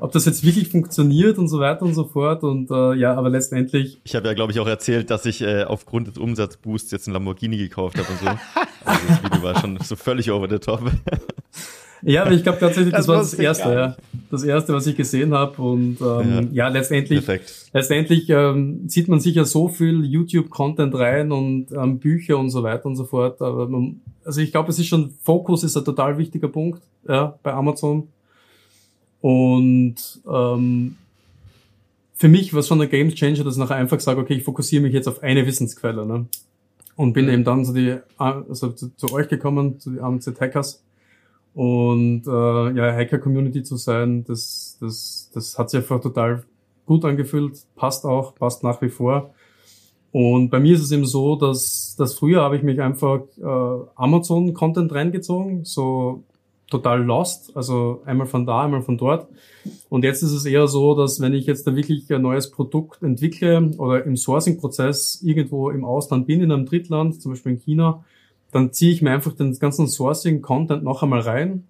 ob 0.00 0.10
das 0.12 0.24
jetzt 0.24 0.42
wirklich 0.42 0.68
funktioniert 0.68 1.36
und 1.36 1.48
so 1.48 1.60
weiter 1.60 1.82
und 1.82 1.94
so 1.94 2.04
fort. 2.04 2.44
Und 2.44 2.70
äh, 2.70 2.94
ja, 2.94 3.14
aber 3.14 3.28
letztendlich. 3.28 4.00
Ich 4.04 4.16
habe 4.16 4.26
ja, 4.26 4.32
glaube 4.32 4.52
ich, 4.52 4.58
auch 4.58 4.66
erzählt, 4.66 5.10
dass 5.10 5.26
ich 5.26 5.42
äh, 5.42 5.64
aufgrund 5.64 6.08
des 6.08 6.16
Umsatzboosts 6.16 6.90
jetzt 6.90 7.06
einen 7.06 7.12
Lamborghini 7.12 7.58
gekauft 7.58 7.98
habe 7.98 8.08
und 8.08 8.18
so. 8.18 8.26
also 8.86 9.00
das 9.06 9.22
Video 9.22 9.42
war 9.42 9.60
schon 9.60 9.78
so 9.80 9.96
völlig 9.96 10.30
over 10.30 10.48
the 10.48 10.58
top. 10.58 10.80
Ja, 12.00 12.22
aber 12.22 12.32
ich 12.32 12.42
glaube 12.42 12.58
tatsächlich, 12.58 12.92
das, 12.92 13.06
das 13.06 13.08
war 13.08 13.18
das 13.18 13.34
erste, 13.34 13.72
ja. 13.72 13.96
Das 14.32 14.44
erste, 14.44 14.72
was 14.72 14.86
ich 14.86 14.96
gesehen 14.96 15.34
habe. 15.34 15.60
Und 15.60 15.98
ähm, 16.00 16.48
ja. 16.52 16.64
ja, 16.64 16.68
letztendlich, 16.68 17.22
Perfekt. 17.22 17.68
letztendlich 17.74 18.30
ähm, 18.30 18.88
zieht 18.88 19.06
man 19.06 19.20
sicher 19.20 19.44
so 19.44 19.68
viel 19.68 20.06
YouTube-Content 20.06 20.94
rein 20.94 21.32
und 21.32 21.66
ähm, 21.72 21.98
Bücher 21.98 22.38
und 22.38 22.48
so 22.48 22.62
weiter 22.62 22.86
und 22.86 22.96
so 22.96 23.04
fort. 23.04 23.42
Aber 23.42 23.68
man, 23.68 24.00
also 24.24 24.40
ich 24.40 24.50
glaube, 24.50 24.70
es 24.70 24.78
ist 24.78 24.86
schon, 24.86 25.10
Fokus 25.22 25.64
ist 25.64 25.76
ein 25.76 25.84
total 25.84 26.16
wichtiger 26.16 26.48
Punkt 26.48 26.80
ja, 27.06 27.38
bei 27.42 27.52
Amazon. 27.52 28.08
Und 29.20 29.96
ähm, 30.26 30.96
für 32.14 32.28
mich 32.28 32.54
war 32.54 32.60
es 32.60 32.68
schon 32.68 32.80
ein 32.80 32.88
Game 32.88 33.10
Changer, 33.10 33.44
dass 33.44 33.56
ich 33.56 33.60
nachher 33.60 33.76
einfach 33.76 34.00
sage, 34.00 34.18
okay, 34.18 34.32
ich 34.32 34.44
fokussiere 34.44 34.82
mich 34.82 34.94
jetzt 34.94 35.08
auf 35.08 35.22
eine 35.22 35.46
Wissensquelle. 35.46 36.06
Ne? 36.06 36.24
Und 36.96 37.12
bin 37.12 37.26
mhm. 37.26 37.32
eben 37.32 37.44
dann 37.44 37.66
zu, 37.66 37.74
die, 37.74 37.98
also 38.16 38.70
zu, 38.70 38.96
zu 38.96 39.12
euch 39.12 39.28
gekommen, 39.28 39.78
zu 39.78 39.90
den 39.90 40.00
AMZ 40.00 40.40
Hackers 40.40 40.82
Und 41.54 42.26
äh, 42.26 42.30
ja, 42.76 42.92
Hacker-Community 42.92 43.62
zu 43.62 43.76
sein, 43.76 44.24
das, 44.24 44.78
das, 44.80 45.30
das 45.34 45.58
hat 45.58 45.70
sich 45.70 45.80
einfach 45.80 46.00
total 46.00 46.44
gut 46.86 47.04
angefühlt, 47.04 47.58
passt 47.76 48.04
auch, 48.06 48.34
passt 48.34 48.62
nach 48.62 48.80
wie 48.80 48.88
vor. 48.88 49.34
Und 50.12 50.50
bei 50.50 50.60
mir 50.60 50.74
ist 50.74 50.82
es 50.82 50.92
eben 50.92 51.06
so, 51.06 51.36
dass, 51.36 51.96
dass 51.96 52.14
früher 52.14 52.42
habe 52.42 52.56
ich 52.56 52.62
mich 52.62 52.80
einfach 52.80 53.20
äh, 53.38 53.86
Amazon-Content 53.96 54.92
reingezogen, 54.92 55.64
so 55.64 56.22
total 56.72 57.02
lost, 57.02 57.54
also 57.54 58.02
einmal 58.06 58.26
von 58.26 58.46
da, 58.46 58.64
einmal 58.64 58.82
von 58.82 58.96
dort. 58.96 59.28
Und 59.88 60.04
jetzt 60.04 60.22
ist 60.22 60.32
es 60.32 60.44
eher 60.44 60.66
so, 60.68 60.94
dass 60.94 61.20
wenn 61.20 61.34
ich 61.34 61.46
jetzt 61.46 61.66
da 61.66 61.76
wirklich 61.76 62.12
ein 62.12 62.22
neues 62.22 62.50
Produkt 62.50 63.02
entwickle 63.02 63.72
oder 63.78 64.04
im 64.04 64.16
Sourcing-Prozess 64.16 65.22
irgendwo 65.22 65.70
im 65.70 65.84
Ausland 65.84 66.26
bin, 66.26 66.42
in 66.42 66.50
einem 66.50 66.66
Drittland, 66.66 67.20
zum 67.20 67.32
Beispiel 67.32 67.52
in 67.52 67.58
China, 67.58 68.04
dann 68.52 68.72
ziehe 68.72 68.92
ich 68.92 69.02
mir 69.02 69.10
einfach 69.10 69.32
den 69.32 69.58
ganzen 69.58 69.88
Sourcing-Content 69.88 70.84
noch 70.84 71.02
einmal 71.02 71.20
rein 71.20 71.64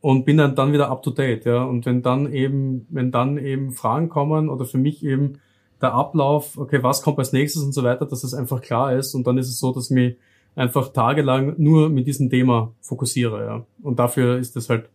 und 0.00 0.24
bin 0.24 0.38
dann, 0.38 0.56
dann 0.56 0.72
wieder 0.72 0.90
up 0.90 1.02
to 1.02 1.10
date, 1.10 1.44
ja. 1.44 1.62
Und 1.62 1.86
wenn 1.86 2.02
dann 2.02 2.32
eben, 2.32 2.86
wenn 2.90 3.12
dann 3.12 3.38
eben 3.38 3.72
Fragen 3.72 4.08
kommen 4.08 4.48
oder 4.48 4.64
für 4.64 4.78
mich 4.78 5.04
eben 5.04 5.40
der 5.80 5.92
Ablauf, 5.92 6.56
okay, 6.56 6.82
was 6.82 7.02
kommt 7.02 7.18
als 7.18 7.32
nächstes 7.32 7.62
und 7.62 7.72
so 7.72 7.84
weiter, 7.84 8.06
dass 8.06 8.24
es 8.24 8.32
einfach 8.32 8.62
klar 8.62 8.94
ist 8.94 9.14
und 9.14 9.26
dann 9.26 9.36
ist 9.36 9.48
es 9.48 9.60
so, 9.60 9.72
dass 9.72 9.90
mich 9.90 10.16
einfach 10.54 10.88
tagelang 10.88 11.54
nur 11.58 11.90
mit 11.90 12.06
diesem 12.06 12.30
Thema 12.30 12.72
fokussiere. 12.80 13.44
Ja. 13.44 13.66
Und 13.82 13.98
dafür 13.98 14.38
ist 14.38 14.56
das 14.56 14.70
halt 14.70 14.88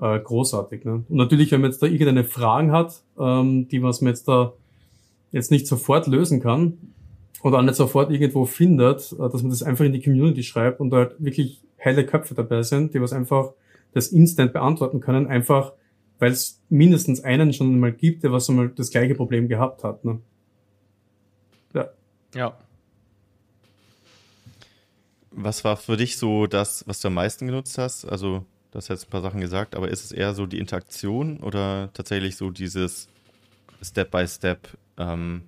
äh, 0.00 0.18
großartig. 0.18 0.84
Ne? 0.84 1.04
Und 1.08 1.16
natürlich, 1.16 1.52
wenn 1.52 1.60
man 1.60 1.70
jetzt 1.70 1.80
da 1.82 1.86
irgendeine 1.86 2.24
Fragen 2.24 2.72
hat, 2.72 3.02
ähm, 3.16 3.68
die 3.68 3.78
man 3.78 3.92
jetzt 4.00 4.26
da 4.26 4.54
jetzt 5.30 5.52
nicht 5.52 5.68
sofort 5.68 6.08
lösen 6.08 6.40
kann 6.40 6.78
oder 7.42 7.58
auch 7.58 7.62
nicht 7.62 7.76
sofort 7.76 8.10
irgendwo 8.10 8.46
findet, 8.46 9.12
äh, 9.12 9.16
dass 9.16 9.42
man 9.42 9.50
das 9.50 9.62
einfach 9.62 9.84
in 9.84 9.92
die 9.92 10.02
Community 10.02 10.42
schreibt 10.42 10.80
und 10.80 10.90
da 10.90 10.98
halt 10.98 11.16
wirklich 11.18 11.60
helle 11.76 12.04
Köpfe 12.04 12.34
dabei 12.34 12.62
sind, 12.62 12.94
die 12.94 13.00
was 13.00 13.12
einfach 13.12 13.52
das 13.94 14.08
instant 14.08 14.52
beantworten 14.52 15.00
können, 15.00 15.26
einfach 15.26 15.72
weil 16.18 16.32
es 16.32 16.60
mindestens 16.68 17.22
einen 17.22 17.52
schon 17.52 17.78
mal 17.78 17.92
gibt, 17.92 18.24
der 18.24 18.32
was 18.32 18.48
einmal 18.48 18.68
das 18.70 18.90
gleiche 18.90 19.14
Problem 19.14 19.48
gehabt 19.48 19.84
hat. 19.84 20.04
Ne? 20.04 20.20
Ja. 21.74 21.88
Ja. 22.34 22.58
Was 25.30 25.62
war 25.64 25.76
für 25.76 25.96
dich 25.96 26.16
so 26.16 26.46
das, 26.46 26.84
was 26.86 27.00
du 27.00 27.08
am 27.08 27.14
meisten 27.14 27.46
genutzt 27.46 27.78
hast? 27.78 28.04
Also, 28.04 28.44
du 28.72 28.76
hast 28.76 28.88
jetzt 28.88 29.06
ein 29.06 29.10
paar 29.10 29.22
Sachen 29.22 29.40
gesagt, 29.40 29.76
aber 29.76 29.88
ist 29.88 30.04
es 30.04 30.10
eher 30.10 30.34
so 30.34 30.46
die 30.46 30.58
Interaktion 30.58 31.38
oder 31.38 31.90
tatsächlich 31.94 32.36
so 32.36 32.50
dieses 32.50 33.08
Step 33.80 34.10
by 34.10 34.26
Step, 34.26 34.66
ähm, 34.96 35.42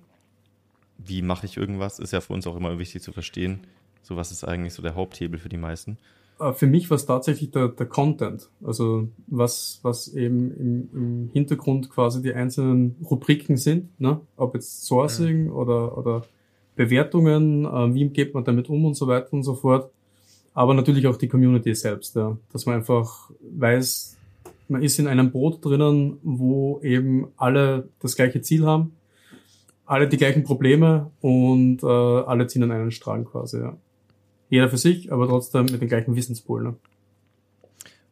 wie 1.05 1.21
mache 1.21 1.45
ich 1.45 1.57
irgendwas? 1.57 1.99
Ist 1.99 2.13
ja 2.13 2.21
für 2.21 2.33
uns 2.33 2.47
auch 2.47 2.55
immer 2.55 2.77
wichtig 2.79 3.01
zu 3.01 3.11
verstehen. 3.11 3.61
So, 4.01 4.15
was 4.15 4.31
ist 4.31 4.43
eigentlich 4.43 4.73
so 4.73 4.81
der 4.81 4.95
Haupthebel 4.95 5.39
für 5.39 5.49
die 5.49 5.57
meisten? 5.57 5.97
Äh, 6.39 6.53
für 6.53 6.67
mich 6.67 6.89
war 6.89 6.95
es 6.95 7.05
tatsächlich 7.05 7.51
der, 7.51 7.69
der 7.69 7.85
Content. 7.85 8.49
Also 8.63 9.07
was, 9.27 9.79
was 9.83 10.07
eben 10.09 10.51
im, 10.57 10.89
im 10.93 11.29
Hintergrund 11.31 11.89
quasi 11.89 12.21
die 12.21 12.33
einzelnen 12.33 12.95
Rubriken 13.09 13.57
sind, 13.57 13.99
ne? 13.99 14.21
ob 14.35 14.55
jetzt 14.55 14.85
Sourcing 14.85 15.45
mhm. 15.45 15.53
oder, 15.53 15.97
oder 15.97 16.23
Bewertungen, 16.75 17.65
äh, 17.65 17.93
wie 17.93 18.09
geht 18.09 18.33
man 18.33 18.43
damit 18.43 18.69
um 18.69 18.85
und 18.85 18.95
so 18.95 19.07
weiter 19.07 19.33
und 19.33 19.43
so 19.43 19.55
fort. 19.55 19.91
Aber 20.53 20.73
natürlich 20.73 21.07
auch 21.07 21.15
die 21.15 21.29
Community 21.29 21.73
selbst, 21.75 22.15
ja. 22.15 22.37
dass 22.51 22.65
man 22.65 22.75
einfach 22.75 23.31
weiß, 23.39 24.17
man 24.67 24.83
ist 24.83 24.99
in 24.99 25.07
einem 25.07 25.31
Boot 25.31 25.63
drinnen, 25.63 26.17
wo 26.23 26.81
eben 26.81 27.27
alle 27.37 27.87
das 27.99 28.15
gleiche 28.15 28.41
Ziel 28.41 28.65
haben, 28.65 28.93
alle 29.91 30.07
die 30.07 30.15
gleichen 30.15 30.43
Probleme 30.43 31.11
und 31.19 31.83
äh, 31.83 31.85
alle 31.85 32.47
ziehen 32.47 32.63
an 32.63 32.71
einen 32.71 32.91
Strang 32.91 33.25
quasi. 33.25 33.59
Ja. 33.59 33.75
Jeder 34.49 34.69
für 34.69 34.77
sich, 34.77 35.11
aber 35.11 35.27
trotzdem 35.27 35.65
mit 35.65 35.81
dem 35.81 35.89
gleichen 35.89 36.15
Wissenspool. 36.15 36.63
Ne? 36.63 36.75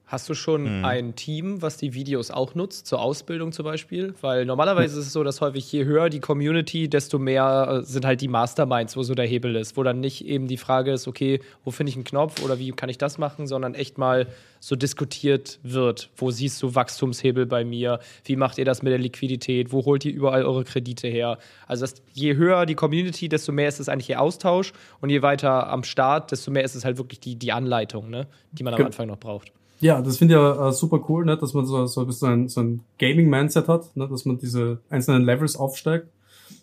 Hast 0.09 0.27
du 0.27 0.33
schon 0.33 0.79
mhm. 0.79 0.85
ein 0.85 1.15
Team, 1.15 1.61
was 1.61 1.77
die 1.77 1.93
Videos 1.93 2.31
auch 2.31 2.55
nutzt, 2.55 2.87
zur 2.87 2.99
Ausbildung 2.99 3.51
zum 3.51 3.63
Beispiel? 3.63 4.15
Weil 4.21 4.43
normalerweise 4.43 4.99
ist 4.99 5.05
es 5.05 5.13
so, 5.13 5.23
dass 5.23 5.39
häufig 5.39 5.71
je 5.71 5.85
höher 5.85 6.09
die 6.09 6.19
Community, 6.19 6.89
desto 6.89 7.19
mehr 7.19 7.81
äh, 7.81 7.85
sind 7.85 8.07
halt 8.07 8.19
die 8.19 8.27
Masterminds, 8.27 8.97
wo 8.97 9.03
so 9.03 9.13
der 9.13 9.27
Hebel 9.27 9.55
ist, 9.55 9.77
wo 9.77 9.83
dann 9.83 9.99
nicht 9.99 10.25
eben 10.25 10.47
die 10.47 10.57
Frage 10.57 10.93
ist, 10.93 11.07
okay, 11.07 11.41
wo 11.63 11.69
finde 11.69 11.91
ich 11.91 11.95
einen 11.95 12.05
Knopf 12.05 12.43
oder 12.43 12.57
wie 12.57 12.71
kann 12.71 12.89
ich 12.89 12.97
das 12.97 13.19
machen, 13.19 13.45
sondern 13.45 13.75
echt 13.75 13.99
mal 13.99 14.25
so 14.59 14.75
diskutiert 14.75 15.59
wird. 15.61 16.09
Wo 16.15 16.31
siehst 16.31 16.59
du 16.63 16.73
Wachstumshebel 16.73 17.45
bei 17.45 17.63
mir? 17.63 17.99
Wie 18.23 18.35
macht 18.35 18.57
ihr 18.57 18.65
das 18.65 18.81
mit 18.81 18.89
der 18.89 18.97
Liquidität? 18.97 19.71
Wo 19.71 19.85
holt 19.85 20.05
ihr 20.05 20.11
überall 20.11 20.43
eure 20.43 20.63
Kredite 20.63 21.07
her? 21.07 21.37
Also 21.67 21.83
das, 21.83 22.01
je 22.13 22.35
höher 22.35 22.65
die 22.65 22.73
Community, 22.73 23.29
desto 23.29 23.51
mehr 23.51 23.67
ist 23.67 23.79
es 23.79 23.87
eigentlich 23.87 24.09
ihr 24.09 24.19
Austausch 24.19 24.73
und 25.01 25.11
je 25.11 25.21
weiter 25.21 25.67
am 25.67 25.83
Start, 25.83 26.31
desto 26.31 26.49
mehr 26.49 26.63
ist 26.63 26.73
es 26.73 26.83
halt 26.83 26.97
wirklich 26.97 27.19
die, 27.19 27.35
die 27.35 27.51
Anleitung, 27.51 28.09
ne? 28.09 28.25
die 28.51 28.63
man 28.63 28.73
am 28.73 28.87
Anfang 28.87 29.05
noch 29.05 29.19
braucht. 29.19 29.51
Ja, 29.81 30.01
das 30.01 30.17
finde 30.17 30.33
ich 30.33 30.39
ja 30.39 30.69
äh, 30.69 30.71
super 30.73 31.03
cool, 31.07 31.25
ne, 31.25 31.37
dass 31.37 31.53
man 31.53 31.65
so, 31.65 31.85
so 31.85 32.01
ein 32.01 32.07
bisschen 32.07 32.29
ein, 32.29 32.49
so 32.49 32.61
ein 32.61 32.81
Gaming-Mindset 32.97 33.67
hat, 33.67 33.95
ne, 33.95 34.07
dass 34.07 34.25
man 34.25 34.37
diese 34.37 34.79
einzelnen 34.89 35.23
Levels 35.23 35.55
aufsteigt. 35.55 36.07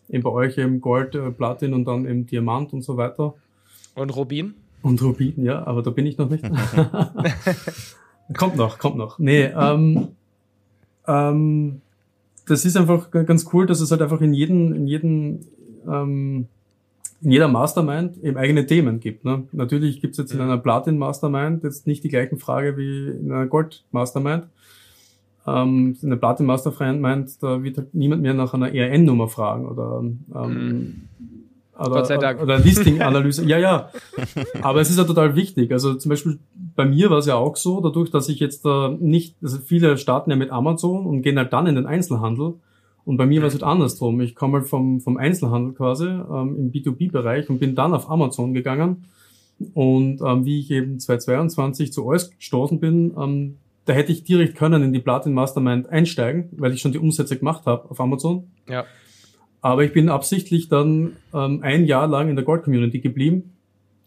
Eben 0.08 0.22
bei 0.22 0.30
euch 0.30 0.58
eben 0.58 0.80
Gold, 0.80 1.14
äh, 1.14 1.30
Platin 1.30 1.72
und 1.72 1.86
dann 1.86 2.06
eben 2.06 2.26
Diamant 2.26 2.72
und 2.72 2.82
so 2.82 2.96
weiter. 2.96 3.34
Und 3.94 4.14
Rubin? 4.14 4.54
Und 4.82 5.02
Rubin, 5.02 5.44
ja, 5.44 5.66
aber 5.66 5.82
da 5.82 5.90
bin 5.90 6.06
ich 6.06 6.18
noch 6.18 6.28
nicht. 6.28 6.44
kommt 8.36 8.56
noch, 8.56 8.78
kommt 8.78 8.96
noch. 8.96 9.18
Nee, 9.18 9.44
ähm, 9.44 10.08
ähm, 11.06 11.80
das 12.46 12.64
ist 12.64 12.76
einfach 12.76 13.10
ganz 13.10 13.46
cool, 13.52 13.66
dass 13.66 13.80
es 13.80 13.90
halt 13.90 14.02
einfach 14.02 14.20
in 14.20 14.34
jedem, 14.34 14.74
in 14.74 14.86
jedem 14.86 15.40
ähm, 15.88 16.48
in 17.22 17.30
jeder 17.30 17.48
Mastermind 17.48 18.18
eben 18.22 18.36
eigene 18.36 18.66
Themen 18.66 19.00
gibt. 19.00 19.24
Ne? 19.24 19.44
Natürlich 19.52 20.00
gibt 20.00 20.12
es 20.12 20.18
jetzt 20.18 20.32
in 20.32 20.40
einer 20.40 20.58
Platin-Mastermind 20.58 21.64
jetzt 21.64 21.86
nicht 21.86 22.04
die 22.04 22.08
gleichen 22.08 22.38
Frage 22.38 22.76
wie 22.76 23.08
in 23.08 23.32
einer 23.32 23.46
Gold-Mastermind. 23.46 24.48
Ähm, 25.46 25.96
in 26.02 26.10
der 26.10 26.16
Platin-Mastermind, 26.16 27.42
da 27.42 27.62
wird 27.62 27.78
halt 27.78 27.94
niemand 27.94 28.22
mehr 28.22 28.34
nach 28.34 28.52
einer 28.52 28.74
ERN-Nummer 28.74 29.28
fragen 29.28 29.66
oder 29.66 30.00
ähm, 30.00 30.24
mhm. 30.34 31.08
Oder, 31.78 31.90
Gott 31.90 32.06
sei 32.06 32.16
Dank. 32.16 32.40
oder 32.40 32.58
Listing-Analyse. 32.58 33.44
ja, 33.44 33.58
ja. 33.58 33.90
Aber 34.62 34.80
es 34.80 34.88
ist 34.88 34.98
ja 34.98 35.04
total 35.04 35.36
wichtig. 35.36 35.72
Also 35.72 35.94
zum 35.94 36.08
Beispiel 36.08 36.38
bei 36.74 36.86
mir 36.86 37.10
war 37.10 37.18
es 37.18 37.26
ja 37.26 37.34
auch 37.34 37.56
so, 37.56 37.80
dadurch, 37.80 38.10
dass 38.10 38.28
ich 38.28 38.40
jetzt 38.40 38.64
da 38.64 38.88
äh, 38.88 38.96
nicht, 38.98 39.36
also 39.42 39.58
viele 39.58 39.98
starten 39.98 40.30
ja 40.30 40.36
mit 40.36 40.50
Amazon 40.50 41.06
und 41.06 41.22
gehen 41.22 41.36
halt 41.36 41.52
dann 41.52 41.66
in 41.66 41.74
den 41.74 41.86
Einzelhandel. 41.86 42.54
Und 43.06 43.18
bei 43.18 43.24
mir 43.24 43.40
war 43.40 43.46
es 43.46 43.54
halt 43.54 43.62
andersrum. 43.62 44.20
Ich 44.20 44.34
komme 44.34 44.58
halt 44.58 44.68
vom, 44.68 45.00
vom 45.00 45.16
Einzelhandel 45.16 45.74
quasi 45.74 46.06
ähm, 46.06 46.56
im 46.58 46.72
B2B-Bereich 46.72 47.48
und 47.48 47.60
bin 47.60 47.76
dann 47.76 47.94
auf 47.94 48.10
Amazon 48.10 48.52
gegangen. 48.52 49.04
Und 49.74 50.20
ähm, 50.20 50.44
wie 50.44 50.58
ich 50.58 50.72
eben 50.72 50.98
2022 50.98 51.92
zu 51.92 52.04
euch 52.04 52.36
gestoßen 52.36 52.80
bin, 52.80 53.14
ähm, 53.16 53.58
da 53.84 53.92
hätte 53.92 54.10
ich 54.10 54.24
direkt 54.24 54.56
können 54.56 54.82
in 54.82 54.92
die 54.92 54.98
Platin 54.98 55.34
Mastermind 55.34 55.88
einsteigen, 55.88 56.48
weil 56.56 56.72
ich 56.72 56.80
schon 56.80 56.90
die 56.90 56.98
Umsätze 56.98 57.38
gemacht 57.38 57.64
habe 57.64 57.88
auf 57.88 58.00
Amazon. 58.00 58.50
Ja. 58.68 58.84
Aber 59.60 59.84
ich 59.84 59.92
bin 59.92 60.08
absichtlich 60.08 60.68
dann 60.68 61.12
ähm, 61.32 61.60
ein 61.62 61.86
Jahr 61.86 62.08
lang 62.08 62.28
in 62.28 62.34
der 62.34 62.44
Gold 62.44 62.64
Community 62.64 62.98
geblieben, 62.98 63.52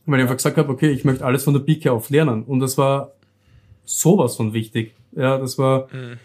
weil 0.06 0.20
ich 0.20 0.24
einfach 0.24 0.36
gesagt 0.36 0.58
habe, 0.58 0.74
okay, 0.74 0.90
ich 0.90 1.06
möchte 1.06 1.24
alles 1.24 1.46
von 1.46 1.54
der 1.54 1.62
Pike 1.62 1.94
auf 1.94 2.10
lernen. 2.10 2.44
Und 2.44 2.60
das 2.60 2.78
war 2.78 3.14
sowas 3.86 4.36
von 4.36 4.52
wichtig. 4.52 4.94
Ja, 5.14 5.38
das 5.38 5.58
war, 5.58 5.88
mhm 5.94 6.18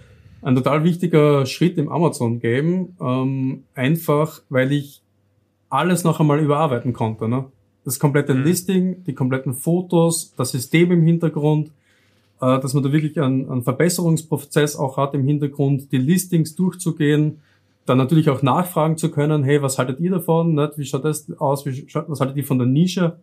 ein 0.45 0.55
total 0.55 0.85
wichtiger 0.85 1.47
Schritt 1.47 1.79
im 1.79 1.89
Amazon-Game, 1.89 2.97
ähm, 3.01 3.65
einfach 3.75 4.43
weil 4.51 4.73
ich 4.73 5.01
alles 5.71 6.05
noch 6.05 6.21
einmal 6.21 6.39
überarbeiten 6.39 6.93
konnte. 6.93 7.29
Ne? 7.29 7.47
Das 7.85 7.99
komplette 7.99 8.35
mhm. 8.35 8.45
Listing, 8.45 9.05
die 9.05 9.15
kompletten 9.15 9.55
Fotos, 9.55 10.35
das 10.37 10.51
System 10.51 10.93
im 10.93 11.03
Hintergrund, 11.03 11.69
äh, 12.41 12.61
dass 12.61 12.75
man 12.75 12.83
da 12.83 12.93
wirklich 12.93 13.19
einen, 13.19 13.51
einen 13.51 13.63
Verbesserungsprozess 13.63 14.77
auch 14.77 14.99
hat 14.99 15.15
im 15.15 15.27
Hintergrund, 15.27 15.91
die 15.91 15.99
Listings 15.99 16.55
durchzugehen, 16.55 17.41
dann 17.87 17.99
natürlich 17.99 18.29
auch 18.29 18.43
nachfragen 18.43 18.99
zu 18.99 19.11
können, 19.11 19.45
hey, 19.45 19.63
was 19.63 19.79
haltet 19.79 19.99
ihr 20.01 20.11
davon? 20.11 20.55
Nicht? 20.55 20.77
Wie 20.77 20.85
schaut 20.85 21.05
das 21.05 21.31
aus? 21.39 21.65
Wie 21.65 21.87
was 22.07 22.21
haltet 22.21 22.37
ihr 22.37 22.45
von 22.45 22.59
der 22.59 22.67
Nische? 22.67 23.19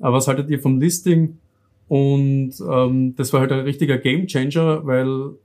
Äh, 0.00 0.10
was 0.12 0.26
haltet 0.26 0.50
ihr 0.50 0.60
vom 0.60 0.80
Listing? 0.80 1.38
Und 1.86 2.54
ähm, 2.68 3.14
das 3.14 3.32
war 3.32 3.40
halt 3.40 3.52
ein 3.52 3.60
richtiger 3.60 3.98
Gamechanger, 3.98 4.84
weil 4.84 5.36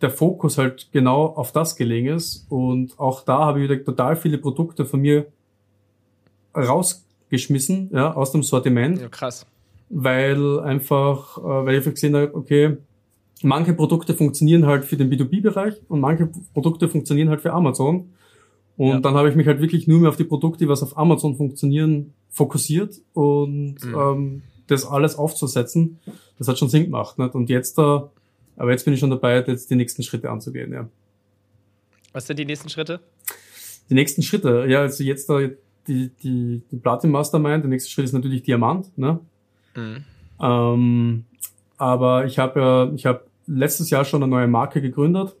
der 0.00 0.10
Fokus 0.10 0.58
halt 0.58 0.88
genau 0.92 1.26
auf 1.26 1.52
das 1.52 1.76
gelegen 1.76 2.08
ist. 2.08 2.46
Und 2.48 2.98
auch 2.98 3.24
da 3.24 3.38
habe 3.38 3.60
ich 3.62 3.70
wieder 3.70 3.84
total 3.84 4.16
viele 4.16 4.38
Produkte 4.38 4.84
von 4.84 5.00
mir 5.00 5.26
rausgeschmissen, 6.54 7.90
ja, 7.92 8.14
aus 8.14 8.32
dem 8.32 8.42
Sortiment. 8.42 9.00
Ja, 9.00 9.08
krass. 9.08 9.46
Weil 9.88 10.60
einfach, 10.60 11.38
äh, 11.38 11.42
weil 11.42 11.78
ich 11.78 11.84
gesehen 11.84 12.16
habe, 12.16 12.34
okay, 12.34 12.76
manche 13.42 13.72
Produkte 13.74 14.14
funktionieren 14.14 14.66
halt 14.66 14.84
für 14.84 14.96
den 14.96 15.10
B2B-Bereich 15.10 15.74
und 15.88 16.00
manche 16.00 16.28
Produkte 16.54 16.88
funktionieren 16.88 17.28
halt 17.28 17.40
für 17.40 17.52
Amazon. 17.52 18.10
Und 18.76 18.88
ja. 18.88 19.00
dann 19.00 19.14
habe 19.14 19.30
ich 19.30 19.36
mich 19.36 19.46
halt 19.46 19.60
wirklich 19.60 19.86
nur 19.86 20.00
mehr 20.00 20.10
auf 20.10 20.16
die 20.16 20.24
Produkte, 20.24 20.58
die 20.58 20.68
was 20.68 20.82
auf 20.82 20.98
Amazon 20.98 21.36
funktionieren, 21.36 22.12
fokussiert 22.28 23.00
und 23.14 23.76
mhm. 23.82 23.94
ähm, 23.98 24.42
das 24.66 24.84
alles 24.84 25.16
aufzusetzen. 25.16 25.98
Das 26.38 26.48
hat 26.48 26.58
schon 26.58 26.68
Sinn 26.68 26.84
gemacht. 26.84 27.18
Nicht? 27.18 27.34
Und 27.34 27.48
jetzt 27.48 27.78
da 27.78 28.10
aber 28.56 28.70
jetzt 28.70 28.84
bin 28.84 28.94
ich 28.94 29.00
schon 29.00 29.10
dabei, 29.10 29.42
jetzt 29.46 29.70
die 29.70 29.76
nächsten 29.76 30.02
Schritte 30.02 30.30
anzugehen, 30.30 30.72
ja. 30.72 30.88
Was 32.12 32.26
sind 32.26 32.38
die 32.38 32.44
nächsten 32.44 32.68
Schritte? 32.68 33.00
Die 33.90 33.94
nächsten 33.94 34.22
Schritte, 34.22 34.66
ja, 34.68 34.80
also 34.80 35.04
jetzt 35.04 35.28
da 35.28 35.40
die, 35.86 36.10
die, 36.22 36.62
die 36.70 36.76
Platin 36.76 37.10
Mastermind, 37.10 37.64
der 37.64 37.70
nächste 37.70 37.90
Schritt 37.90 38.06
ist 38.06 38.12
natürlich 38.12 38.42
Diamant, 38.42 38.96
ne? 38.98 39.20
Mhm. 39.74 40.04
Ähm, 40.40 41.24
aber 41.76 42.24
ich 42.24 42.38
habe 42.38 42.60
ja, 42.60 42.92
ich 42.94 43.06
habe 43.06 43.24
letztes 43.46 43.90
Jahr 43.90 44.04
schon 44.04 44.22
eine 44.22 44.30
neue 44.30 44.48
Marke 44.48 44.80
gegründet. 44.80 45.36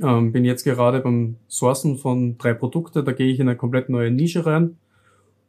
Ähm, 0.00 0.32
bin 0.32 0.44
jetzt 0.44 0.64
gerade 0.64 1.00
beim 1.00 1.36
Sourcen 1.48 1.98
von 1.98 2.38
drei 2.38 2.54
Produkte. 2.54 3.04
Da 3.04 3.12
gehe 3.12 3.30
ich 3.30 3.38
in 3.38 3.48
eine 3.48 3.56
komplett 3.56 3.90
neue 3.90 4.10
Nische 4.10 4.46
rein 4.46 4.78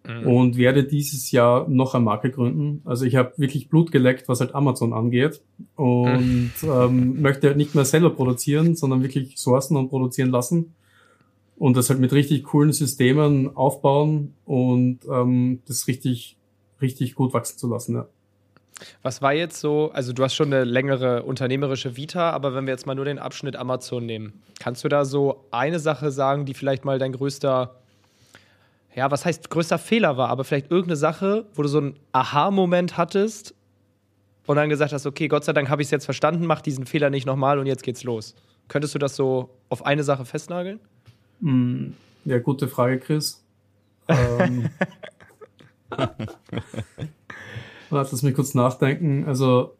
mhm. 0.08 0.28
und 0.28 0.58
werde 0.58 0.84
dieses 0.84 1.32
Jahr 1.32 1.68
noch 1.68 1.94
eine 1.94 2.04
Marke 2.04 2.32
gründen. 2.32 2.82
Also 2.86 3.06
ich 3.06 3.16
habe 3.16 3.34
wirklich 3.38 3.70
Blut 3.70 3.92
geleckt, 3.92 4.28
was 4.30 4.40
halt 4.40 4.56
Amazon 4.56 4.94
angeht 4.94 5.42
und 5.76 6.16
mhm. 6.16 6.52
ähm, 6.64 7.22
möchte 7.22 7.48
halt 7.48 7.58
nicht 7.58 7.76
mehr 7.76 7.86
selber 7.86 8.10
produzieren, 8.10 8.76
sondern 8.76 9.04
wirklich 9.04 9.38
sourcen 9.38 9.78
und 9.78 9.90
produzieren 9.90 10.32
lassen 10.32 10.74
und 11.58 11.78
das 11.78 11.90
halt 11.90 12.00
mit 12.00 12.12
richtig 12.12 12.44
coolen 12.46 12.74
Systemen 12.74 13.56
aufbauen 13.56 14.34
und 14.46 15.00
ähm, 15.12 15.62
das 15.68 15.88
richtig, 15.88 16.38
richtig 16.82 17.16
gut 17.16 17.34
wachsen 17.34 17.58
zu 17.60 17.68
lassen. 17.68 17.96
Ja. 17.96 18.08
Was 19.02 19.22
war 19.22 19.34
jetzt 19.34 19.60
so, 19.60 19.92
also 19.94 20.14
du 20.14 20.24
hast 20.24 20.34
schon 20.34 20.52
eine 20.52 20.64
längere 20.64 21.24
unternehmerische 21.24 21.96
Vita, 21.96 22.32
aber 22.32 22.56
wenn 22.56 22.66
wir 22.66 22.74
jetzt 22.74 22.88
mal 22.88 22.96
nur 22.96 23.06
den 23.06 23.20
Abschnitt 23.20 23.56
Amazon 23.56 24.06
nehmen, 24.06 24.42
kannst 24.60 24.84
du 24.84 24.90
da 24.90 25.06
so 25.06 25.46
eine 25.52 25.80
Sache 25.80 26.12
sagen, 26.12 26.46
die 26.46 26.54
vielleicht 26.54 26.86
mal 26.86 27.00
dein 27.00 27.12
größter, 27.12 27.81
ja, 28.95 29.10
was 29.12 29.25
heißt 29.25 29.49
größter 29.49 29.77
Fehler 29.77 30.17
war, 30.17 30.30
aber 30.30 30.43
vielleicht 30.43 30.71
irgendeine 30.71 30.97
Sache, 30.97 31.45
wo 31.54 31.62
du 31.62 31.67
so 31.67 31.77
einen 31.80 31.95
Aha-Moment 32.12 32.97
hattest 32.97 33.54
und 34.45 34.56
dann 34.56 34.69
gesagt 34.69 34.91
hast, 34.93 35.06
okay, 35.06 35.27
Gott 35.27 35.45
sei 35.45 35.54
Dank 35.54 35.69
habe 35.69 35.82
ich 35.82 35.88
es 35.88 35.91
jetzt 35.91 36.06
verstanden, 36.06 36.45
mach 36.45 36.62
diesen 36.62 36.86
Fehler 36.86 37.10
nicht 37.10 37.25
nochmal 37.25 37.60
und 37.60 37.67
jetzt 37.67 37.84
geht's 37.84 38.04
los. 38.04 38.36
Könntest 38.67 38.95
du 38.95 38.99
das 38.99 39.15
so 39.15 39.49
auf 39.69 39.86
eine 39.86 40.04
Sache 40.04 40.25
festnageln? 40.25 40.80
Hm, 41.41 41.95
ja, 42.25 42.39
gute 42.39 42.67
Frage, 42.67 42.99
Chris. 42.99 43.43
ähm, 44.08 44.69
Lass 47.89 48.23
mich 48.23 48.36
kurz 48.36 48.54
nachdenken. 48.54 49.25
Also, 49.25 49.75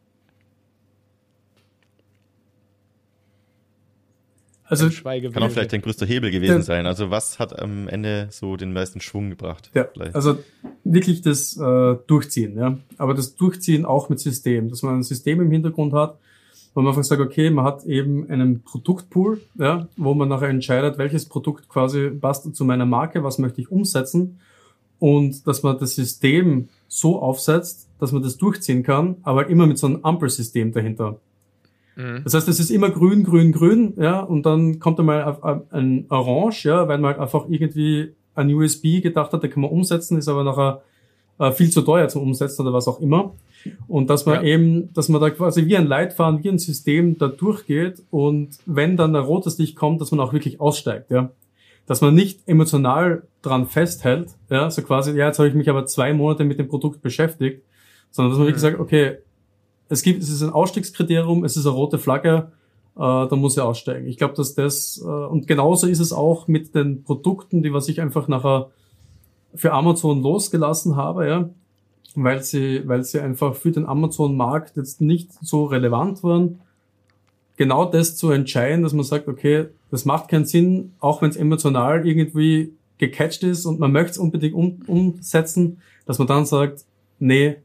also 4.72 4.88
kann 4.88 5.42
auch 5.42 5.50
vielleicht 5.50 5.72
dein 5.72 5.82
größter 5.82 6.06
Hebel 6.06 6.30
gewesen 6.30 6.54
der, 6.54 6.62
sein. 6.62 6.86
Also 6.86 7.10
was 7.10 7.38
hat 7.38 7.58
am 7.60 7.88
Ende 7.88 8.28
so 8.30 8.56
den 8.56 8.72
meisten 8.72 9.00
Schwung 9.00 9.30
gebracht? 9.30 9.70
Ja, 9.74 9.86
vielleicht? 9.92 10.14
also 10.14 10.38
wirklich 10.84 11.20
das 11.20 11.56
äh, 11.58 11.96
Durchziehen, 12.06 12.56
ja. 12.56 12.78
Aber 12.96 13.14
das 13.14 13.36
Durchziehen 13.36 13.84
auch 13.84 14.08
mit 14.08 14.18
System, 14.20 14.70
dass 14.70 14.82
man 14.82 14.96
ein 14.96 15.02
System 15.02 15.40
im 15.40 15.50
Hintergrund 15.50 15.92
hat, 15.92 16.18
wo 16.74 16.80
man 16.80 16.88
einfach 16.90 17.04
sagt, 17.04 17.20
okay, 17.20 17.50
man 17.50 17.64
hat 17.66 17.84
eben 17.84 18.28
einen 18.30 18.62
Produktpool, 18.62 19.40
ja, 19.58 19.88
wo 19.96 20.14
man 20.14 20.28
nachher 20.28 20.48
entscheidet, 20.48 20.96
welches 20.96 21.26
Produkt 21.26 21.68
quasi 21.68 22.10
passt 22.10 22.54
zu 22.54 22.64
meiner 22.64 22.86
Marke, 22.86 23.22
was 23.22 23.38
möchte 23.38 23.60
ich 23.60 23.70
umsetzen 23.70 24.38
und 24.98 25.46
dass 25.46 25.62
man 25.62 25.78
das 25.78 25.96
System 25.96 26.68
so 26.88 27.20
aufsetzt, 27.20 27.88
dass 27.98 28.12
man 28.12 28.22
das 28.22 28.36
durchziehen 28.36 28.82
kann, 28.84 29.16
aber 29.22 29.48
immer 29.48 29.66
mit 29.66 29.76
so 29.76 29.86
einem 29.86 30.04
Ampelsystem 30.04 30.72
dahinter. 30.72 31.18
Mhm. 31.96 32.22
Das 32.24 32.34
heißt, 32.34 32.48
es 32.48 32.60
ist 32.60 32.70
immer 32.70 32.90
grün, 32.90 33.24
grün, 33.24 33.52
grün, 33.52 33.94
ja, 33.98 34.20
und 34.20 34.46
dann 34.46 34.78
kommt 34.78 34.98
einmal 34.98 35.38
ein 35.70 36.06
Orange, 36.08 36.64
ja, 36.64 36.88
weil 36.88 36.98
man 36.98 37.12
halt 37.12 37.20
einfach 37.20 37.46
irgendwie 37.48 38.14
ein 38.34 38.52
USB 38.52 39.02
gedacht 39.02 39.32
hat, 39.32 39.42
der 39.42 39.50
kann 39.50 39.62
man 39.62 39.70
umsetzen, 39.70 40.16
ist 40.16 40.28
aber 40.28 40.44
nachher 40.44 40.82
äh, 41.38 41.52
viel 41.52 41.70
zu 41.70 41.82
teuer 41.82 42.08
zum 42.08 42.22
Umsetzen 42.22 42.62
oder 42.62 42.72
was 42.72 42.88
auch 42.88 43.00
immer. 43.00 43.34
Und 43.86 44.10
dass 44.10 44.26
man 44.26 44.36
ja. 44.36 44.54
eben, 44.54 44.92
dass 44.92 45.08
man 45.08 45.20
da 45.20 45.30
quasi 45.30 45.66
wie 45.66 45.76
ein 45.76 45.86
Leitfaden, 45.86 46.42
wie 46.42 46.48
ein 46.48 46.58
System 46.58 47.18
da 47.18 47.28
durchgeht 47.28 48.02
und 48.10 48.58
wenn 48.66 48.96
dann 48.96 49.14
ein 49.14 49.22
rotes 49.22 49.58
Licht 49.58 49.76
kommt, 49.76 50.00
dass 50.00 50.10
man 50.10 50.20
auch 50.20 50.32
wirklich 50.32 50.60
aussteigt, 50.60 51.10
ja 51.10 51.30
dass 51.86 52.00
man 52.00 52.14
nicht 52.14 52.40
emotional 52.46 53.24
dran 53.42 53.66
festhält, 53.66 54.30
ja, 54.50 54.70
so 54.70 54.82
quasi, 54.82 55.16
ja, 55.16 55.26
jetzt 55.26 55.38
habe 55.38 55.48
ich 55.48 55.54
mich 55.54 55.68
aber 55.68 55.86
zwei 55.86 56.12
Monate 56.12 56.44
mit 56.44 56.58
dem 56.58 56.68
Produkt 56.68 57.02
beschäftigt, 57.02 57.64
sondern 58.10 58.30
dass 58.30 58.38
man 58.38 58.46
mhm. 58.46 58.48
wirklich 58.50 58.62
sagt, 58.62 58.80
okay, 58.80 59.18
es 59.92 60.02
gibt, 60.02 60.22
es 60.22 60.30
ist 60.30 60.42
ein 60.42 60.50
Ausstiegskriterium, 60.50 61.44
es 61.44 61.56
ist 61.58 61.66
eine 61.66 61.74
rote 61.74 61.98
Flagge, 61.98 62.50
äh, 62.96 62.98
da 62.98 63.36
muss 63.36 63.56
ich 63.56 63.62
aussteigen. 63.62 64.08
Ich 64.08 64.16
glaube, 64.16 64.32
dass 64.34 64.54
das, 64.54 65.02
äh, 65.04 65.06
und 65.06 65.46
genauso 65.46 65.86
ist 65.86 66.00
es 66.00 66.14
auch 66.14 66.48
mit 66.48 66.74
den 66.74 67.04
Produkten, 67.04 67.62
die 67.62 67.74
was 67.74 67.88
ich 67.88 68.00
einfach 68.00 68.26
nachher 68.26 68.70
für 69.54 69.72
Amazon 69.72 70.22
losgelassen 70.22 70.96
habe, 70.96 71.28
ja, 71.28 71.50
weil 72.14 72.42
sie, 72.42 72.88
weil 72.88 73.04
sie 73.04 73.20
einfach 73.20 73.54
für 73.54 73.70
den 73.70 73.84
Amazon-Markt 73.84 74.78
jetzt 74.78 75.02
nicht 75.02 75.30
so 75.42 75.66
relevant 75.66 76.22
waren. 76.22 76.60
Genau 77.58 77.84
das 77.84 78.16
zu 78.16 78.30
entscheiden, 78.30 78.82
dass 78.82 78.94
man 78.94 79.04
sagt, 79.04 79.28
okay, 79.28 79.66
das 79.90 80.06
macht 80.06 80.28
keinen 80.28 80.46
Sinn, 80.46 80.94
auch 81.00 81.20
wenn 81.20 81.28
es 81.28 81.36
emotional 81.36 82.06
irgendwie 82.06 82.72
gecatcht 82.96 83.42
ist 83.42 83.66
und 83.66 83.78
man 83.78 83.92
möchte 83.92 84.12
es 84.12 84.18
unbedingt 84.18 84.54
um, 84.54 84.80
umsetzen, 84.86 85.82
dass 86.06 86.18
man 86.18 86.28
dann 86.28 86.46
sagt, 86.46 86.86
nee, 87.18 87.56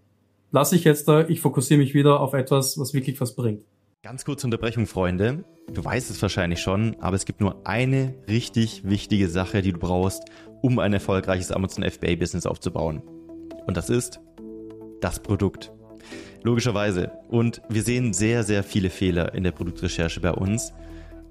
lass 0.51 0.71
ich 0.73 0.83
jetzt 0.83 1.07
da, 1.07 1.27
ich 1.27 1.41
fokussiere 1.41 1.79
mich 1.79 1.93
wieder 1.93 2.19
auf 2.19 2.33
etwas, 2.33 2.77
was 2.77 2.93
wirklich 2.93 3.19
was 3.21 3.35
bringt. 3.35 3.63
Ganz 4.03 4.25
kurze 4.25 4.47
Unterbrechung, 4.47 4.85
Freunde. 4.85 5.43
Du 5.73 5.83
weißt 5.83 6.09
es 6.09 6.21
wahrscheinlich 6.21 6.59
schon, 6.59 6.95
aber 6.99 7.15
es 7.15 7.25
gibt 7.25 7.41
nur 7.41 7.67
eine 7.67 8.15
richtig 8.29 8.83
wichtige 8.85 9.27
Sache, 9.27 9.61
die 9.61 9.73
du 9.73 9.79
brauchst, 9.79 10.23
um 10.61 10.79
ein 10.79 10.93
erfolgreiches 10.93 11.51
Amazon 11.51 11.83
FBA-Business 11.83 12.45
aufzubauen. 12.45 13.01
Und 13.65 13.75
das 13.75 13.89
ist 13.89 14.21
das 15.01 15.19
Produkt. 15.19 15.73
Logischerweise. 16.43 17.11
Und 17.27 17.61
wir 17.67 17.83
sehen 17.83 18.13
sehr, 18.13 18.43
sehr 18.43 18.63
viele 18.63 18.89
Fehler 18.89 19.33
in 19.33 19.43
der 19.43 19.51
Produktrecherche 19.51 20.21
bei 20.21 20.31
uns. 20.31 20.73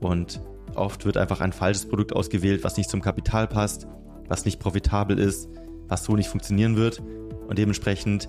Und 0.00 0.40
Oft 0.76 1.06
wird 1.06 1.16
einfach 1.16 1.40
ein 1.40 1.52
falsches 1.52 1.88
Produkt 1.88 2.12
ausgewählt, 2.12 2.62
was 2.62 2.76
nicht 2.76 2.90
zum 2.90 3.00
Kapital 3.00 3.46
passt, 3.48 3.86
was 4.28 4.44
nicht 4.44 4.60
profitabel 4.60 5.18
ist, 5.18 5.48
was 5.88 6.04
so 6.04 6.14
nicht 6.16 6.28
funktionieren 6.28 6.76
wird. 6.76 7.00
Und 7.48 7.58
dementsprechend 7.58 8.28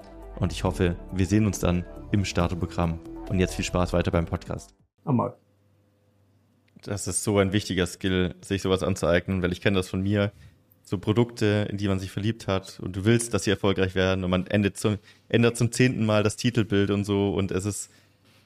Und 0.41 0.51
ich 0.51 0.65
hoffe, 0.65 0.97
wir 1.13 1.25
sehen 1.25 1.45
uns 1.45 1.59
dann 1.59 1.85
im 2.11 2.25
Starterprogramm. 2.25 2.99
Und 3.29 3.39
jetzt 3.39 3.55
viel 3.55 3.63
Spaß 3.63 3.93
weiter 3.93 4.11
beim 4.11 4.25
Podcast. 4.25 4.75
Einmal 5.05 5.35
das 6.83 7.07
ist 7.07 7.23
so 7.23 7.37
ein 7.37 7.53
wichtiger 7.53 7.85
Skill, 7.85 8.35
sich 8.41 8.61
sowas 8.61 8.83
anzueignen, 8.83 9.41
weil 9.41 9.51
ich 9.51 9.61
kenne 9.61 9.77
das 9.77 9.89
von 9.89 10.01
mir. 10.01 10.31
So 10.83 10.97
Produkte, 10.97 11.67
in 11.69 11.77
die 11.77 11.87
man 11.87 11.99
sich 11.99 12.11
verliebt 12.11 12.47
hat 12.47 12.79
und 12.79 12.95
du 12.95 13.05
willst, 13.05 13.33
dass 13.33 13.43
sie 13.43 13.51
erfolgreich 13.51 13.95
werden 13.95 14.23
und 14.23 14.31
man 14.31 14.47
endet 14.47 14.77
zum, 14.77 14.97
ändert 15.29 15.55
zum 15.55 15.71
zehnten 15.71 16.05
Mal 16.05 16.23
das 16.23 16.35
Titelbild 16.35 16.89
und 16.89 17.05
so 17.05 17.33
und 17.33 17.51
es 17.51 17.65
ist, 17.65 17.91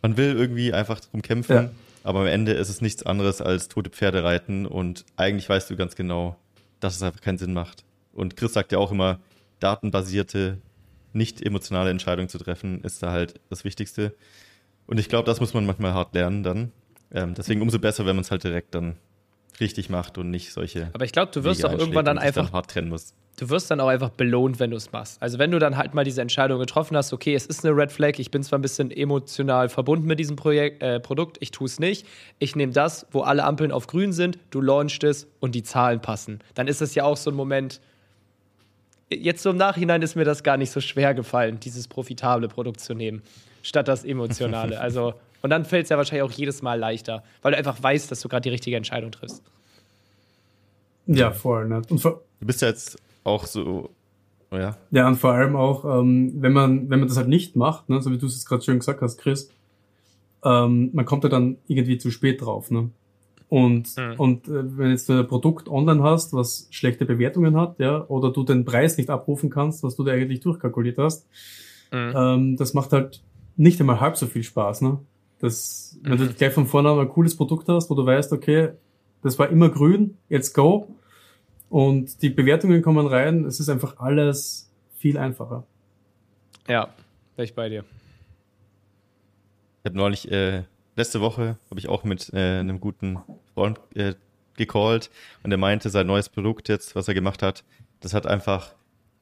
man 0.01 0.17
will 0.17 0.35
irgendwie 0.35 0.73
einfach 0.73 0.99
drum 0.99 1.21
kämpfen, 1.21 1.55
ja. 1.55 1.71
aber 2.03 2.19
am 2.19 2.27
Ende 2.27 2.51
ist 2.51 2.69
es 2.69 2.81
nichts 2.81 3.03
anderes 3.03 3.41
als 3.41 3.69
tote 3.69 3.89
Pferde 3.89 4.23
reiten 4.23 4.65
und 4.65 5.05
eigentlich 5.15 5.47
weißt 5.47 5.69
du 5.69 5.75
ganz 5.75 5.95
genau, 5.95 6.35
dass 6.81 6.95
es 6.95 7.01
einfach 7.01 7.21
keinen 7.21 7.37
Sinn 7.37 7.53
macht. 7.53 7.83
Und 8.13 8.35
Chris 8.35 8.53
sagt 8.53 8.73
ja 8.73 8.79
auch 8.79 8.91
immer, 8.91 9.19
datenbasierte, 9.59 10.57
nicht 11.15 11.41
emotionale 11.41 11.89
Entscheidungen 11.89 12.29
zu 12.29 12.37
treffen, 12.37 12.81
ist 12.81 13.01
da 13.01 13.11
halt 13.11 13.39
das 13.49 13.63
Wichtigste. 13.63 14.13
Und 14.87 14.99
ich 14.99 15.09
glaube, 15.09 15.25
das 15.25 15.39
muss 15.39 15.53
man 15.53 15.65
manchmal 15.65 15.93
hart 15.93 16.13
lernen 16.13 16.43
dann. 16.43 16.71
Ähm, 17.11 17.33
deswegen 17.33 17.61
umso 17.61 17.79
besser, 17.79 18.05
wenn 18.05 18.15
man 18.15 18.23
es 18.23 18.31
halt 18.31 18.43
direkt 18.43 18.75
dann 18.75 18.95
richtig 19.59 19.89
macht 19.89 20.17
und 20.17 20.29
nicht 20.29 20.51
solche. 20.51 20.89
Aber 20.93 21.05
ich 21.05 21.11
glaube, 21.11 21.31
du 21.31 21.43
wirst 21.43 21.63
doch 21.63 21.71
irgendwann 21.71 22.05
dann 22.05 22.17
einfach 22.17 22.45
dann 22.45 22.53
hart 22.53 22.71
trennen 22.71 22.89
musst. 22.89 23.15
Du 23.37 23.49
wirst 23.49 23.69
dann 23.69 23.81
auch 23.81 23.89
einfach 23.89 24.11
belohnt, 24.11 24.59
wenn 24.59 24.71
du 24.71 24.77
es 24.77 24.93
machst. 24.93 25.21
Also 25.21 25.39
wenn 25.39 25.51
du 25.51 25.59
dann 25.59 25.75
halt 25.75 25.93
mal 25.93 26.05
diese 26.05 26.21
Entscheidung 26.21 26.57
getroffen 26.57 26.95
hast, 26.95 27.11
okay, 27.11 27.35
es 27.35 27.45
ist 27.45 27.65
eine 27.65 27.75
Red 27.75 27.91
Flag, 27.91 28.13
ich 28.17 28.31
bin 28.31 28.43
zwar 28.43 28.59
ein 28.59 28.61
bisschen 28.61 28.91
emotional 28.91 29.67
verbunden 29.67 30.07
mit 30.07 30.19
diesem 30.19 30.37
Projekt, 30.37 30.81
äh, 30.81 31.01
Produkt, 31.01 31.37
ich 31.41 31.51
tue 31.51 31.65
es 31.65 31.79
nicht. 31.79 32.07
Ich 32.39 32.55
nehme 32.55 32.71
das, 32.71 33.07
wo 33.11 33.21
alle 33.21 33.43
Ampeln 33.43 33.73
auf 33.73 33.87
grün 33.87 34.13
sind, 34.13 34.39
du 34.51 34.61
launchst 34.61 35.03
es 35.03 35.27
und 35.41 35.53
die 35.53 35.63
Zahlen 35.63 36.01
passen. 36.01 36.39
Dann 36.53 36.67
ist 36.67 36.81
es 36.81 36.95
ja 36.95 37.03
auch 37.03 37.17
so 37.17 37.29
ein 37.29 37.35
Moment, 37.35 37.81
jetzt 39.15 39.43
so 39.43 39.49
im 39.49 39.57
Nachhinein 39.57 40.01
ist 40.01 40.15
mir 40.15 40.25
das 40.25 40.43
gar 40.43 40.57
nicht 40.57 40.71
so 40.71 40.81
schwer 40.81 41.13
gefallen, 41.13 41.59
dieses 41.59 41.87
profitable 41.87 42.47
Produkt 42.47 42.79
zu 42.79 42.93
nehmen, 42.93 43.21
statt 43.61 43.87
das 43.87 44.03
emotionale. 44.03 44.79
Also, 44.79 45.13
und 45.41 45.49
dann 45.49 45.65
fällt 45.65 45.83
es 45.83 45.89
ja 45.89 45.97
wahrscheinlich 45.97 46.23
auch 46.23 46.31
jedes 46.31 46.61
Mal 46.61 46.79
leichter, 46.79 47.23
weil 47.41 47.51
du 47.51 47.57
einfach 47.57 47.81
weißt, 47.81 48.09
dass 48.11 48.21
du 48.21 48.29
gerade 48.29 48.41
die 48.41 48.49
richtige 48.49 48.77
Entscheidung 48.77 49.11
triffst. 49.11 49.43
Ja, 51.07 51.31
voll. 51.31 51.67
Ne? 51.67 51.81
Und 51.89 51.99
vor 51.99 52.23
du 52.39 52.47
bist 52.47 52.61
ja 52.61 52.69
jetzt 52.69 52.97
auch 53.23 53.45
so, 53.45 53.89
oh 54.51 54.55
ja. 54.55 54.77
Ja, 54.91 55.07
und 55.07 55.15
vor 55.15 55.33
allem 55.33 55.55
auch, 55.55 55.85
ähm, 55.85 56.33
wenn 56.35 56.53
man, 56.53 56.89
wenn 56.89 56.99
man 56.99 57.07
das 57.07 57.17
halt 57.17 57.27
nicht 57.27 57.55
macht, 57.55 57.89
ne, 57.89 58.01
so 58.01 58.11
wie 58.11 58.17
du 58.17 58.25
es 58.27 58.45
gerade 58.45 58.63
schön 58.63 58.79
gesagt 58.79 59.01
hast, 59.01 59.17
Chris, 59.17 59.49
ähm, 60.43 60.91
man 60.93 61.05
kommt 61.05 61.23
ja 61.23 61.29
dann 61.29 61.57
irgendwie 61.67 61.97
zu 61.97 62.11
spät 62.11 62.41
drauf, 62.41 62.71
ne? 62.71 62.89
Und, 63.47 63.95
mhm. 63.97 64.13
und 64.17 64.47
äh, 64.47 64.77
wenn 64.77 64.89
jetzt 64.89 65.07
du 65.07 65.13
ein 65.13 65.27
Produkt 65.27 65.69
online 65.69 66.01
hast, 66.01 66.33
was 66.33 66.67
schlechte 66.71 67.05
Bewertungen 67.05 67.55
hat, 67.55 67.79
ja, 67.79 68.03
oder 68.07 68.31
du 68.31 68.43
den 68.43 68.65
Preis 68.65 68.97
nicht 68.97 69.09
abrufen 69.09 69.49
kannst, 69.49 69.83
was 69.83 69.95
du 69.95 70.03
dir 70.03 70.13
eigentlich 70.13 70.39
durchkalkuliert 70.39 70.97
hast, 70.97 71.27
mhm. 71.91 72.13
ähm, 72.15 72.57
das 72.57 72.73
macht 72.73 72.91
halt 72.91 73.21
nicht 73.55 73.79
einmal 73.79 73.99
halb 73.99 74.17
so 74.17 74.25
viel 74.27 74.43
Spaß, 74.43 74.81
ne? 74.81 74.99
Das, 75.39 75.99
wenn 76.01 76.13
mhm. 76.13 76.17
du 76.17 76.33
gleich 76.33 76.53
von 76.53 76.65
vornherein 76.65 77.01
ein 77.01 77.09
cooles 77.09 77.35
Produkt 77.35 77.67
hast, 77.67 77.89
wo 77.89 77.95
du 77.95 78.05
weißt, 78.05 78.31
okay, 78.33 78.69
das 79.21 79.37
war 79.37 79.49
immer 79.49 79.69
grün, 79.69 80.17
jetzt 80.29 80.53
go. 80.53 80.87
Und 81.69 82.21
die 82.21 82.29
Bewertungen 82.29 82.81
kommen 82.81 83.05
rein, 83.05 83.43
es 83.45 83.59
ist 83.59 83.69
einfach 83.69 83.97
alles 83.99 84.71
viel 84.97 85.17
einfacher. 85.17 85.65
Ja, 86.67 86.89
bin 87.35 87.45
ich 87.45 87.53
bei 87.53 87.69
dir. 87.69 87.83
Ich 89.83 89.89
habe 89.89 89.97
neulich, 89.97 90.31
äh, 90.31 90.63
letzte 90.95 91.21
Woche, 91.21 91.57
habe 91.69 91.79
ich 91.79 91.87
auch 91.87 92.03
mit 92.03 92.31
äh, 92.33 92.59
einem 92.59 92.79
guten 92.79 93.19
Freund 93.53 93.79
äh, 93.95 94.15
gecallt 94.55 95.09
und 95.43 95.51
er 95.51 95.57
meinte, 95.57 95.89
sein 95.89 96.07
neues 96.07 96.29
Produkt 96.29 96.69
jetzt, 96.69 96.95
was 96.95 97.07
er 97.07 97.13
gemacht 97.13 97.41
hat, 97.41 97.63
das 97.99 98.13
hat 98.13 98.27
einfach 98.27 98.73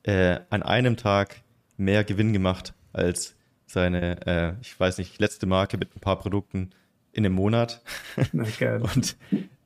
äh, 0.04 0.40
an 0.50 0.64
einem 0.64 0.98
Tag 0.98 1.42
mehr 1.78 2.04
Gewinn 2.04 2.34
gemacht 2.34 2.74
als 2.92 3.36
seine, 3.66 4.26
äh, 4.28 4.54
ich 4.62 4.80
weiß 4.80 4.98
nicht, 5.00 5.20
letzte 5.20 5.46
Marke 5.46 5.78
mit 5.78 5.96
ein 5.96 6.00
paar 6.00 6.20
Produkten 6.20 6.72
in 7.12 7.26
einem 7.26 7.36
Monat. 7.36 7.82
Okay. 8.34 8.80
Und 8.80 9.16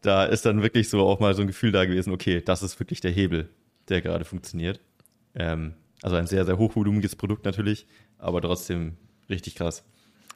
da 0.01 0.25
ist 0.25 0.45
dann 0.45 0.61
wirklich 0.61 0.89
so 0.89 1.05
auch 1.05 1.19
mal 1.19 1.33
so 1.33 1.41
ein 1.41 1.47
Gefühl 1.47 1.71
da 1.71 1.85
gewesen, 1.85 2.13
okay, 2.13 2.41
das 2.41 2.63
ist 2.63 2.79
wirklich 2.79 3.01
der 3.01 3.11
Hebel, 3.11 3.49
der 3.89 4.01
gerade 4.01 4.25
funktioniert. 4.25 4.79
Ähm, 5.35 5.73
also 6.01 6.15
ein 6.15 6.27
sehr, 6.27 6.45
sehr 6.45 6.57
hochvolumiges 6.57 7.15
Produkt 7.15 7.45
natürlich, 7.45 7.87
aber 8.17 8.41
trotzdem 8.41 8.97
richtig 9.29 9.55
krass. 9.55 9.83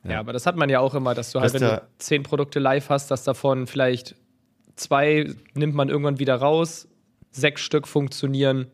Ja. 0.04 0.12
ja, 0.12 0.20
aber 0.20 0.34
das 0.34 0.46
hat 0.46 0.56
man 0.56 0.70
ja 0.70 0.80
auch 0.80 0.96
immer, 0.96 1.14
dass 1.14 1.32
du 1.32 1.40
halt, 1.40 1.54
wenn 1.54 1.62
du 1.62 1.82
zehn 2.00 2.24
Produkte 2.24 2.60
live 2.60 2.90
hast, 2.90 3.12
dass 3.12 3.24
davon 3.24 3.68
vielleicht 3.68 4.16
zwei 4.76 5.34
nimmt 5.54 5.76
man 5.76 5.90
irgendwann 5.90 6.20
wieder 6.20 6.36
raus, 6.36 6.88
sechs 7.30 7.62
Stück 7.62 7.88
funktionieren 7.88 8.68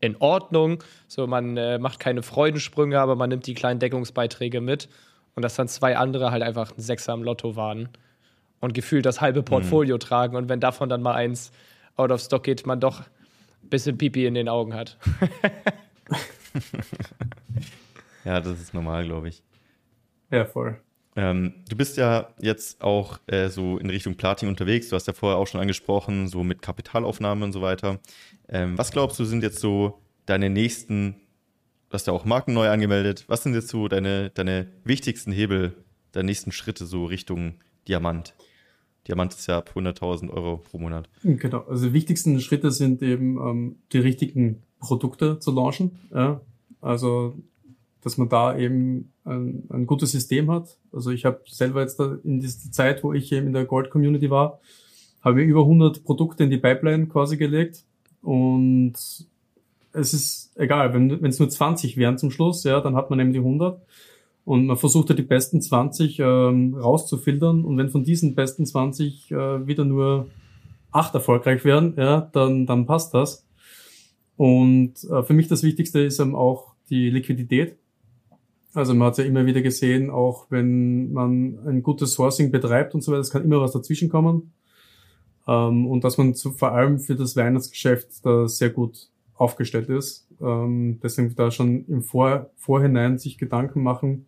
in 0.00 0.16
Ordnung. 0.16 0.82
So, 1.08 1.26
man 1.26 1.56
äh, 1.56 1.78
macht 1.78 1.98
keine 1.98 2.22
Freudensprünge, 2.22 3.00
aber 3.00 3.16
man 3.16 3.30
nimmt 3.30 3.46
die 3.46 3.54
kleinen 3.54 3.80
Deckungsbeiträge 3.80 4.60
mit. 4.60 4.88
Und 5.34 5.42
dass 5.42 5.54
dann 5.54 5.68
zwei 5.68 5.96
andere 5.96 6.30
halt 6.30 6.42
einfach 6.42 6.76
ein 6.76 6.80
Sechser 6.80 7.12
am 7.12 7.22
Lotto 7.22 7.56
waren 7.56 7.90
und 8.60 8.72
gefühlt 8.72 9.04
das 9.04 9.20
halbe 9.20 9.42
Portfolio 9.42 9.96
mhm. 9.96 10.00
tragen. 10.00 10.36
Und 10.36 10.48
wenn 10.48 10.60
davon 10.60 10.88
dann 10.88 11.02
mal 11.02 11.14
eins 11.14 11.52
out 11.96 12.10
of 12.10 12.20
stock 12.20 12.44
geht, 12.44 12.66
man 12.66 12.80
doch 12.80 13.00
ein 13.00 13.68
bisschen 13.68 13.98
Pipi 13.98 14.26
in 14.26 14.34
den 14.34 14.48
Augen 14.48 14.72
hat. 14.74 14.96
ja, 18.24 18.40
das 18.40 18.60
ist 18.60 18.72
normal, 18.72 19.04
glaube 19.04 19.28
ich. 19.28 19.42
Ja, 20.30 20.44
voll. 20.44 20.78
Ähm, 21.16 21.54
du 21.68 21.76
bist 21.76 21.96
ja 21.96 22.28
jetzt 22.40 22.82
auch 22.82 23.18
äh, 23.26 23.48
so 23.48 23.78
in 23.78 23.88
Richtung 23.88 24.16
Platin 24.16 24.48
unterwegs. 24.48 24.90
Du 24.90 24.96
hast 24.96 25.06
ja 25.06 25.14
vorher 25.14 25.38
auch 25.38 25.46
schon 25.46 25.60
angesprochen, 25.60 26.28
so 26.28 26.44
mit 26.44 26.60
Kapitalaufnahme 26.60 27.44
und 27.44 27.52
so 27.52 27.62
weiter. 27.62 28.00
Ähm, 28.48 28.76
was 28.76 28.90
glaubst 28.90 29.18
du, 29.18 29.24
sind 29.24 29.42
jetzt 29.42 29.60
so 29.60 29.98
deine 30.26 30.50
nächsten, 30.50 31.14
du 31.88 31.94
hast 31.94 32.06
ja 32.06 32.12
auch 32.12 32.26
Marken 32.26 32.52
neu 32.52 32.68
angemeldet, 32.68 33.24
was 33.28 33.42
sind 33.42 33.54
jetzt 33.54 33.68
so 33.68 33.88
deine, 33.88 34.30
deine 34.30 34.66
wichtigsten 34.84 35.32
Hebel, 35.32 35.72
deine 36.12 36.26
nächsten 36.26 36.52
Schritte 36.52 36.84
so 36.84 37.06
Richtung 37.06 37.54
Diamant? 37.88 38.34
Diamant 39.08 39.32
ist 39.32 39.46
ja 39.46 39.58
ab 39.58 39.70
100.000 39.74 40.30
Euro 40.30 40.58
pro 40.58 40.78
Monat. 40.78 41.08
Genau, 41.22 41.60
also 41.60 41.86
die 41.86 41.92
wichtigsten 41.94 42.38
Schritte 42.40 42.70
sind 42.70 43.02
eben 43.02 43.38
ähm, 43.38 43.76
die 43.92 43.98
richtigen 43.98 44.62
Produkte 44.80 45.38
zu 45.38 45.52
launchen. 45.52 45.98
Ja? 46.12 46.40
Also, 46.80 47.36
dass 48.06 48.18
man 48.18 48.28
da 48.28 48.56
eben 48.56 49.12
ein, 49.24 49.64
ein 49.68 49.84
gutes 49.88 50.12
System 50.12 50.48
hat. 50.48 50.78
Also 50.92 51.10
ich 51.10 51.24
habe 51.24 51.40
selber 51.46 51.80
jetzt 51.80 51.98
in 51.98 52.38
dieser 52.38 52.70
Zeit, 52.70 53.02
wo 53.02 53.12
ich 53.12 53.32
eben 53.32 53.48
in 53.48 53.52
der 53.52 53.64
Gold-Community 53.64 54.30
war, 54.30 54.60
habe 55.22 55.42
ich 55.42 55.48
über 55.48 55.62
100 55.62 56.04
Produkte 56.04 56.44
in 56.44 56.50
die 56.50 56.58
Pipeline 56.58 57.08
quasi 57.08 57.36
gelegt 57.36 57.82
und 58.22 58.92
es 59.92 60.14
ist 60.14 60.52
egal, 60.54 60.94
wenn 60.94 61.10
es 61.24 61.40
nur 61.40 61.48
20 61.48 61.96
wären 61.96 62.16
zum 62.16 62.30
Schluss, 62.30 62.62
ja, 62.62 62.80
dann 62.80 62.94
hat 62.94 63.10
man 63.10 63.18
eben 63.18 63.32
die 63.32 63.40
100 63.40 63.82
und 64.44 64.66
man 64.66 64.76
versucht 64.76 65.08
ja 65.08 65.16
die 65.16 65.22
besten 65.22 65.60
20 65.60 66.20
ähm, 66.20 66.76
rauszufiltern. 66.76 67.64
Und 67.64 67.76
wenn 67.76 67.88
von 67.88 68.04
diesen 68.04 68.36
besten 68.36 68.66
20 68.66 69.32
äh, 69.32 69.66
wieder 69.66 69.84
nur 69.84 70.28
acht 70.92 71.12
erfolgreich 71.12 71.64
werden, 71.64 71.94
ja, 71.96 72.20
dann, 72.32 72.66
dann 72.66 72.86
passt 72.86 73.14
das. 73.14 73.44
Und 74.36 74.92
äh, 75.10 75.24
für 75.24 75.32
mich 75.32 75.48
das 75.48 75.64
Wichtigste 75.64 75.98
ist 75.98 76.20
eben 76.20 76.36
auch 76.36 76.76
die 76.88 77.10
Liquidität. 77.10 77.78
Also 78.76 78.94
man 78.94 79.08
hat 79.08 79.16
ja 79.16 79.24
immer 79.24 79.46
wieder 79.46 79.62
gesehen, 79.62 80.10
auch 80.10 80.50
wenn 80.50 81.10
man 81.10 81.58
ein 81.66 81.82
gutes 81.82 82.12
Sourcing 82.12 82.50
betreibt 82.50 82.94
und 82.94 83.00
so 83.00 83.10
weiter, 83.10 83.22
es 83.22 83.30
kann 83.30 83.42
immer 83.42 83.58
was 83.58 83.72
dazwischen 83.72 84.10
kommen. 84.10 84.52
Ähm, 85.48 85.86
und 85.86 86.04
dass 86.04 86.18
man 86.18 86.34
zu, 86.34 86.52
vor 86.52 86.72
allem 86.72 86.98
für 86.98 87.14
das 87.14 87.36
Weihnachtsgeschäft 87.36 88.26
da 88.26 88.46
sehr 88.46 88.68
gut 88.68 89.08
aufgestellt 89.34 89.88
ist. 89.88 90.28
Ähm, 90.42 91.00
deswegen 91.02 91.34
da 91.34 91.50
schon 91.50 91.86
im 91.86 92.02
Vor 92.02 92.50
Vorhinein 92.56 93.16
sich 93.16 93.38
Gedanken 93.38 93.82
machen, 93.82 94.26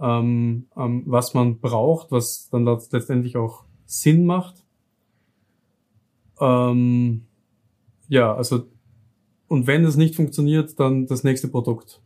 ähm, 0.00 0.66
ähm, 0.76 1.04
was 1.06 1.34
man 1.34 1.60
braucht, 1.60 2.10
was 2.10 2.48
dann 2.50 2.64
letztendlich 2.64 3.36
auch 3.36 3.62
Sinn 3.86 4.26
macht. 4.26 4.64
Ähm, 6.40 7.22
ja, 8.08 8.34
also 8.34 8.66
und 9.46 9.68
wenn 9.68 9.84
es 9.84 9.94
nicht 9.94 10.16
funktioniert, 10.16 10.80
dann 10.80 11.06
das 11.06 11.22
nächste 11.22 11.46
Produkt 11.46 12.00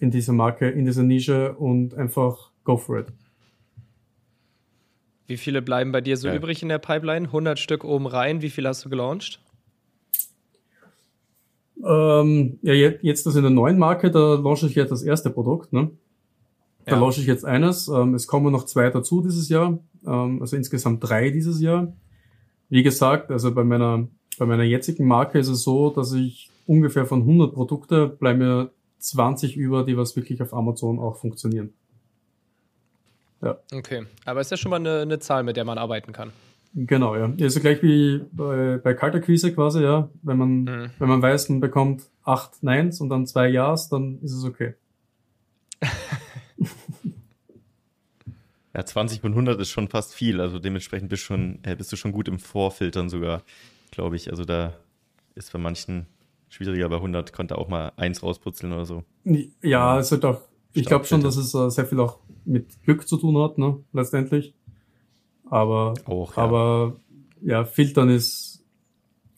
in 0.00 0.10
dieser 0.10 0.32
Marke, 0.32 0.68
in 0.68 0.84
dieser 0.84 1.02
Nische 1.02 1.54
und 1.54 1.94
einfach 1.94 2.50
go 2.64 2.76
for 2.76 2.98
it. 2.98 3.06
Wie 5.26 5.36
viele 5.36 5.62
bleiben 5.62 5.92
bei 5.92 6.00
dir 6.00 6.16
so 6.16 6.28
ja. 6.28 6.34
übrig 6.34 6.62
in 6.62 6.68
der 6.68 6.78
Pipeline? 6.78 7.26
100 7.26 7.58
Stück 7.58 7.84
oben 7.84 8.06
rein. 8.06 8.42
Wie 8.42 8.50
viel 8.50 8.66
hast 8.66 8.84
du 8.84 8.90
gelauncht? 8.90 9.40
Ähm, 11.82 12.58
ja, 12.62 12.72
jetzt 12.72 13.26
das 13.26 13.36
in 13.36 13.42
der 13.42 13.50
neuen 13.50 13.78
Marke, 13.78 14.10
da 14.10 14.34
launche 14.34 14.66
ich 14.66 14.74
jetzt 14.74 14.90
das 14.90 15.02
erste 15.02 15.30
Produkt. 15.30 15.72
Ne? 15.72 15.90
Da 16.84 16.92
ja. 16.92 17.00
launche 17.00 17.20
ich 17.20 17.26
jetzt 17.26 17.44
eines. 17.44 17.88
Ähm, 17.88 18.14
es 18.14 18.26
kommen 18.26 18.52
noch 18.52 18.64
zwei 18.64 18.90
dazu 18.90 19.22
dieses 19.22 19.48
Jahr, 19.48 19.78
ähm, 20.06 20.40
also 20.40 20.56
insgesamt 20.56 21.02
drei 21.02 21.30
dieses 21.30 21.60
Jahr. 21.60 21.92
Wie 22.68 22.82
gesagt, 22.82 23.30
also 23.30 23.54
bei 23.54 23.64
meiner, 23.64 24.08
bei 24.38 24.46
meiner 24.46 24.62
jetzigen 24.64 25.06
Marke 25.06 25.38
ist 25.38 25.48
es 25.48 25.62
so, 25.62 25.90
dass 25.90 26.12
ich 26.12 26.50
ungefähr 26.66 27.06
von 27.06 27.20
100 27.20 27.54
Produkte 27.54 28.08
bleiben 28.08 28.38
mir 28.38 28.70
20 29.04 29.56
über, 29.56 29.84
die 29.84 29.96
was 29.96 30.16
wirklich 30.16 30.42
auf 30.42 30.52
Amazon 30.54 30.98
auch 30.98 31.16
funktionieren. 31.16 31.72
Ja. 33.42 33.58
Okay, 33.72 34.06
aber 34.24 34.40
ist 34.40 34.50
ja 34.50 34.56
schon 34.56 34.70
mal 34.70 34.76
eine, 34.76 35.00
eine 35.02 35.18
Zahl, 35.18 35.42
mit 35.42 35.56
der 35.56 35.64
man 35.64 35.78
arbeiten 35.78 36.12
kann. 36.12 36.32
Genau, 36.74 37.14
ja. 37.14 37.32
Also 37.40 37.60
gleich 37.60 37.82
wie 37.82 38.22
bei, 38.32 38.78
bei 38.82 38.94
Kalterquise 38.94 39.54
quasi, 39.54 39.82
ja. 39.82 40.08
Wenn 40.22 40.38
man, 40.38 40.64
mhm. 40.64 40.90
wenn 40.98 41.08
man 41.08 41.22
weiß, 41.22 41.50
man 41.50 41.60
bekommt 41.60 42.04
acht 42.24 42.62
Neins 42.62 43.00
und 43.00 43.10
dann 43.10 43.26
zwei 43.26 43.48
Ja's, 43.48 43.88
dann 43.88 44.18
ist 44.22 44.32
es 44.32 44.44
okay. 44.44 44.74
Ja, 48.76 48.84
20 48.84 49.20
von 49.20 49.30
100 49.30 49.60
ist 49.60 49.70
schon 49.70 49.88
fast 49.88 50.14
viel. 50.14 50.40
Also 50.40 50.58
dementsprechend 50.58 51.08
bist, 51.08 51.22
schon, 51.22 51.60
äh, 51.62 51.76
bist 51.76 51.92
du 51.92 51.96
schon 51.96 52.10
gut 52.10 52.26
im 52.26 52.40
Vorfiltern 52.40 53.08
sogar, 53.08 53.42
glaube 53.92 54.16
ich. 54.16 54.30
Also 54.30 54.44
da 54.44 54.74
ist 55.36 55.52
bei 55.52 55.60
manchen 55.60 56.06
schwieriger. 56.54 56.88
Bei 56.88 56.96
100 56.96 57.32
konnte 57.32 57.58
auch 57.58 57.68
mal 57.68 57.92
eins 57.96 58.22
rausputzeln 58.22 58.72
oder 58.72 58.86
so. 58.86 59.04
Ja, 59.62 59.98
es 59.98 60.12
hat 60.12 60.24
auch, 60.24 60.40
ich 60.72 60.86
glaube 60.86 61.04
schon, 61.04 61.22
dass 61.22 61.36
es 61.36 61.54
äh, 61.54 61.70
sehr 61.70 61.86
viel 61.86 62.00
auch 62.00 62.18
mit 62.44 62.82
Glück 62.84 63.08
zu 63.08 63.16
tun 63.16 63.36
hat, 63.42 63.58
ne, 63.58 63.78
letztendlich. 63.92 64.54
Aber, 65.50 65.94
auch, 66.06 66.36
ja. 66.36 66.42
aber 66.42 66.96
ja, 67.42 67.64
filtern 67.64 68.08
ist 68.08 68.64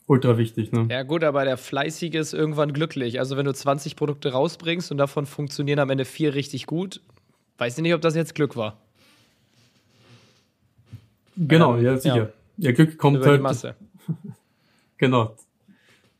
ultra 0.05 0.37
wichtig. 0.37 0.71
Ne? 0.71 0.87
Ja, 0.89 1.03
gut, 1.03 1.23
aber 1.23 1.43
der 1.43 1.57
Fleißige 1.57 2.15
ist 2.15 2.33
irgendwann 2.33 2.71
glücklich. 2.71 3.19
Also, 3.19 3.35
wenn 3.35 3.45
du 3.45 3.53
20 3.53 3.95
Produkte 3.95 4.31
rausbringst 4.31 4.91
und 4.91 4.97
davon 4.97 5.25
funktionieren 5.25 5.79
am 5.79 5.89
Ende 5.89 6.05
vier 6.05 6.33
richtig 6.33 6.65
gut, 6.65 7.01
weiß 7.57 7.77
ich 7.77 7.83
nicht, 7.83 7.93
ob 7.93 8.01
das 8.01 8.15
jetzt 8.15 8.35
Glück 8.35 8.55
war. 8.55 8.77
Genau, 11.35 11.75
ja, 11.75 11.81
ja 11.81 11.97
sicher. 11.97 12.17
Ja. 12.17 12.29
ja, 12.57 12.71
Glück 12.71 12.97
kommt 12.97 13.17
Über 13.17 13.27
halt. 13.27 13.39
Die 13.39 13.43
Masse. 13.43 13.75
genau. 14.97 15.35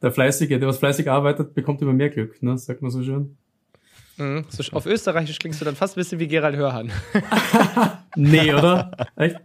Der 0.02 0.12
Fleißige, 0.12 0.50
der 0.60 0.68
was 0.68 0.78
fleißig 0.78 1.10
arbeitet, 1.10 1.54
bekommt 1.54 1.82
immer 1.82 1.94
mehr 1.94 2.10
Glück, 2.10 2.42
ne? 2.44 2.58
Sagt 2.58 2.82
man 2.82 2.92
so 2.92 3.04
schön. 3.04 3.38
Mhm. 4.18 4.46
So, 4.50 4.64
auf 4.76 4.86
Österreichisch 4.86 5.40
klingst 5.40 5.62
du 5.62 5.66
dann 5.66 5.76
fast 5.76 5.96
ein 5.96 6.02
bisschen 6.02 6.20
wie 6.20 6.28
Gerald 6.28 6.56
Hörhan. 6.56 6.92
nee, 8.16 8.54
oder? 8.54 8.92
Echt? 9.16 9.38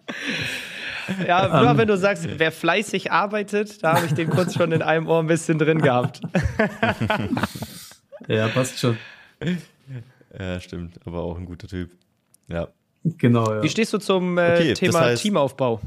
Ja, 1.26 1.48
nur 1.48 1.62
um, 1.62 1.68
ähm. 1.68 1.78
wenn 1.78 1.88
du 1.88 1.96
sagst, 1.96 2.26
wer 2.38 2.52
fleißig 2.52 3.10
arbeitet, 3.10 3.82
da 3.82 3.96
habe 3.96 4.06
ich 4.06 4.14
den 4.14 4.30
kurz 4.30 4.54
schon 4.54 4.72
in 4.72 4.82
einem 4.82 5.08
Ohr 5.08 5.20
ein 5.20 5.26
bisschen 5.26 5.58
drin 5.58 5.80
gehabt. 5.80 6.20
ja, 8.28 8.48
passt 8.48 8.78
schon. 8.78 8.96
Ja, 10.38 10.60
stimmt, 10.60 10.98
aber 11.04 11.22
auch 11.22 11.36
ein 11.36 11.44
guter 11.44 11.66
Typ. 11.66 11.90
Ja. 12.48 12.68
Genau, 13.04 13.52
ja. 13.52 13.62
Wie 13.62 13.68
stehst 13.68 13.92
du 13.92 13.98
zum 13.98 14.38
äh, 14.38 14.52
okay, 14.54 14.74
Thema 14.74 14.92
das 14.92 15.02
heißt, 15.02 15.22
Teamaufbau? 15.22 15.80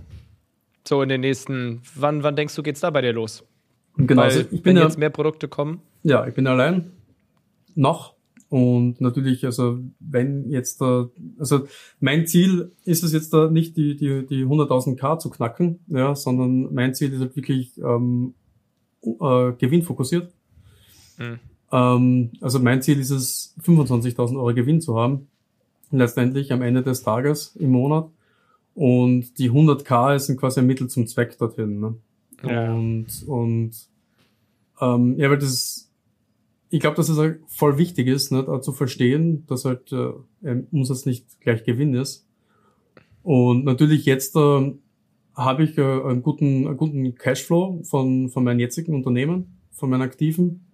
So 0.83 1.01
in 1.01 1.09
den 1.09 1.21
nächsten, 1.21 1.81
wann, 1.95 2.23
wann 2.23 2.35
denkst 2.35 2.53
du, 2.55 2.61
geht's 2.61 2.81
da 2.81 2.89
bei 2.89 3.01
dir 3.01 3.13
los? 3.13 3.43
Genau, 3.97 4.21
Weil, 4.21 4.29
also 4.29 4.39
ich 4.41 4.61
bin 4.61 4.75
wenn 4.75 4.77
ja, 4.77 4.83
jetzt 4.83 4.97
mehr 4.97 5.09
Produkte 5.09 5.47
kommen. 5.47 5.81
Ja, 6.03 6.27
ich 6.27 6.33
bin 6.33 6.47
allein. 6.47 6.91
Noch. 7.75 8.15
Und 8.49 9.01
natürlich, 9.01 9.45
also 9.45 9.79
wenn 9.99 10.49
jetzt 10.49 10.79
da, 10.79 11.09
also 11.39 11.67
mein 11.99 12.27
Ziel 12.27 12.71
ist 12.83 13.03
es 13.03 13.11
jetzt 13.11 13.33
da 13.33 13.49
nicht 13.49 13.75
die, 13.75 13.95
die, 13.95 14.25
die 14.25 14.45
100.000 14.45 14.95
K 14.95 15.17
zu 15.19 15.29
knacken, 15.29 15.79
ja, 15.87 16.15
sondern 16.15 16.73
mein 16.73 16.93
Ziel 16.93 17.11
ist 17.11 17.19
halt 17.19 17.35
wirklich 17.35 17.77
ähm, 17.79 18.35
äh, 19.01 19.51
gewinnfokussiert. 19.57 20.31
Mhm. 21.17 21.39
Ähm, 21.71 22.31
also 22.39 22.59
mein 22.59 22.81
Ziel 22.81 22.99
ist 22.99 23.09
es, 23.09 23.55
25.000 23.63 24.37
Euro 24.37 24.53
Gewinn 24.53 24.79
zu 24.79 24.97
haben, 24.97 25.27
letztendlich 25.91 26.53
am 26.53 26.61
Ende 26.61 26.83
des 26.83 27.01
Tages 27.01 27.55
im 27.55 27.71
Monat. 27.71 28.09
Und 28.75 29.37
die 29.39 29.51
100k 29.51 30.19
sind 30.19 30.39
quasi 30.39 30.59
ein 30.59 30.67
Mittel 30.67 30.87
zum 30.87 31.07
Zweck 31.07 31.37
dorthin. 31.37 31.79
Ne? 31.79 31.95
Ja. 32.43 32.73
Und, 32.73 33.23
und 33.27 33.71
ähm, 34.81 35.17
ja, 35.17 35.29
weil 35.29 35.37
das, 35.37 35.91
ich 36.69 36.79
glaube, 36.79 36.95
dass 36.95 37.09
es 37.09 37.17
halt 37.17 37.39
voll 37.47 37.77
wichtig 37.77 38.07
ist, 38.07 38.31
ne, 38.31 38.61
zu 38.61 38.73
verstehen, 38.73 39.45
dass 39.47 39.65
halt 39.65 39.91
äh, 39.91 40.13
ein 40.43 40.67
Umsatz 40.71 41.05
nicht 41.05 41.39
gleich 41.39 41.63
Gewinn 41.63 41.93
ist. 41.93 42.27
Und 43.23 43.65
natürlich 43.65 44.05
jetzt 44.05 44.35
äh, 44.35 44.73
habe 45.35 45.63
ich 45.63 45.77
äh, 45.77 45.81
einen 45.81 46.21
guten, 46.21 46.67
einen 46.67 46.77
guten 46.77 47.15
Cashflow 47.15 47.81
von, 47.83 48.29
von 48.29 48.43
meinem 48.43 48.59
jetzigen 48.59 48.93
Unternehmen, 48.93 49.57
von 49.71 49.89
meinen 49.89 50.01
Aktiven, 50.01 50.65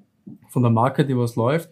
von 0.50 0.62
der 0.62 0.72
Marke, 0.72 1.06
die 1.06 1.18
was 1.18 1.36
läuft 1.36 1.70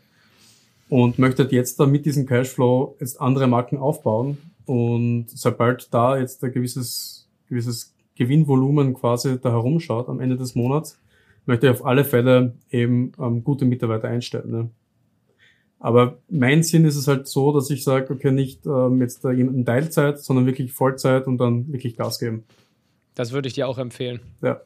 und 0.89 1.19
möchte 1.19 1.47
jetzt 1.51 1.79
da 1.79 1.85
mit 1.85 2.05
diesem 2.05 2.25
Cashflow 2.25 2.97
jetzt 2.99 3.21
andere 3.21 3.47
Marken 3.47 3.77
aufbauen 3.77 4.37
und 4.65 5.27
sobald 5.29 5.93
da 5.93 6.17
jetzt 6.17 6.43
ein 6.43 6.51
gewisses, 6.51 7.27
gewisses 7.47 7.93
Gewinnvolumen 8.19 8.93
quasi 8.93 9.39
da 9.39 9.49
herumschaut 9.49 10.09
am 10.09 10.19
Ende 10.19 10.35
des 10.35 10.53
Monats, 10.53 10.99
möchte 11.45 11.65
ich 11.65 11.71
auf 11.71 11.85
alle 11.85 12.03
Fälle 12.03 12.53
eben 12.69 13.13
ähm, 13.17 13.43
gute 13.43 13.65
Mitarbeiter 13.65 14.09
einstellen. 14.09 14.51
Ne? 14.51 14.69
Aber 15.79 16.17
mein 16.29 16.61
Sinn 16.61 16.83
ist 16.83 16.97
es 16.97 17.07
halt 17.07 17.27
so, 17.27 17.53
dass 17.53 17.69
ich 17.69 17.85
sage, 17.85 18.13
okay, 18.13 18.31
nicht 18.31 18.65
ähm, 18.65 18.99
jetzt 18.99 19.23
da 19.23 19.31
jemanden 19.31 19.65
Teilzeit, 19.65 20.19
sondern 20.19 20.45
wirklich 20.45 20.73
Vollzeit 20.73 21.27
und 21.27 21.37
dann 21.37 21.71
wirklich 21.71 21.95
Gas 21.95 22.19
geben. 22.19 22.43
Das 23.15 23.31
würde 23.31 23.47
ich 23.47 23.53
dir 23.53 23.69
auch 23.69 23.77
empfehlen. 23.77 24.19
Ja. 24.41 24.59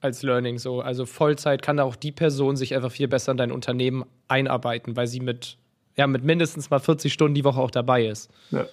Als 0.00 0.22
Learning 0.24 0.58
so. 0.58 0.80
Also 0.80 1.06
Vollzeit 1.06 1.62
kann 1.62 1.78
auch 1.78 1.94
die 1.94 2.10
Person 2.10 2.56
sich 2.56 2.74
einfach 2.74 2.90
viel 2.90 3.06
besser 3.06 3.30
in 3.30 3.38
dein 3.38 3.52
Unternehmen 3.52 4.04
einarbeiten, 4.26 4.96
weil 4.96 5.06
sie 5.06 5.20
mit, 5.20 5.58
ja, 5.96 6.08
mit 6.08 6.24
mindestens 6.24 6.70
mal 6.70 6.80
40 6.80 7.12
Stunden 7.12 7.34
die 7.36 7.44
Woche 7.44 7.60
auch 7.60 7.70
dabei 7.70 8.06
ist. 8.06 8.30
Ja. 8.50 8.66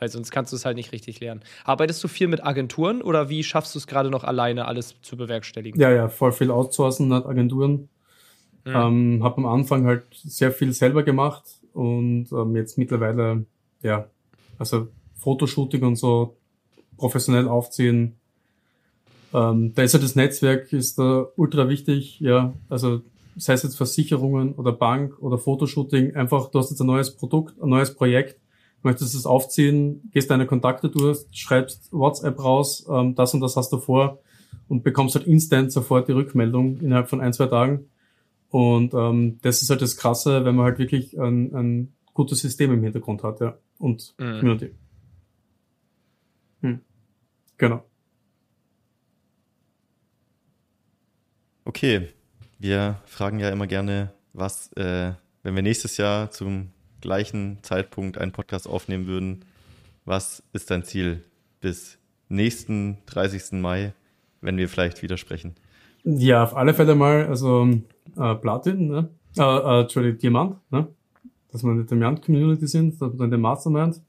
Weil 0.00 0.08
sonst 0.08 0.30
kannst 0.30 0.52
du 0.52 0.56
es 0.56 0.64
halt 0.64 0.76
nicht 0.76 0.92
richtig 0.92 1.20
lernen. 1.20 1.42
Arbeitest 1.64 2.02
du 2.02 2.08
viel 2.08 2.26
mit 2.26 2.44
Agenturen 2.44 3.02
oder 3.02 3.28
wie 3.28 3.44
schaffst 3.44 3.74
du 3.74 3.78
es 3.78 3.86
gerade 3.86 4.10
noch 4.10 4.24
alleine, 4.24 4.66
alles 4.66 4.96
zu 5.02 5.16
bewerkstelligen? 5.16 5.80
Ja, 5.80 5.90
ja, 5.90 6.08
voll 6.08 6.32
viel 6.32 6.50
outsourcen 6.50 7.08
mit 7.08 7.26
Agenturen. 7.26 7.88
Mhm. 8.64 8.74
Ähm, 8.74 9.20
habe 9.22 9.38
am 9.38 9.46
Anfang 9.46 9.86
halt 9.86 10.06
sehr 10.12 10.52
viel 10.52 10.72
selber 10.72 11.02
gemacht 11.02 11.44
und 11.72 12.28
ähm, 12.32 12.56
jetzt 12.56 12.78
mittlerweile, 12.78 13.44
ja, 13.82 14.08
also 14.58 14.88
Fotoshooting 15.14 15.82
und 15.82 15.96
so 15.96 16.36
professionell 16.96 17.48
aufziehen. 17.48 18.16
Ähm, 19.32 19.74
da 19.74 19.82
ist 19.82 19.94
halt 19.94 20.02
das 20.02 20.16
Netzwerk 20.16 20.72
ist 20.72 20.98
da 20.98 21.26
ultra 21.36 21.68
wichtig, 21.68 22.20
ja, 22.20 22.52
also 22.68 23.02
sei 23.36 23.52
es 23.52 23.62
jetzt 23.62 23.76
Versicherungen 23.76 24.54
oder 24.54 24.72
Bank 24.72 25.20
oder 25.20 25.38
Fotoshooting, 25.38 26.16
einfach, 26.16 26.50
du 26.50 26.58
hast 26.58 26.70
jetzt 26.70 26.80
ein 26.80 26.86
neues 26.86 27.14
Produkt, 27.14 27.60
ein 27.62 27.68
neues 27.68 27.94
Projekt, 27.94 28.39
möchtest 28.82 29.14
es 29.14 29.26
aufziehen, 29.26 30.10
gehst 30.12 30.30
deine 30.30 30.46
Kontakte 30.46 30.88
durch, 30.88 31.26
schreibst 31.32 31.92
WhatsApp 31.92 32.42
raus, 32.42 32.86
ähm, 32.90 33.14
das 33.14 33.34
und 33.34 33.40
das 33.40 33.56
hast 33.56 33.72
du 33.72 33.78
vor 33.78 34.20
und 34.68 34.82
bekommst 34.84 35.14
halt 35.16 35.26
instant 35.26 35.72
sofort 35.72 36.08
die 36.08 36.12
Rückmeldung 36.12 36.78
innerhalb 36.80 37.08
von 37.08 37.20
ein, 37.20 37.32
zwei 37.32 37.46
Tagen. 37.46 37.86
Und 38.50 38.94
ähm, 38.94 39.38
das 39.42 39.62
ist 39.62 39.70
halt 39.70 39.82
das 39.82 39.96
Krasse, 39.96 40.44
wenn 40.44 40.56
man 40.56 40.66
halt 40.66 40.78
wirklich 40.78 41.18
ein, 41.18 41.54
ein 41.54 41.92
gutes 42.14 42.40
System 42.40 42.72
im 42.72 42.82
Hintergrund 42.82 43.22
hat, 43.22 43.40
ja. 43.40 43.56
Und 43.78 44.14
mhm. 44.18 44.38
Community. 44.40 44.70
Hm. 46.62 46.80
Genau. 47.56 47.84
Okay, 51.64 52.08
wir 52.58 53.00
fragen 53.06 53.38
ja 53.38 53.50
immer 53.50 53.66
gerne, 53.66 54.12
was, 54.32 54.72
äh, 54.72 55.12
wenn 55.42 55.54
wir 55.54 55.62
nächstes 55.62 55.96
Jahr 55.96 56.30
zum 56.30 56.72
gleichen 57.00 57.58
Zeitpunkt 57.62 58.18
einen 58.18 58.32
Podcast 58.32 58.68
aufnehmen 58.68 59.06
würden, 59.06 59.44
was 60.04 60.42
ist 60.52 60.70
dein 60.70 60.84
Ziel 60.84 61.24
bis 61.60 61.98
nächsten 62.28 62.98
30. 63.06 63.60
Mai, 63.60 63.92
wenn 64.40 64.56
wir 64.56 64.68
vielleicht 64.68 65.02
widersprechen? 65.02 65.54
Ja, 66.04 66.42
auf 66.44 66.56
alle 66.56 66.74
Fälle 66.74 66.94
mal, 66.94 67.26
also 67.26 67.68
äh, 68.16 68.34
Platin, 68.36 68.88
ne? 68.88 69.08
Äh, 69.36 69.42
äh, 69.42 69.80
Entschuldigung, 69.82 70.18
Diamant, 70.18 70.56
ne? 70.70 70.88
Dass 71.52 71.62
wir 71.62 71.70
eine 71.70 71.84
Diamant-Community 71.84 72.66
sind, 72.66 73.00
dass 73.00 73.18
wir 73.18 73.28
den 73.28 73.40
Mastermind. 73.40 74.00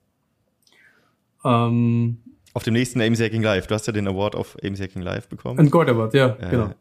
Ähm, 1.43 2.17
auf 2.53 2.63
dem 2.63 2.73
nächsten 2.73 3.01
AMC 3.01 3.19
Hacking 3.19 3.43
Live. 3.43 3.67
Du 3.67 3.75
hast 3.75 3.87
ja 3.87 3.93
den 3.93 4.07
Award 4.07 4.35
auf 4.35 4.57
AMC 4.63 4.79
Hacking 4.79 5.01
Live 5.01 5.27
bekommen. 5.27 5.59
Ein 5.59 5.69
Gold 5.69 5.89
Award, 5.89 6.13
ja, 6.13 6.35
äh, 6.39 6.49
genau. 6.49 6.73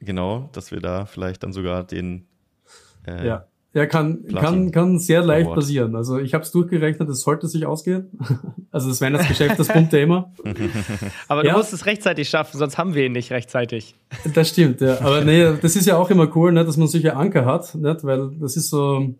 Genau, 0.00 0.50
dass 0.52 0.70
wir 0.70 0.80
da 0.80 1.06
vielleicht 1.06 1.42
dann 1.42 1.52
sogar 1.52 1.84
den 1.84 2.26
äh, 3.06 3.26
ja. 3.26 3.46
Ja, 3.74 3.86
kann, 3.86 4.24
kann, 4.28 4.70
kann 4.70 5.00
sehr 5.00 5.20
leicht 5.22 5.46
Award. 5.46 5.56
passieren. 5.56 5.96
Also 5.96 6.18
ich 6.20 6.32
habe 6.32 6.44
es 6.44 6.52
durchgerechnet, 6.52 7.08
es 7.08 7.22
sollte 7.22 7.48
sich 7.48 7.66
ausgehen. 7.66 8.10
Also 8.70 8.88
das 8.88 9.00
Weihnachtsgeschäft, 9.00 9.56
das 9.56 9.68
pumpt 9.68 9.92
ja 9.92 10.00
immer. 10.00 10.32
Aber 11.28 11.42
du 11.42 11.48
ja. 11.48 11.56
musst 11.56 11.72
es 11.72 11.86
rechtzeitig 11.86 12.28
schaffen, 12.28 12.58
sonst 12.58 12.76
haben 12.76 12.96
wir 12.96 13.06
ihn 13.06 13.12
nicht 13.12 13.30
rechtzeitig. 13.30 13.94
Das 14.34 14.48
stimmt, 14.48 14.80
ja. 14.80 15.00
Aber 15.00 15.22
nee, 15.22 15.44
das 15.62 15.76
ist 15.76 15.86
ja 15.86 15.96
auch 15.96 16.10
immer 16.10 16.28
cool, 16.34 16.50
ne, 16.50 16.64
dass 16.64 16.76
man 16.76 16.88
solche 16.88 17.14
Anker 17.14 17.44
hat, 17.44 17.72
nicht? 17.76 18.02
weil 18.02 18.32
das 18.40 18.56
ist 18.56 18.70
so, 18.70 19.14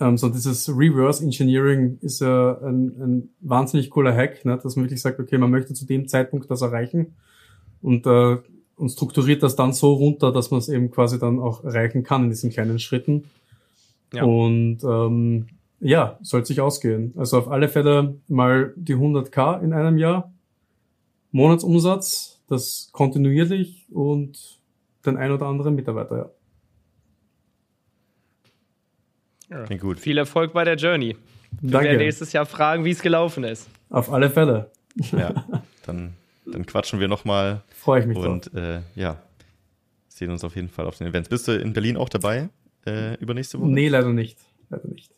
ähm, 0.00 0.18
so 0.18 0.28
dieses 0.28 0.68
Reverse 0.68 1.24
Engineering 1.24 1.96
ist 2.02 2.20
ja 2.20 2.58
ein, 2.62 2.88
ein 3.00 3.28
wahnsinnig 3.40 3.88
cooler 3.88 4.14
Hack, 4.14 4.44
ne, 4.44 4.58
dass 4.62 4.76
man 4.76 4.84
wirklich 4.84 5.00
sagt, 5.00 5.18
okay, 5.18 5.38
man 5.38 5.50
möchte 5.50 5.72
zu 5.72 5.86
dem 5.86 6.06
Zeitpunkt 6.06 6.50
das 6.50 6.60
erreichen 6.60 7.14
und, 7.80 8.06
äh, 8.06 8.36
und 8.76 8.90
strukturiert 8.90 9.42
das 9.42 9.56
dann 9.56 9.72
so 9.72 9.94
runter, 9.94 10.30
dass 10.30 10.50
man 10.50 10.58
es 10.58 10.68
eben 10.68 10.90
quasi 10.90 11.18
dann 11.18 11.38
auch 11.38 11.64
erreichen 11.64 12.02
kann 12.02 12.24
in 12.24 12.28
diesen 12.28 12.50
kleinen 12.50 12.78
Schritten. 12.78 13.24
Ja. 14.14 14.24
Und 14.24 14.82
ähm, 14.84 15.46
ja, 15.80 16.18
soll 16.22 16.44
sich 16.46 16.60
ausgehen. 16.60 17.12
Also 17.16 17.38
auf 17.38 17.48
alle 17.48 17.68
Fälle 17.68 18.16
mal 18.28 18.72
die 18.76 18.94
100k 18.94 19.62
in 19.62 19.72
einem 19.72 19.98
Jahr, 19.98 20.32
Monatsumsatz, 21.30 22.40
das 22.48 22.88
kontinuierlich 22.92 23.86
und 23.90 24.60
den 25.04 25.16
ein 25.16 25.30
oder 25.30 25.46
anderen 25.46 25.74
Mitarbeiter, 25.74 26.30
ja. 29.50 29.58
ja. 29.58 29.64
Klingt 29.64 29.82
gut. 29.82 30.00
Viel 30.00 30.16
Erfolg 30.16 30.52
bei 30.52 30.64
der 30.64 30.76
Journey. 30.76 31.16
Wir 31.60 31.70
Danke. 31.70 31.88
werden 31.88 31.98
nächstes 31.98 32.32
Jahr 32.32 32.46
fragen, 32.46 32.84
wie 32.84 32.90
es 32.90 33.02
gelaufen 33.02 33.44
ist. 33.44 33.68
Auf 33.90 34.12
alle 34.12 34.30
Fälle. 34.30 34.70
Ja, 35.12 35.44
dann, 35.86 36.14
dann 36.46 36.66
quatschen 36.66 37.00
wir 37.00 37.08
nochmal. 37.08 37.62
Freue 37.74 38.00
ich 38.00 38.06
mich 38.06 38.16
Und 38.16 38.54
äh, 38.54 38.80
ja, 38.94 39.18
sehen 40.08 40.30
uns 40.30 40.44
auf 40.44 40.56
jeden 40.56 40.68
Fall 40.68 40.86
auf 40.86 40.98
den 40.98 41.06
Events. 41.08 41.28
Bist 41.28 41.48
du 41.48 41.52
in 41.52 41.72
Berlin 41.72 41.96
auch 41.96 42.08
dabei? 42.08 42.48
Äh, 42.86 43.14
übernächste 43.16 43.60
Woche? 43.60 43.70
Nee, 43.70 43.88
leider 43.88 44.12
nicht. 44.12 44.38
Leider 44.70 44.88
nicht. 44.88 45.12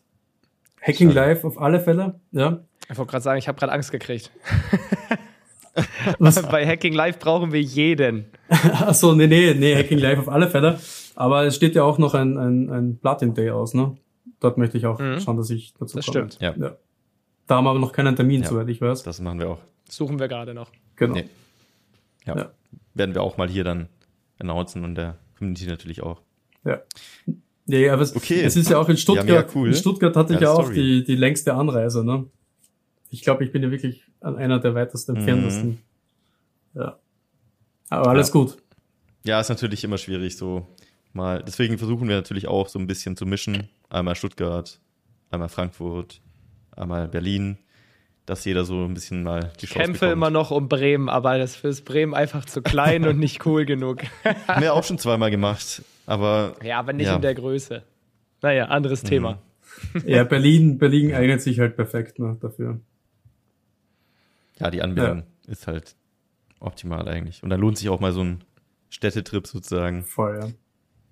Hacking 0.81 1.13
Schade. 1.13 1.31
Live 1.31 1.45
auf 1.45 1.61
alle 1.61 1.81
Fälle, 1.81 2.21
ja. 2.33 2.65
Ich 2.89 2.97
wollte 2.97 3.11
gerade 3.11 3.23
sagen, 3.23 3.39
ich 3.39 3.49
habe 3.49 3.59
gerade 3.59 3.73
Angst 3.73 3.91
gekriegt. 3.91 4.31
Was? 6.19 6.41
Bei 6.43 6.67
Hacking 6.67 6.95
Live 6.95 7.19
brauchen 7.19 7.53
wir 7.53 7.61
jeden. 7.61 8.27
Achso, 8.49 9.15
nee, 9.15 9.27
nee, 9.27 9.55
nee, 9.55 9.75
Hacking 9.75 9.99
Live 9.99 10.21
auf 10.21 10.29
alle 10.29 10.49
Fälle. 10.49 10.79
Aber 11.15 11.45
es 11.45 11.57
steht 11.57 11.75
ja 11.75 11.83
auch 11.83 11.99
noch 11.99 12.15
ein, 12.15 12.39
ein, 12.39 12.71
ein 12.71 12.99
Platin 12.99 13.35
Day 13.35 13.51
aus, 13.51 13.75
ne? 13.75 13.97
Dort 14.41 14.59
möchte 14.59 14.79
ich 14.79 14.87
auch 14.87 14.99
mhm. 14.99 15.21
schauen, 15.21 15.37
dass 15.37 15.51
ich 15.51 15.75
dazu 15.75 15.97
das 15.97 16.07
komme. 16.07 16.25
Das 16.25 16.35
stimmt. 16.35 16.41
Ja. 16.41 16.67
ja. 16.69 16.77
Da 17.47 17.57
haben 17.57 17.65
wir 17.65 17.71
aber 17.71 17.79
noch 17.79 17.93
keinen 17.93 18.17
Termin, 18.17 18.43
ja. 18.43 18.49
soweit 18.49 18.69
ich 18.69 18.81
weiß. 18.81 19.03
Das 19.03 19.21
machen 19.21 19.39
wir 19.39 19.51
auch. 19.51 19.61
Suchen 19.89 20.19
wir 20.19 20.29
gerade 20.29 20.55
noch. 20.55 20.71
Genau. 20.97 21.15
Nee. 21.15 21.29
Ja. 22.27 22.37
ja. 22.37 22.51
Werden 22.95 23.15
wir 23.15 23.23
auch 23.23 23.37
mal 23.37 23.49
hier 23.49 23.65
dann 23.65 23.89
announcen 24.39 24.85
und 24.85 24.95
der 24.95 25.17
Community 25.39 25.67
natürlich 25.67 26.03
auch. 26.03 26.21
Ja. 26.65 26.81
Nee, 27.67 27.89
aber 27.89 28.03
es, 28.03 28.15
okay. 28.15 28.43
es 28.43 28.57
ist 28.57 28.71
ja 28.71 28.79
auch 28.79 28.89
in 28.89 28.97
Stuttgart. 28.97 29.29
Ja, 29.29 29.45
cool. 29.55 29.69
In 29.69 29.75
Stuttgart 29.75 30.17
hatte 30.17 30.35
ich 30.35 30.41
ja, 30.41 30.53
auch 30.53 30.73
die, 30.73 31.03
die 31.05 31.17
längste 31.17 31.55
Anreise, 31.55 32.05
ne? 32.05 32.27
Ich 33.11 33.23
glaube, 33.23 33.45
ich 33.45 33.53
bin 33.53 33.63
ja 33.63 33.71
wirklich 33.71 34.05
an 34.21 34.37
einer 34.37 34.61
der 34.61 34.75
weitesten 34.75 35.17
entferntesten. 35.17 35.69
Mhm. 36.75 36.81
Ja. 36.81 36.99
Aber 37.89 38.09
alles 38.09 38.29
ja. 38.29 38.33
gut. 38.33 38.57
Ja, 39.25 39.41
ist 39.41 39.49
natürlich 39.49 39.83
immer 39.83 39.99
schwierig, 39.99 40.37
so 40.37 40.67
mal. 41.13 41.43
Deswegen 41.43 41.79
versuchen 41.79 42.09
wir 42.09 42.15
natürlich 42.15 42.47
auch 42.47 42.69
so 42.69 42.79
ein 42.79 42.87
bisschen 42.87 43.17
zu 43.17 43.27
mischen. 43.27 43.69
Einmal 43.89 44.15
Stuttgart, 44.15 44.79
einmal 45.31 45.49
Frankfurt, 45.49 46.21
einmal 46.77 47.09
Berlin, 47.09 47.59
dass 48.27 48.45
jeder 48.45 48.65
so 48.65 48.85
ein 48.85 48.95
bisschen 48.95 49.25
mal 49.25 49.53
die 49.61 49.67
Chance 49.67 49.79
Kämpfe 49.79 50.01
bekommt. 50.01 50.13
immer 50.13 50.31
noch 50.31 50.53
um 50.53 50.69
Bremen, 50.69 51.09
aber 51.09 51.39
das 51.39 51.65
ist 51.65 51.85
Bremen 51.85 52.15
einfach 52.15 52.45
zu 52.45 52.63
klein 52.63 53.07
und 53.07 53.19
nicht 53.19 53.45
cool 53.47 53.65
genug. 53.65 54.03
Haben 54.47 54.63
wir 54.63 54.75
auch 54.75 54.85
schon 54.85 54.99
zweimal 54.99 55.31
gemacht. 55.31 55.83
Aber. 56.07 56.55
Ja, 56.63 56.79
aber 56.79 56.93
nicht 56.93 57.07
ja. 57.07 57.17
in 57.17 57.23
der 57.23 57.35
Größe. 57.35 57.83
Naja, 58.43 58.67
anderes 58.67 59.03
mhm. 59.03 59.09
Thema. 59.09 59.43
Ja, 60.07 60.25
Berlin, 60.25 60.79
Berlin 60.79 61.13
eignet 61.13 61.43
sich 61.43 61.59
halt 61.59 61.77
perfekt 61.77 62.19
ne, 62.19 62.39
dafür. 62.41 62.81
Ja, 64.59 64.71
die 64.71 64.81
Anbindung 64.81 65.19
ja. 65.19 65.53
ist 65.53 65.67
halt 65.67 65.97
optimal 66.61 67.09
eigentlich. 67.09 67.43
Und 67.43 67.51
dann 67.51 67.61
lohnt 67.61 67.77
sich 67.77 67.89
auch 67.89 68.01
mal 68.01 68.13
so 68.13 68.23
ein 68.23 68.45
Städtetrip 68.89 69.47
sozusagen. 69.47 70.05
Voll, 70.05 70.39
ja. 70.41 70.49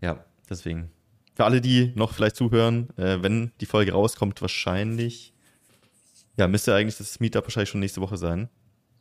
Ja, 0.01 0.25
deswegen. 0.49 0.91
Für 1.35 1.45
alle, 1.45 1.61
die 1.61 1.93
noch 1.97 2.15
vielleicht 2.15 2.37
zuhören, 2.37 2.89
äh, 2.97 3.23
wenn 3.23 3.53
die 3.61 3.67
Folge 3.67 3.93
rauskommt, 3.93 4.41
wahrscheinlich, 4.41 5.35
ja, 6.37 6.47
müsste 6.47 6.75
eigentlich 6.75 6.97
das 6.97 7.19
Meetup 7.21 7.45
wahrscheinlich 7.45 7.71
schon 7.71 7.81
nächste 7.81 8.01
Woche 8.01 8.17
sein. 8.17 8.49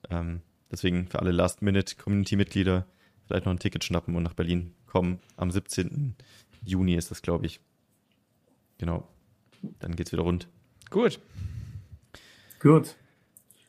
Ähm, 0.10 0.42
deswegen 0.72 1.08
für 1.08 1.20
alle 1.20 1.32
Last-Minute-Community-Mitglieder 1.32 2.88
vielleicht 3.28 3.46
noch 3.46 3.54
ein 3.54 3.60
Ticket 3.60 3.84
schnappen 3.84 4.16
und 4.16 4.24
nach 4.24 4.34
Berlin 4.34 4.74
kommen. 4.86 5.20
Am 5.38 5.52
17. 5.52 6.16
Juni 6.66 6.96
ist 6.96 7.12
das, 7.12 7.22
glaube 7.22 7.46
ich. 7.46 7.60
Genau. 8.78 9.08
Dann 9.80 9.96
geht's 9.96 10.12
wieder 10.12 10.24
rund. 10.24 10.48
Gut. 10.90 11.20
Gut. 12.60 12.96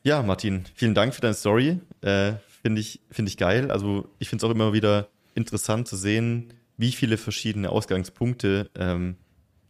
Ja, 0.03 0.21
Martin, 0.21 0.65
vielen 0.75 0.93
Dank 0.93 1.15
für 1.15 1.21
deine 1.21 1.33
Story. 1.33 1.79
Äh, 2.01 2.33
finde 2.61 2.81
ich, 2.81 3.01
finde 3.09 3.29
ich 3.29 3.37
geil. 3.37 3.71
Also 3.71 4.07
ich 4.19 4.29
finde 4.29 4.45
es 4.45 4.49
auch 4.49 4.53
immer 4.53 4.73
wieder 4.73 5.07
interessant 5.33 5.87
zu 5.87 5.95
sehen, 5.95 6.53
wie 6.77 6.91
viele 6.91 7.17
verschiedene 7.17 7.69
Ausgangspunkte 7.69 8.69
ähm, 8.75 9.15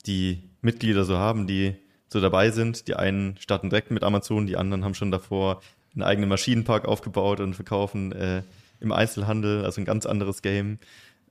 die 0.06 0.44
Mitglieder 0.62 1.06
so 1.06 1.18
haben, 1.18 1.48
die 1.48 1.76
so 2.08 2.22
dabei 2.22 2.52
sind. 2.52 2.88
Die 2.88 2.96
einen 2.96 3.38
starten 3.40 3.70
direkt 3.70 3.92
mit 3.92 4.04
Amazon, 4.04 4.48
die 4.48 4.58
anderen 4.58 4.84
haben 4.84 4.94
schon 4.94 5.12
davor 5.12 5.62
einen 5.94 6.04
eigenen 6.04 6.30
Maschinenpark 6.30 6.86
aufgebaut 6.86 7.40
und 7.40 7.54
verkaufen 7.54 8.12
äh, 8.12 8.44
im 8.80 8.92
Einzelhandel, 8.92 9.66
also 9.66 9.82
ein 9.82 9.86
ganz 9.86 10.06
anderes 10.06 10.42
Game. 10.42 10.80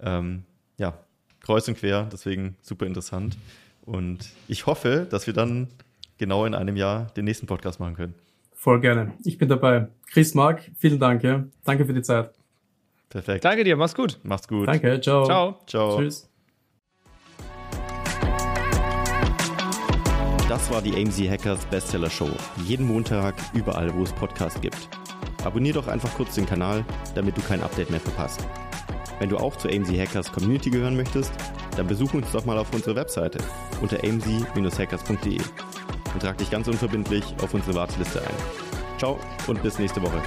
Ähm, 0.01 0.45
ja, 0.79 0.99
kreuz 1.41 1.69
und 1.69 1.77
quer, 1.77 2.09
deswegen 2.11 2.57
super 2.63 2.87
interessant. 2.87 3.37
Und 3.83 4.31
ich 4.49 4.67
hoffe, 4.67 5.07
dass 5.09 5.27
wir 5.27 5.35
dann 5.35 5.69
genau 6.19 6.47
in 6.47 6.55
einem 6.55 6.77
Jahr 6.77 7.07
den 7.17 7.25
nächsten 7.25 7.47
Podcast 7.47 7.81
machen 7.81 7.95
können. 7.95 8.15
Voll 8.53 8.81
gerne. 8.81 9.13
Ich 9.25 9.37
bin 9.37 9.49
dabei. 9.49 9.89
Chris, 10.11 10.35
Marc, 10.35 10.71
vielen 10.77 10.99
Dank. 10.99 11.23
Ja. 11.23 11.45
Danke 11.65 11.85
für 11.85 11.93
die 11.93 12.03
Zeit. 12.03 12.33
Perfekt. 13.11 13.45
Danke 13.45 13.63
dir. 13.63 13.77
Mach's 13.77 13.95
gut. 13.95 14.19
Mach's 14.23 14.49
gut. 14.49 14.67
Danke. 14.67 15.01
Ciao. 15.01 15.25
Ciao. 15.27 15.61
Ciao. 15.67 15.99
Tschüss. 15.99 16.31
Das 20.49 20.71
war 20.71 20.83
die 20.83 20.95
AMZ 20.95 21.21
Hackers 21.29 21.65
Bestseller 21.67 22.11
Show. 22.11 22.31
Jeden 22.65 22.87
Montag, 22.87 23.35
überall, 23.55 23.95
wo 23.95 24.03
es 24.03 24.13
Podcasts 24.13 24.61
gibt. 24.61 24.89
Abonnier 25.45 25.75
doch 25.75 25.89
einfach 25.89 26.13
kurz 26.15 26.35
den 26.35 26.47
Kanal, 26.47 26.85
damit 27.15 27.37
du 27.37 27.43
kein 27.43 27.63
Update 27.63 27.91
mehr 27.91 28.01
verpasst. 28.01 28.47
Wenn 29.19 29.29
du 29.29 29.37
auch 29.37 29.57
zur 29.57 29.71
AMZ 29.71 29.91
Hackers 29.91 30.33
Community 30.33 30.71
gehören 30.71 30.97
möchtest, 30.97 31.33
dann 31.77 31.87
besuch 31.87 32.15
uns 32.15 32.31
doch 32.33 32.45
mal 32.45 32.59
auf 32.59 32.73
unserer 32.75 32.97
Webseite 32.97 33.39
unter 33.81 33.99
amz-hackers.de 34.03 35.39
und 36.13 36.23
trag 36.23 36.39
dich 36.39 36.51
ganz 36.51 36.69
unverbindlich 36.69 37.25
auf 37.43 37.55
unsere 37.55 37.75
Warteliste 37.75 38.21
ein. 38.21 38.35
Ciao 38.99 39.19
und 39.47 39.63
bis 39.63 39.79
nächste 39.79 40.03
Woche. 40.03 40.21